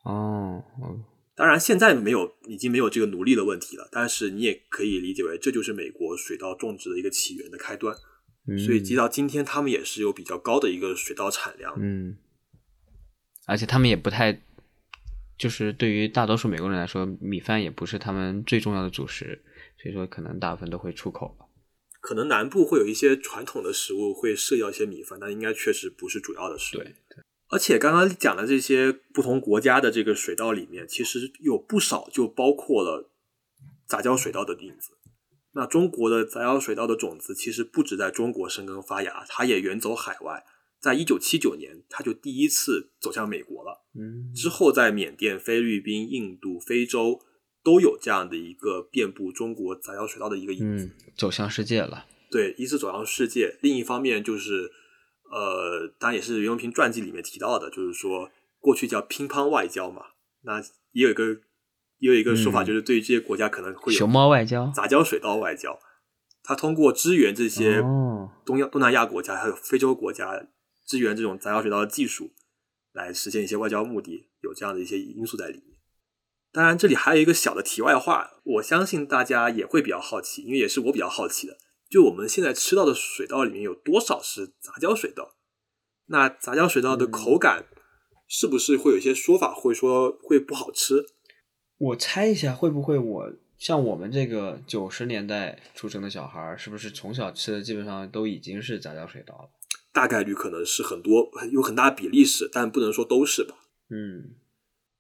[0.05, 0.99] 哦，哦
[1.35, 3.89] 当然，现在没有，已经没有这个奴隶的问题了。
[3.91, 7.95] 但是你也可以理解为，这就是美国水稻种植的一个起源的开端。
[8.45, 11.73] 嗯所以，直到今天，他们也是有比较高的一个水稻产量。
[11.77, 12.17] 嗯，
[13.45, 14.41] 而且他们也不太，
[15.37, 19.41] 就是对于大多数美国人来说，米饭也不是他们最重要的主食，
[19.81, 21.45] 所以说可能大部分都会出口吧。
[22.01, 26.81] 可能南部会有一些传统的食物会涉及到一些米饭，但应该确实不是主要的食物。
[26.81, 26.93] 对，
[27.47, 33.09] 而且刚刚讲的这些不同国家的这个水稻里面，其实有不少就包括了
[33.85, 34.97] 杂交水稻的影子。
[35.53, 40.43] 那中国的杂交水稻的种子其实不止在中国生根发芽，它也远走海外。
[40.79, 43.85] 在一九七九年，它就第一次走向美国了。
[43.95, 47.21] 嗯，之后在缅甸、菲律宾、印度、非洲
[47.63, 50.85] 都有这样的一个遍布中国杂交水稻的一个影子。
[50.85, 52.05] 嗯，走向世界了。
[52.29, 54.71] 对，一次走向世界，另一方面就是，
[55.31, 60.03] 呃，当然也是袁隆平传记里面提到的，就是说过去叫乒乓外交嘛，
[60.41, 60.59] 那
[60.91, 61.23] 也有一个
[61.99, 64.71] 也有一个说法，嗯就是对于这些国家可能会有熊猫外交。
[64.75, 65.79] 杂交水稻外交，
[66.43, 70.47] 它通过支援这些哦东亚、东南亚国家还有非洲国家
[70.85, 72.31] 支援这种杂交水稻的技术，
[72.91, 75.77] 来实现一些外交目的，有这样的一些因素在里面。
[76.51, 81.57] 当然，这里还有一个小的题外话，我相信大家也会比较好奇，因为也是我比较好奇的，
[81.89, 85.35] 就我们现在吃到的水稻里面有多少是杂交水稻？
[86.07, 87.65] 那杂交水稻的口感
[88.27, 91.05] 是不是会有一些说法，会说会不好吃？
[91.77, 99.49] 我猜一下，会不会我像我们这个九十年代出生的小孩儿，是不是从小吃的基本上都已经是杂交水稻了？
[99.91, 103.55] 大概率可能是很多有很大比例是，但不能说都是吧。
[103.89, 104.35] 嗯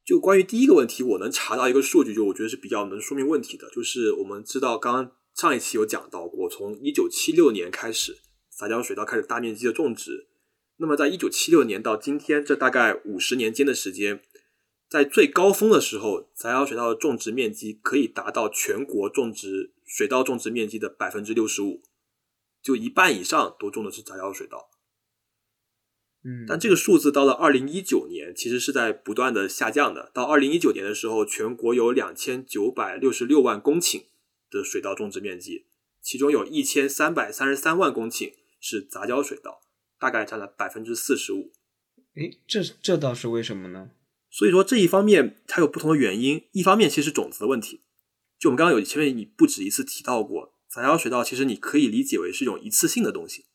[0.05, 8.17] 就关于第一个问题，我能查到一个数据，就我觉得是比较能说明问题的，就是我们知道，刚刚上一期有讲到过，从一九七六年开始，
[8.49, 10.27] 杂交水稻开始大面积的种植。
[10.77, 14.19] 那么，在一九七六年到今天这大概五十年间的时间，
[14.93, 21.81] 在最高峰的时候，杂交水稻的种植面积可以达到全国种植水稻种植面积的百分之六十五，
[22.61, 24.69] 就一半以上都种的是杂交水稻。
[26.23, 30.11] 嗯，但这个数字到了二零一九年，其实是在不断的下降的。
[30.13, 34.03] 到二零一九年的时候，全国有两千九百六十六万公顷
[34.51, 35.65] 的水稻种植面积，
[36.03, 39.61] 其中有一千三百三十三万公顷是杂交水稻，
[39.97, 41.51] 大概占了百分之四十五。
[42.13, 43.89] 诶，这这倒是为什么呢？
[44.33, 47.81] 所以说这一方面它有不同的原因，一方面其实种子的问题。
[48.39, 53.45] 就我们刚刚有前面你不止一次提到过，杂交水稻其实你可以理解为是一种一次性的东西。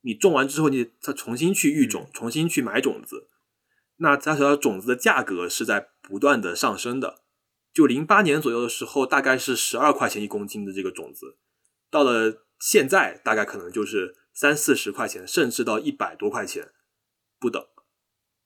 [0.00, 3.28] 你种完之后，你再重新去育种，重新去买种子。
[3.98, 7.22] 那杂交水稻种子的价格是在不断的上升的。
[7.72, 11.36] 就零八年左右的时候，大概是十二块钱一公斤的这个种子，
[11.88, 16.72] 到了现在大概可能就是三四十块钱，甚至到一百多块钱
[17.38, 17.64] 不等。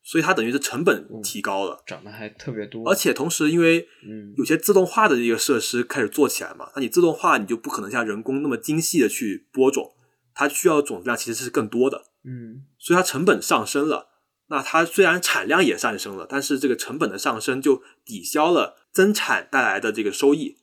[0.02, 2.88] 所以它等于是成本提高了，涨得还特别多。
[2.88, 9.92] 而且同时，因为嗯有些自动化的一个设施开始做起来嘛，那你自动化你就不可能像人工那么精细的去播种，
[10.34, 14.08] 它需要种子量其实是更多的，嗯所以它成本上升了。
[14.48, 20.58] 那它虽然产量也上升了，但是这个成本的上升就抵消了增产带来的这个收益。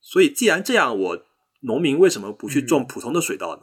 [0.00, 1.26] 所以既然这样，我
[1.60, 3.62] 农民为什么不去种普通的水稻呢？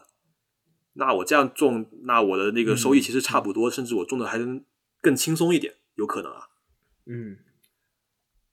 [0.94, 4.64] 那我这样种，那我的那个收益其实差不多，甚至我种的还能
[5.06, 6.48] 更轻松一点，有可能啊。
[7.06, 7.38] 嗯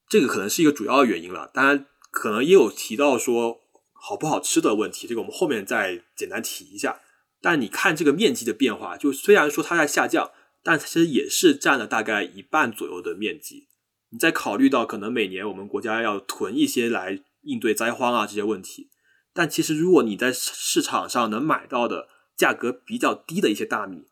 [0.06, 1.50] 这个可能是一个主要原因了。
[1.54, 3.62] 当然，可能也有提到说
[3.94, 7.00] 好不好吃的问题，这个我们后面再简单提一下。
[7.40, 10.30] 但你看这个面积的变化，就虽然说它在下降，
[10.62, 13.68] 但其实也是占了大概一半左右的面积。
[14.10, 18.90] 你再考虑到可能每年我们国家要囤一些来应对灾荒啊这些问题，
[19.32, 24.08] 但其实如果你在市场上能买到的价格比较低的一些大米，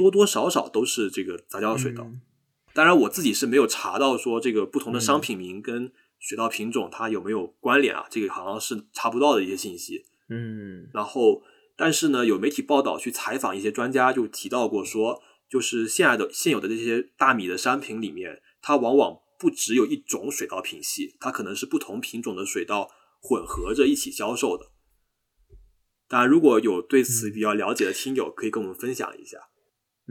[0.00, 2.04] 多多少少都是这个杂交水稻。
[2.04, 2.22] 嗯
[2.72, 10.04] 当然，我自己是没有查到说这个不同的商品名跟水稻品种它有没有关联啊，这个好像是查不到的一些信息。
[10.28, 11.42] 嗯然后，
[11.76, 15.20] 但是呢，有媒体报道去采访一些专家，就提到过说，
[15.50, 22.88] 就是现在的现有的这些大米的商品里面，它往往不只有一种水稻品系，它可能是不同品种的水稻
[23.20, 24.66] 混合着一起销售的。
[26.08, 29.49] 当然，如果有对此比较了解的听友，可以跟我们分享一下。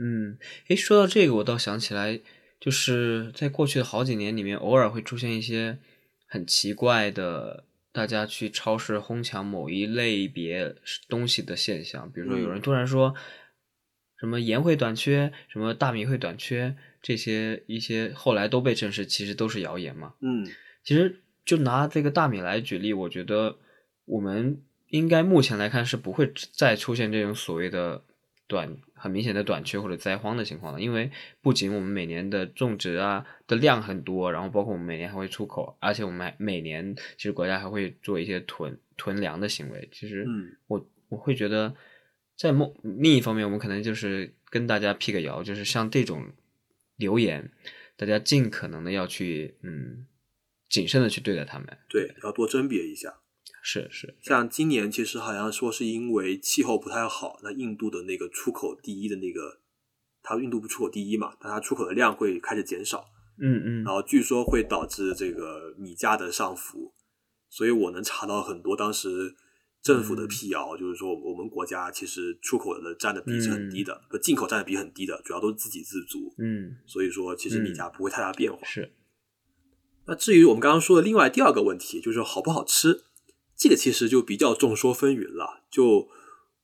[0.00, 2.20] 嗯，诶，说到这个，我倒想起来，
[2.58, 5.78] 就是在过去的好几年里面，偶尔会出现一些
[6.26, 10.74] 很奇怪的，大家去超市哄抢某一类别
[11.08, 12.10] 东西的现象。
[12.10, 13.14] 比如说，有人突然说，
[14.18, 20.14] 什么盐会短缺，什么大米会短缺，这些一些后来都被证实，其实都是谣言嘛。
[20.22, 20.48] 嗯
[20.82, 23.58] 其实就拿这个大米来举例，我觉得
[24.06, 28.02] 我们应该目前来看是不会再出现这种所谓的
[28.46, 31.10] 短很明显的短缺或者灾荒的情况了，因为
[31.40, 39.88] 不仅我们每年的种植啊的量很多，然后包括我们每年还会出口，而且我们还每年其实国家还会做一些囤囤粮的行为。
[39.90, 41.74] 其实嗯我我会觉得，
[42.36, 46.32] 在某另一方面，我们可能就是跟大家辟个谣，就是像这种
[46.96, 47.50] 留言，
[47.96, 50.06] 大家尽可能的要去嗯
[50.68, 51.66] 谨慎的去对待他们。
[51.88, 53.20] 对，要多甄别一下。
[53.62, 59.60] 是是，像今年其实好像说是因为气候不太好，那印度的那个出口第一的那个，
[60.22, 63.04] 它印度不出口第一嘛，但它出口的量会开始减少，
[63.38, 63.84] 嗯嗯。
[63.84, 66.94] 然后据说会导致这个米价的上浮，
[67.48, 69.34] 所以我能查到很多当时
[69.82, 78.58] 政府的辟谣，就是说我们国家其实出口的占的比是很低的，不进口占的比很低的，主要都是自给自足，嗯，所以说其实米价不会太大变化。
[78.64, 78.92] 是，
[80.06, 83.04] 那至于我们刚刚说的另外第二个问题，就是好不好吃，
[83.60, 85.64] 这个其实就比较众说纷纭了。
[85.70, 86.08] 就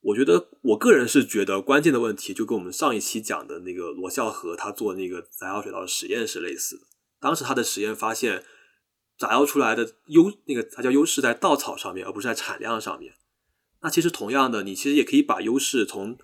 [0.01, 6.87] 我觉得，我个人是觉得关键的问题，就跟我们上一期讲的那个罗孝和他做那个杂交水稻的实验是类似的。
[7.21, 8.43] 当时他的实验发现，
[9.19, 13.13] 杂交出来的优那个杂交优势在稻草上面，而不是在产量上面。
[13.83, 16.17] 那其实同样的，你其实也可以把优势从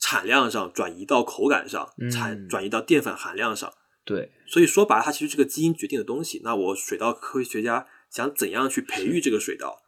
[0.00, 3.72] 产量上转移到口感上，产嗯转移到淀粉含量上。
[4.04, 6.40] 对，所以说白了，它其实是个基因决定的东西。
[6.42, 9.82] 那我水稻科学家想怎样去培育这个水稻，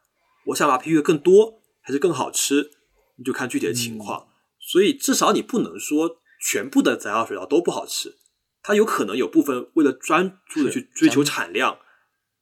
[0.48, 2.70] 我想把它培育的更多，还是更好吃，
[3.16, 4.28] 你就看具体的情况。
[4.60, 8.16] 所以至少你不能说全部的杂交水稻都不好吃，
[8.62, 11.78] 它有可能有部分为了专注的去追求产量，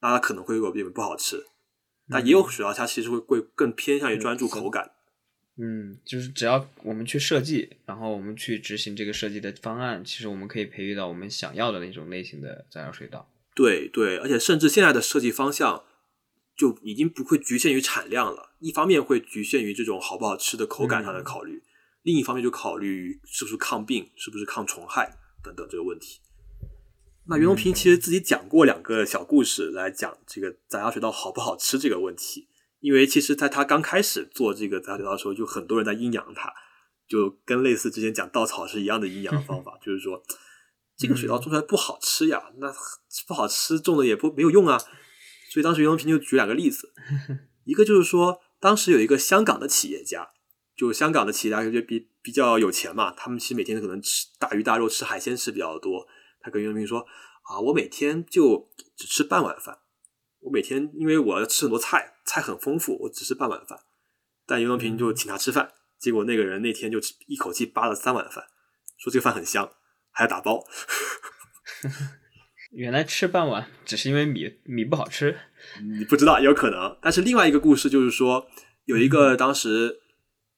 [0.01, 1.45] 那它可能会有变不好吃。
[2.09, 4.93] 但也有水稻，它其实会会更偏向于专注口感。
[5.59, 13.29] 嗯，就是只要我们去设计，然后我们去执行这个设计的方案，其实我们可以培育到我们想要的那种类型的杂交水稻。
[13.55, 15.83] 对对，而且甚至现在的设计方向
[16.57, 21.63] 就已经不会局限于产量了，一方面会局限于这种好不好吃的口感上的考虑，
[22.03, 26.21] 另一方面就考虑是不是抗病、是不是抗虫害等等这个问题。
[27.29, 32.49] 那袁隆平其实自己讲过两个小故事来讲这个杂交水稻好不好吃这个问题，
[32.81, 36.53] 因为其实在他刚开始做这个杂交水稻的时候，就很多人在阴阳他，
[37.09, 40.23] 就跟类似之前讲稻草是一样的阴阳方法， 就是说
[40.97, 42.73] 这个水稻种出来不好吃呀，那
[43.27, 44.81] 不好吃种的也不没有用啊。
[45.51, 46.93] 所以当时袁隆平就举两个例子，
[47.65, 50.31] 一个就是说当时有一个香港的企业家，
[50.77, 56.07] 就香港的企业家就比比较有钱嘛，他们其实每天可能吃大鱼大肉、吃海鲜吃比较多。
[56.41, 57.01] 他跟袁隆平说
[57.49, 59.79] ：“啊，我每天就只吃半碗饭。
[60.41, 63.81] 我每天因为我要吃很多菜，菜很丰富，我只吃半碗饭。
[64.47, 68.45] 但袁隆平就请他吃饭，结果那个人那天就一口气扒了三碗饭，
[68.97, 69.73] 说这个饭很香，
[70.13, 70.65] 还要打包。
[72.71, 75.39] 原来吃半碗只是因为米米不好吃，
[75.99, 76.97] 你不知道有可能。
[77.01, 78.47] 但是另外一个故事就是说，
[78.85, 80.01] 有一个当时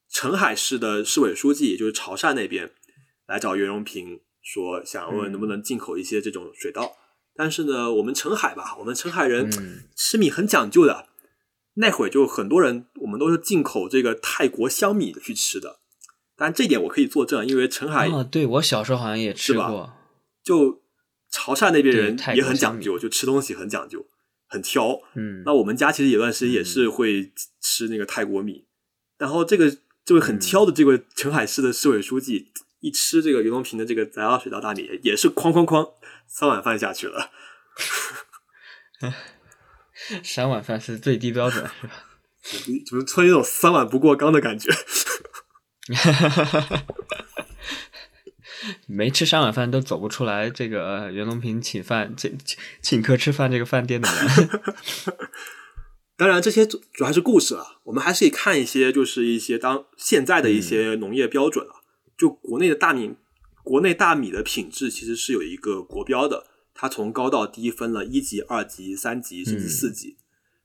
[0.09, 2.71] 澄海市的市委书记，也就是潮汕那边
[3.27, 6.97] 来找袁隆平。”说想问能不能进口一些这种水稻，
[7.37, 9.51] 但是呢，我们澄海吧，我们澄海人
[9.95, 11.09] 吃米很讲究的，
[11.75, 15.81] 那会就很多人我们都是进口这个泰国香米去吃的，
[16.35, 19.93] 但这点我可以作证，因为澄海啊，对我小时候好像也吃过，
[20.43, 20.81] 就
[21.39, 24.05] 潮汕那边人也很讲究，就吃东西很讲究，
[24.49, 25.01] 很挑。
[25.15, 28.67] 嗯，那我们家其实有段时间也是会吃那个泰国米，
[29.17, 32.51] 然后这个这位很挑的这位澄海市的市委书记。
[32.81, 35.95] 一吃这个袁隆平的这个杂交水稻大米，也是哐哐哐
[36.29, 37.33] 三碗饭下去了。
[40.23, 41.95] 三碗饭是最低标准，是吧？
[42.87, 44.71] 怎么突然有种三碗不过冈的感觉？
[48.87, 50.49] 没吃三碗饭都走不出来。
[50.51, 52.37] 这个袁隆平请饭，请
[52.83, 54.49] 请客吃饭这个饭店的人。
[56.17, 57.65] 当然，这些主要还是故事啊。
[57.85, 61.75] 我们还是可以看一些，就是一些当现在的一些农业标准啊。
[62.17, 63.15] 就国内的大米，
[63.63, 70.17] 国内大米的品质其实是有一个国标的，它从高到低分了一级、二级、三级甚至四级。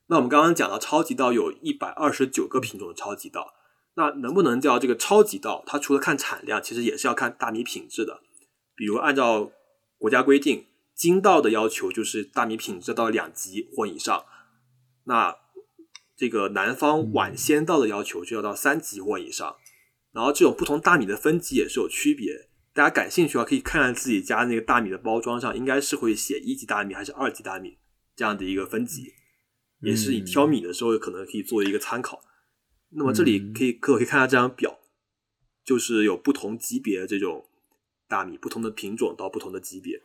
[0.08, 3.54] 那我们刚刚讲到超级稻有一百二十九个品种的超级稻，
[3.96, 5.64] 那能不能叫这个超级稻？
[5.68, 8.22] 它除了看产量，其实也是要看大米品质的。
[8.76, 9.52] 比如按照
[9.98, 10.66] 国家规定，
[10.96, 14.26] 精稻的要求就是大米品质到两级或以上，
[15.04, 15.36] 那
[16.16, 19.58] 这个南方晚先稻的要求就要到三级或以上。
[20.12, 27.78] 然后这种不同大米的分级也是有区别，大家感兴趣的话可以看看自己家那个大米的包装上，应该是会写一级大米还是二级大米
[28.16, 29.14] 这样的一个分级，
[29.82, 32.24] 也是你挑米的时候可能可以作为一个参考。
[32.96, 34.80] 那么这里可以可可以看下这张表，
[35.66, 37.46] 就是有不同级别的这种
[38.08, 40.02] 大米，不同的品种到不同的级别。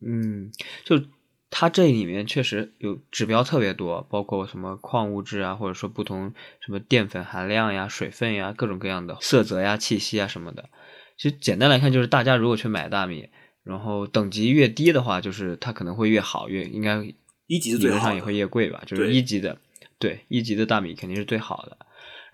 [0.00, 0.50] 嗯，
[0.84, 1.00] 就。
[1.48, 10.68] 它这里面确实有指标特别多，包括什么矿物质啊，或者说不同什么淀粉含量呀、水分呀，各种各样的色泽呀、气息啊什么的。
[11.16, 13.30] 其实简单来看，就是大家如果去买大米，
[13.62, 17.14] 然后等级越低的话，就是它可能会越好，越应该
[17.46, 18.82] 一级理论上也会越贵吧。
[18.84, 19.58] 就是一级的，
[20.00, 21.85] 对一级的大米肯定是最好的。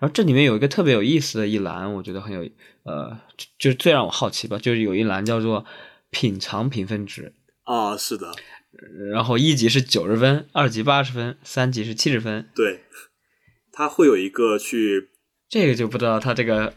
[0.03, 2.41] 然后这里面有一个特别有意思的一栏，我觉得很有
[2.83, 3.17] 呃，
[3.57, 5.65] 就是最让我好奇吧，就是有一栏叫做
[6.09, 8.33] 品尝评分值啊，是的。
[9.13, 12.49] 然后一级是九十分，二级八十分，三级是七十分。
[12.53, 12.83] 对，
[13.71, 15.11] 他会有一个去，
[15.47, 16.73] 这个就不知道他这个，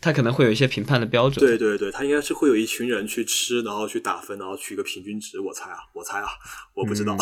[0.00, 1.44] 他可能会有一些评判的标准。
[1.44, 5.38] 对对对，他应该是会有一群人去吃，然后去打分，然后取一个平均值。
[5.38, 6.28] 我猜啊，我猜啊，
[6.72, 7.14] 我不知道。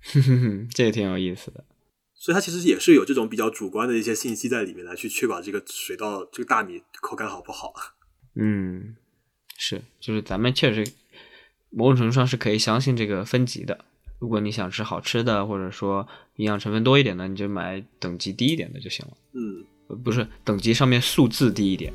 [0.72, 1.66] 这个挺有意思的。
[2.22, 7.74] 所以它其实也是有这种比较主观的一些信息在里面来去确保这个水稻这个大米口感好不好。
[8.38, 8.94] 嗯，
[9.58, 10.88] 是，就是咱们确实。
[11.74, 13.86] 某种程度上是可以相信这个分级的。
[14.20, 19.16] 如果你想吃好吃的，或者说营养成分多一点的，你就买等级低一点的就行了。
[19.32, 21.92] 嗯，不是等级上面数字低一点。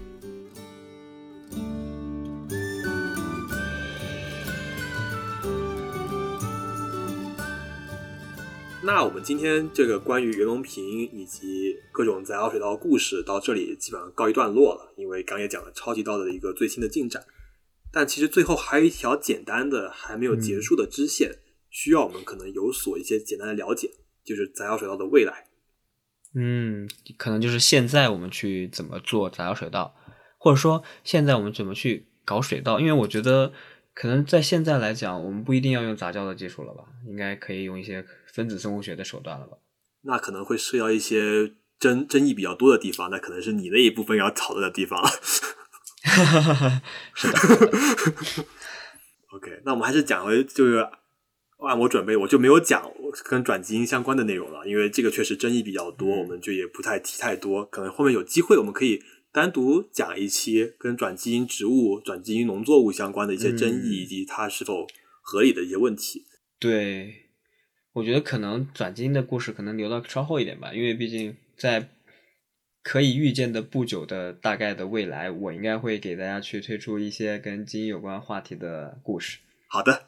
[8.87, 10.81] 那我们今天这个关于袁隆平
[11.11, 17.21] 以及各种杂交水稻的故事到这里基本上告一段落了，因为刚也讲了超级稻的一个最新的进展。
[17.91, 21.39] 但其实最后还有一条简单的还没有结束的支线，
[21.69, 23.91] 需要我们可能有所一些简单的了解，
[24.23, 25.47] 就是杂交水稻的未来。
[26.33, 29.93] 嗯，可能就是现在我们去怎么做杂交水稻，
[30.37, 32.79] 或者说现在我们怎么去搞水稻？
[32.79, 33.51] 因为我觉得
[33.99, 36.83] 可能在现在来讲，我们不一定要用杂交的技术了吧？
[37.07, 39.57] 应该可以用一些分子生物学的手段了吧？
[40.03, 45.01] 那可能会涉及到一些争争议比较多的地方，那可能是你那一部分要讨论的地方。
[45.01, 46.81] 哈哈哈哈
[47.15, 47.39] 是的。
[49.33, 50.87] OK，那我们还是讲回，就是
[51.67, 52.83] 按我准备，我就没有讲
[53.25, 57.65] 跟转基因相关的内容了，因为这个确实争议比较多，我们就也不太提太多。
[57.65, 59.01] 可能后面有机会，我们可以
[59.37, 64.87] 单独讲一期跟转基因植物、转基因农作物相关的一些争议，以及它是否
[65.21, 66.25] 合理的一些问题。
[66.57, 67.29] 对，
[67.93, 71.87] 我觉得可能转基因的故事可能留到稍后一点吧，因为毕竟在
[72.81, 79.37] 可以预见的不久的大概的未来，我应该会给大家去推出一些跟基因有关话题的故事。
[79.67, 80.07] 好的，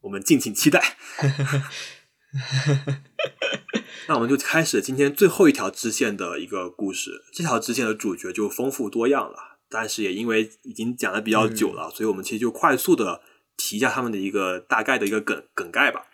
[0.00, 0.96] 我们敬请期待。
[4.08, 7.24] 那我们就开始今天最后一条支线的一个故事。
[7.32, 13.22] 这条支线的主角就丰富多样了，但是也因为已经讲的比较久了，所以我们其实就快速的
[13.56, 16.06] 提一下他们的一个大概的一个梗梗概吧。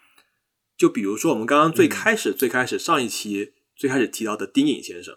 [0.77, 5.17] 就比如说我们刚刚最开始、最开始上一期最开始提到的丁颖先生，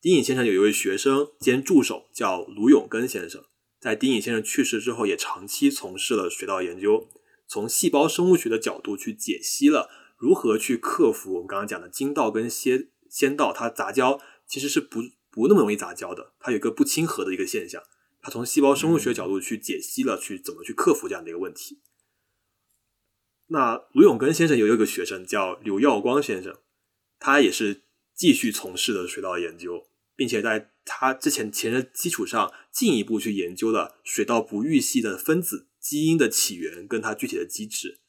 [0.00, 3.44] 丁颖先生有一位学生兼助手叫卢永根先生，
[3.78, 7.08] 在丁颖先生去世之后，也长期从事了水稻研究，
[7.46, 9.90] 从细胞生物学的角度去解析了。
[10.24, 17.82] 如何去克服我们刚刚讲的金稻跟仙仙道它杂交其实是不不那么容易杂交的，它有一个不亲和的一个现象。
[18.22, 21.82] 它从细胞生物学角度去解析了去怎么去克服这样的一个问题。
[23.48, 26.56] 那卢永根先生有一个学生叫刘耀光先生，
[27.18, 27.82] 他也是
[28.14, 38.00] 继续从事的水稻研究，并且在他之前前的基础上进一步去研究了水稻不育系的分子基因的起源跟它具体的机制。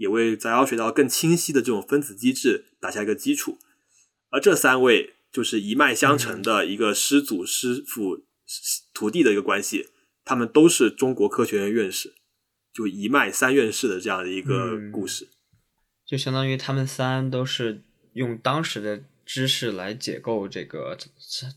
[0.00, 3.58] 也为杂交水稻更清晰的这种分子机制打下一个基础，
[4.30, 8.24] 而这三位就是一脉相承的一个师祖师傅
[8.94, 9.90] 徒弟的一个关系，
[10.24, 12.14] 他们都是中国科学院院士，
[12.72, 15.28] 就一脉三院士的这样的一个故事，
[16.06, 17.82] 就相当于他们三都是
[18.14, 20.96] 用当时的知识来解构这个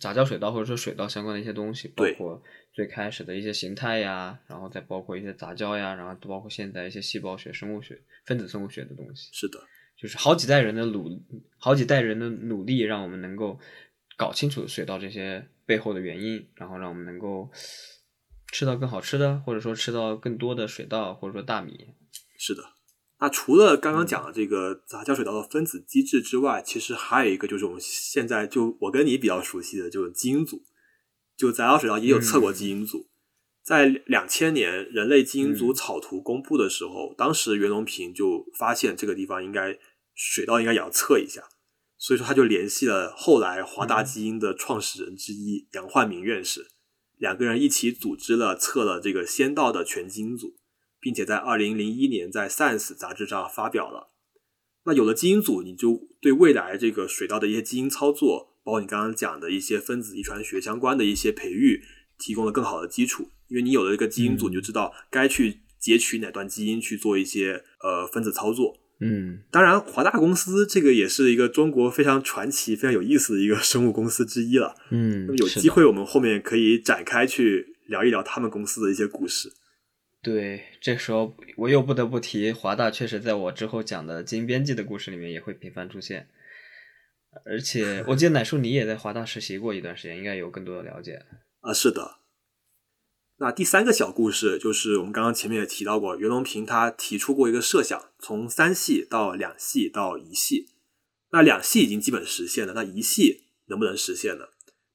[0.01, 2.43] 杂交水稻或者说水稻相关的一些东西，包括。
[2.73, 9.29] 最开始的一些形态呀，然后再包括一些杂交呀，然后包括现在一些细胞学、生物学、分子生物学的东西。
[9.31, 9.59] 是的，
[9.95, 11.21] 就是好几代人的努，
[11.59, 13.59] 好几代人的努力，让我们能够
[14.17, 17.51] 搞清楚水稻这些背后的原因，然后让我们能够
[18.51, 21.93] 吃到更好吃的，或者说吃到更多的水稻，或者说大米。
[22.39, 22.63] 是的，
[23.19, 30.63] 那除了刚刚讲的这个杂交水稻的分子机制之外，其实还有一个就是我们现在就我跟你比较熟悉的，就是基因组。
[31.35, 33.09] 就杂交水稻也有测过基因组，
[33.63, 39.79] 在两千年人类基因组草图公布的时候，当时袁隆平就发现这个地方应该
[40.13, 41.43] 水稻应该也要测一下，
[41.97, 46.67] 所以说他就联系了后来华大基因的创始人之一杨焕明院士，
[47.17, 50.55] 两个人一起组织了测了这个先稻的全基因组，
[50.99, 54.11] 并且在二零零一年在 Science 杂志上发表了。
[54.85, 58.52] 那有了基因组，你就对未来这个水稻的一些基因操作。
[58.63, 61.83] 包括你刚刚讲的一些分子遗传学相关的一些培育，
[62.17, 63.29] 提供了更好的基础。
[63.49, 68.79] 因为你有了一个基因组，你就知道该去截取哪段基因去做一些呃分子操作。
[68.99, 74.75] 嗯，当然，华大公司这个也是一个中国非常传奇、非常有意思的一个生物公司之一了。
[74.91, 79.51] 嗯，那么有机会我们后面可以展开去聊一聊他们公司的一些故事。
[80.21, 86.27] 对，这时候我又不得不提华大，确实在我之后讲的基因编辑的故事里面也会频繁出现。
[87.45, 91.25] 而且我记得奶叔你也在华大实习过一段时间，应该有更多的了解
[91.61, 91.73] 啊。
[91.73, 92.17] 是的，
[93.37, 100.69] 那第三个小故事就是我们刚刚前面也提到过，袁隆平他提出过一个设想，从三系到两系到一系。
[101.31, 104.45] 那两系已经基本实现了，那一系能不能实现呢？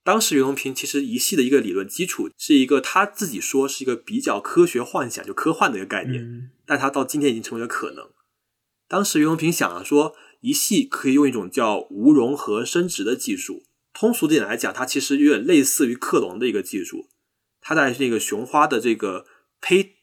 [0.05, 8.09] 当时袁隆平其实一系的一个理论基础是一个他自己说是一个比较科学幻想，就科幻的一个概念，但他到今天已经成为了可能。
[8.89, 10.15] 当时袁隆平想啊说。
[10.41, 17.09] 一系可以用一种叫无融合生殖的技术，通俗点来讲，它其实有点类似于克隆的一个技术。
[17.61, 19.27] 它在那个雄花的这个
[19.61, 19.97] 胚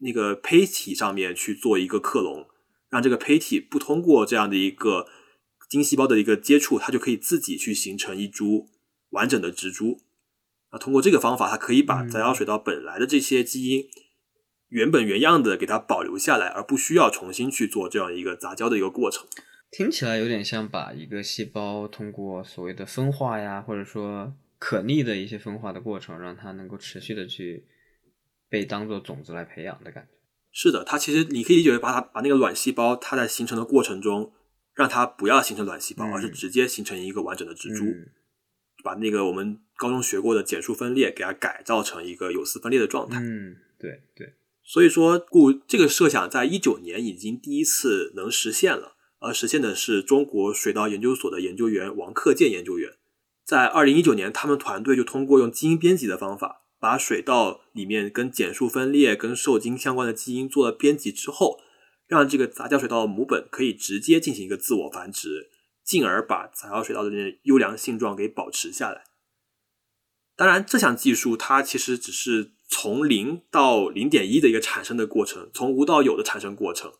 [0.00, 2.46] 那个胚体上面去做一个克隆，
[2.90, 5.06] 让这个胚体不通过这样的一个
[5.70, 8.68] 精细胞的一个接触，它就可以自己去形成一株
[9.10, 10.02] 完整的植株。
[10.72, 13.84] 那通过这个方法，它可以把杂交水稻本来的这些基因
[14.68, 19.26] 原本原样的给它保留下来，而不需要重新去做这样一个杂交的一个过程。
[19.70, 27.64] 听起来有点像把一个细胞通过所谓的分化呀，或者说可逆的一些分化的过程，让它能够持续的去
[28.48, 30.10] 被当做种子来培养的感觉。
[30.52, 34.32] 是的，它其实你可以理解为把它把那个卵细胞，它在形成的过程中，
[34.74, 37.84] 让它不要形成卵细胞，而是直接形成一个完整的植株，
[38.82, 43.20] 把那个我们高中学过的减数分裂给它改造成一个有丝分裂的状态。
[43.20, 44.34] 嗯，对对。
[44.64, 48.96] 所以说，故这个设想在一九年已经第一次能实现了。
[49.20, 52.94] 而实现的是中国水稻研究所的研究员王克建研究员，
[53.44, 61.60] 在二零一九年，他们团队就通过用基因编辑的方法，把水稻里面跟减数分裂、跟受精相关的基因做了编辑之后，
[62.06, 65.50] 让这个杂交水稻的母本可以直接进行一个自我繁殖，
[65.84, 69.04] 进而把杂交水稻的那优良性状给保持下来。
[70.34, 76.94] 当然，这项技术它其实只是从零到零点一的一个产生的过程，从无到有的产生过程。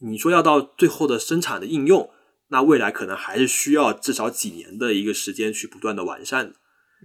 [0.00, 2.10] 你说要到最后的生产的应用，
[2.48, 6.56] 那未来可能还是需要至少几年的一个时间去不断的完善的。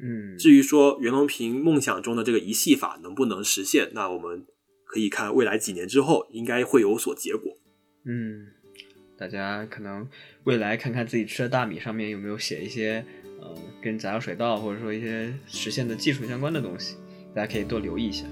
[0.01, 4.45] 嗯，至于说袁隆平梦想中的这个一系法能不能实现，那我们
[4.85, 7.57] 可以看未来几年之后应该会有所结果。
[8.05, 8.47] 嗯，
[9.17, 10.07] 大家可能
[10.43, 13.05] 未来看看自己吃的大米上面有没有写一些
[13.39, 16.97] 呃跟杂交水稻或者说一些实现的技术相关的东西，
[17.34, 18.26] 大家可以多留意一下。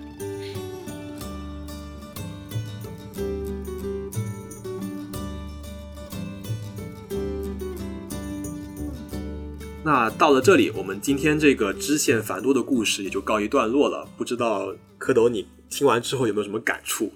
[9.86, 14.10] 那到了这里，我们今天这个支线繁多的故事也就告一段落了。
[14.18, 17.12] 不知道蝌蚪你听完之后有没有什么感触？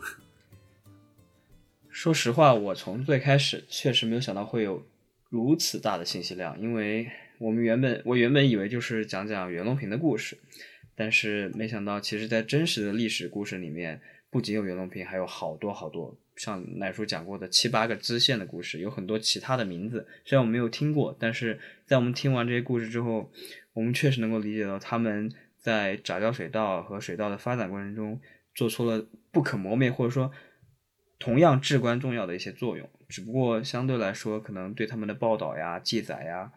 [1.89, 4.85] 说实话，我从最开始确实没有想到会有
[5.29, 7.07] 如此大的信息量，因为
[7.39, 10.37] 我们原本我原本以为就是讲讲袁隆平的故事，
[10.93, 16.17] 但是没想到，其实在真实的历史故事里面，不仅有袁隆平，还有好多好多。
[16.37, 23.31] 像奶叔讲过的七八个支线的故事，有很多其他的名字，虽然我没有听过，但是在我们听完这些故事之后，
[23.73, 28.21] 我们确实能够理解到他们在杂交水稻和水稻的发展过程中
[28.55, 30.31] 做出了不可磨灭或者说
[31.19, 32.89] 同样至关重要的一些作用。
[33.09, 36.51] 只不过相对来说，可能对他们的报道呀、记载呀，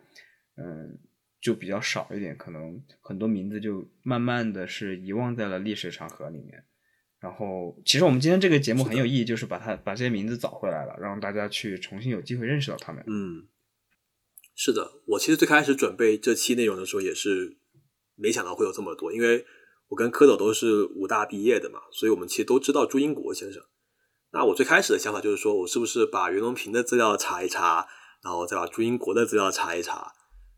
[0.57, 0.99] 嗯，
[1.41, 6.65] 就比较少一点，可能很多名字就慢慢的是遗忘在了历史长河里面。
[7.21, 13.05] 然后，其实我们今天这个节目很有意义，就是把它把这些名字找回来了，让大家去重新有机会认识到他们。
[13.07, 13.47] 嗯，
[14.57, 17.59] 是的，我其实最开始准备这期内容的时候，也是
[18.17, 19.45] 没想到会有这么多，因为
[19.89, 23.63] 我跟蝌蚪都是武大毕业的嘛，所以我们其实都知道朱英国先生。
[24.33, 27.87] 那我最开始的想法就是说，我是不是把袁隆平的资料查一查，
[28.23, 30.13] 然后再把朱英国的资料查一查，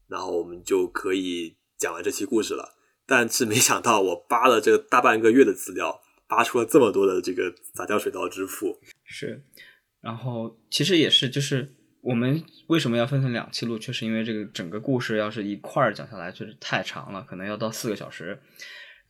[0.06, 2.76] 然后我们就可以讲完这期故事了。
[3.04, 6.01] 但是没想到，我扒了这大半个月的资料。
[6.32, 9.44] 扒出了这么多的这个杂交水稻之父，是，
[10.00, 18.40] 然后其实也是，就是我们为什么要分成两期录，确实因为这个整个故事要是一块儿讲下来，确实太长了，可能要到四个小时，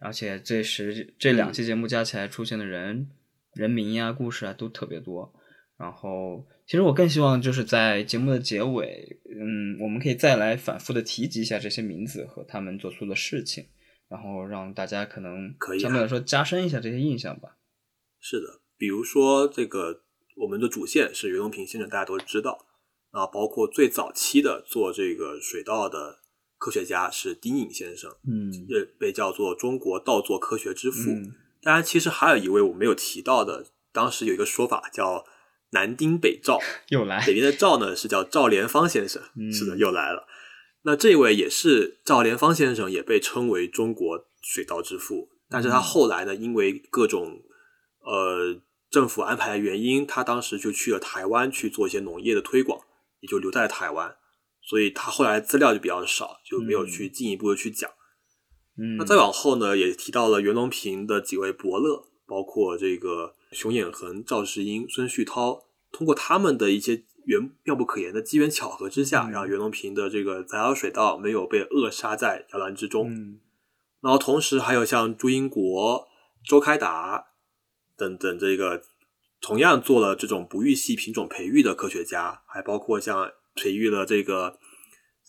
[0.01, 3.09] 而且这时这两期节目加起来出现的人、
[3.55, 5.33] 人名呀、故事啊都特别多。
[5.79, 13.65] 然后，其实我更希望就是在节目的结尾，嗯，我们可以再来反复的提及一下这些名字和他们做出的事情。
[14.13, 17.57] 然后让大家可能可以相对来说加深一下这些印象吧。
[18.21, 20.03] 是的，比如说这个
[20.37, 22.67] 我们的主线是袁隆平先生，大家都知道
[23.13, 26.19] 啊，包括最早期的做这个水稻的
[26.59, 31.11] 科学家是丁颖先生，嗯，也被叫做中国稻作科学之父。
[31.11, 31.33] 嗯
[31.65, 35.25] 当然，其实还有一位我没有提到的，当时有一个说法叫
[35.71, 36.59] 南丁北赵，
[36.91, 40.27] 又来北边的赵呢是叫赵连芳先生，嗯是的，又来了。
[40.85, 45.31] 那这位也是赵连芳先生，也被称为中国水稻之父。
[45.49, 47.43] 但是他后来呢，因为各种
[48.01, 48.61] 呃
[48.91, 52.81] 政府安排的原因，他当时就去了台湾去做一些农业的推广，
[53.21, 54.17] 也就留在台湾。
[54.65, 57.91] 所以他后来资料就比较少，就没有去进一步的去讲。
[58.79, 73.11] 嗯，那再往后呢，也提到了袁隆平的几位伯乐，包括这个熊衍恒、赵世英、孙旭涛，通过他们的一些缘妙不可言的机缘巧合之下，嗯让袁隆平的这个杂交水稻没有被扼杀在摇篮之中。
[73.11, 73.41] 嗯
[74.01, 76.09] 然后同时还有像朱英国、
[76.45, 77.27] 周开达
[77.97, 78.83] 等等这个
[79.41, 84.59] 同样做了这种不育系品种培育的科学家，还包括像培育了这个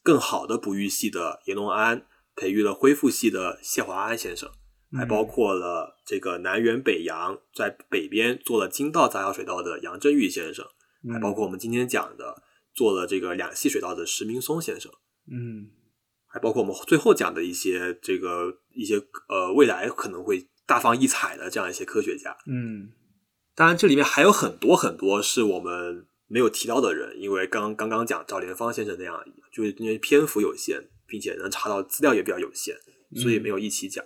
[0.02, 4.50] 更好的不育系的阎龙安，培育了恢复系的谢华安先生，
[4.98, 10.66] 还包括了这个南辕北杨在北边做了金稻杂交水稻的杨振玉先生，
[11.12, 12.44] 还包括我们今天讲的
[12.74, 14.92] 做了这个两系水稻的石明松先生。
[15.32, 15.70] 嗯
[16.28, 18.96] 还包括我们最后讲的一些这个一些
[19.30, 22.36] 呃未来可能会大放异彩的这样一些科学家。
[22.48, 22.92] 嗯
[23.56, 32.76] 当然，这里面还有很多很多是我们没有提到的人，因为刚刚刚讲赵连芳先生那样，就是因为篇幅有限，并且能查到资料也比较有限，
[33.16, 34.04] 所以没有一起讲。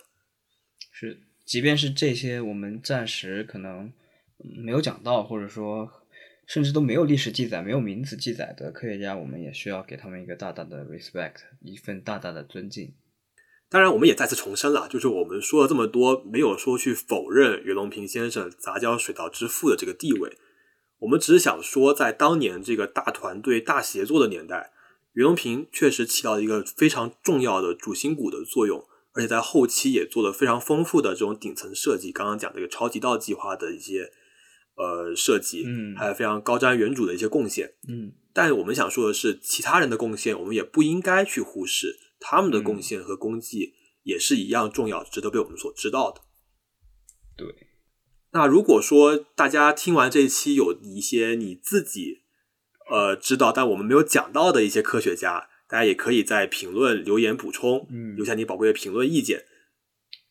[0.91, 3.85] 是，即便是这些我们暂时可能
[4.39, 5.89] 嗯没有讲到，或者说
[6.47, 12.95] 甚至都没有历史记载、没有名字记载的科学家，我们也需要给他们一个大大的 respect，一份大大的尊敬。
[13.69, 20.37] 当然，我们也再次重申了，就是我们说了这么多，没有说去否认袁隆平先生杂交水稻之父的这个地位。
[20.99, 24.71] 我们只是想说，在当年这个大团队、大协作的年代，
[25.11, 32.13] 袁隆平确实起到一个非常重要的主心骨的作用，而且在后期也做了非常丰富的这种顶层设计。
[32.13, 34.13] 刚刚讲这个超级稻计划的一些
[34.77, 37.73] 呃设计，嗯还有非常高瞻远瞩的一些贡献。
[37.89, 43.73] 嗯但我们想说的是，其他人的贡献我们也不应该去忽视，他们的贡献和功绩
[44.03, 46.21] 也是一样重要，值得被我们所知道的。
[47.35, 47.47] 对，
[48.33, 52.21] 那如果说大家听完这一期有一些你自己
[52.91, 59.45] 呃知道但我们没有讲到的一些科学家，大家也可以在评论留言补充，嗯留下你宝贵的评论意见。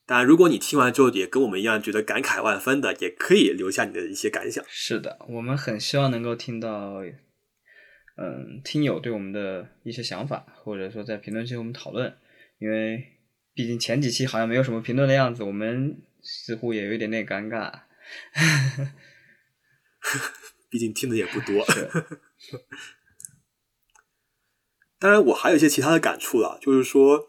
[0.07, 4.65] 当然，如果你听完之后也跟我们一样觉得感慨万分的，也可以留下你的一些感想。
[4.69, 7.03] 是的，我们很希望能够听到，
[8.17, 12.17] 嗯，听友对我们的一些想法，或者说在评论区和我们讨论，
[12.59, 13.05] 因为
[13.53, 17.73] 毕竟前几期好像没有什么评论的样子，我们似乎也有一点点尴尬。
[20.71, 21.65] 毕竟听的也不多。
[21.67, 21.91] 是，
[25.01, 27.29] 当然，我还有一些其他的感触了，就是说，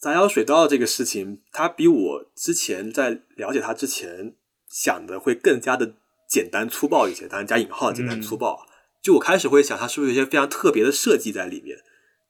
[0.00, 4.34] 杂交水稻这个事情，它比我之前在了解它之前
[4.66, 5.94] 想的会更加的
[6.26, 8.66] 简单粗暴一些，当然加引号的简单粗暴。
[9.02, 11.78] 就我开始会想，它是不是有一些非常特别的设计在里面？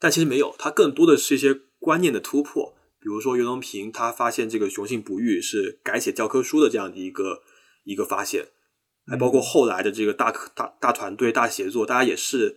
[0.01, 2.75] 但其实没有，它更多的是一些观念的突破。
[2.99, 7.43] 比如说袁隆平他发现这个雄性不育是改写教科书的这样的一个
[7.85, 8.49] 一个发现，
[9.07, 12.57] 还包括后来的这个大科大大团队大协作，大家也是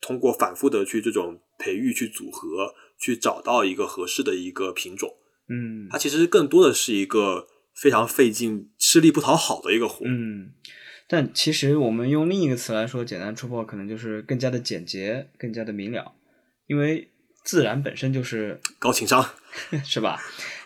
[0.00, 5.10] 通过反复的去这种培育、去组合，去找到一个合适的一个品种。
[5.48, 10.06] 嗯它其实更多的是一个非常费劲、吃力不讨好的一个活。
[10.06, 10.52] 嗯，
[11.08, 16.14] 但其实我们用另一个词来说，简单粗暴可能就是更加的简洁，更加的明了，
[16.68, 17.10] 因为
[17.44, 19.22] 自然本身就是 高情商，
[19.84, 20.20] 是吧？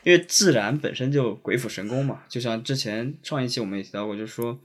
[0.04, 4.60] 因为自然本身就鬼斧神工嘛，就像之前上一期我们也提到过，就是说，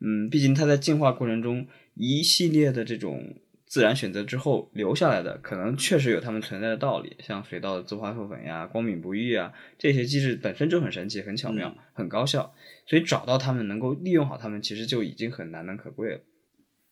[0.00, 3.34] 嗯，毕竟它在进化过程中一系列的这种
[3.74, 12.54] 自然选择之后留下来的，可能确实有它们存在的道理，像水稻的自花授粉呀、光敏不育啊，这些机制本身就很神奇、很巧妙、很高效，
[12.86, 16.20] 所以找到它们，能够利用好它们，其实就已经很难能可贵了。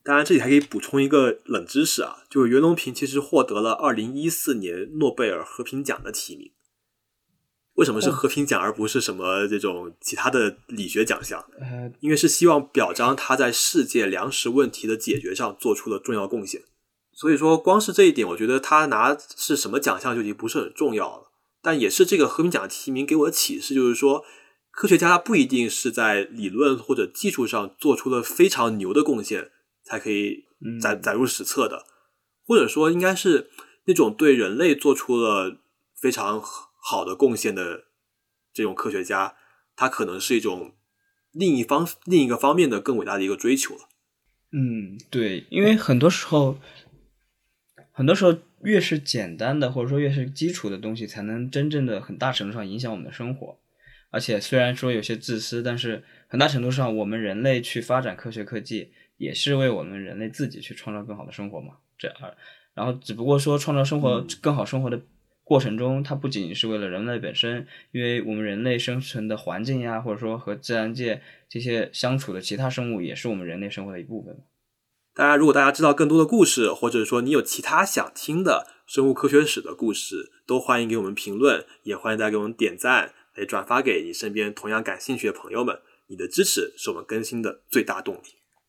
[0.03, 6.51] 当然，这里还可以补充一个冷知识啊，就是袁隆平其实获得了二零一四年诺贝尔和平奖的提名。
[7.75, 11.47] 为什么是和平奖而不是什么这种其他的理学奖项？
[11.61, 16.61] 呃，因为是希望表彰他在世界粮食问题的解决上做出了重要贡献。
[17.15, 21.31] 所以说，光是这一点，我觉得他拿是什么奖项就已经不是很重要了。
[21.61, 24.25] 但也是这个和平奖的提名给我的启示，就是说，
[24.71, 29.51] 科学家他不一定是在理论或者技术上做出了非常牛的贡献，
[29.85, 30.45] 才可以
[30.81, 31.85] 载载入史册的，
[32.45, 33.51] 或者说应该是
[33.85, 35.59] 那种对人类做出了
[35.95, 37.85] 非常好的贡献的
[38.53, 39.37] 这种科学家，
[39.77, 40.75] 他可能是一种
[41.31, 43.83] 另一方另一个方面的更伟大的一个追求了。
[44.55, 46.59] 嗯，对，因为很多时候，
[47.93, 53.59] 很多时候越是简单的或者说越是基础的东西，才能真正的很大程度上影响我们的生活。
[54.11, 61.75] 而且虽然说有些自私，但是很大程度上，我们人类去发展科学科技，也是为我们人类自己去创造更好的生活嘛。
[61.99, 62.17] 这样，
[62.75, 65.01] 然后只不过说创造生活更好生活的
[65.45, 74.39] 过程中，它不仅仅是为了人类本身，因为我们人类生存的环境呀，或者说和自然界这些相处的其他生物，也是我们人类生活的一部分。
[75.15, 85.81] 当然，如果大家知道更多的故事，或者说你有其他想听的生物科学史的故事，都欢迎给我们评论，也欢迎大家给我们点赞，也转发给你身边同样感兴趣的朋友们。
[86.09, 88.21] 你的支持是我们更新的最大动力。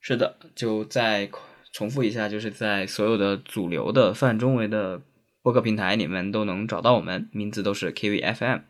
[0.01, 1.31] 是的，就再
[1.71, 5.01] 重复一下，就是在所有的主流的泛中文的
[5.41, 8.63] 播客平台你们都能找到我们，名字都是 KVFM。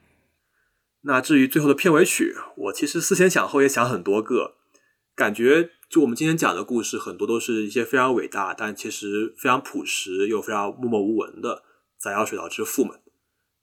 [1.01, 4.55] 那至于最后的片尾曲，我其实思前想后也想很多个，
[5.15, 11.63] 感觉就我们今天讲的故事，很多都是一些非常伟大，但其实非常朴实又非常默默无闻的
[11.99, 12.99] 杂交水稻之父们。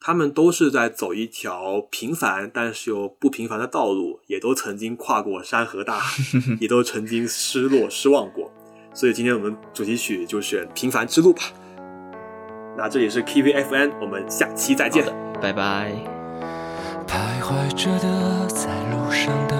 [0.03, 6.23] 他们都是在走一条平凡但是又不平凡的道路，也都曾经跨过山河大海，
[6.59, 8.51] 也都曾经失落失望过。
[8.95, 11.43] 所以今天我们主题曲就选《平凡之路》吧。
[12.79, 15.05] 那这里是 KVFN，我们下期再见。
[15.43, 15.93] 拜拜。
[17.07, 19.60] 徘徊着的，在路上的，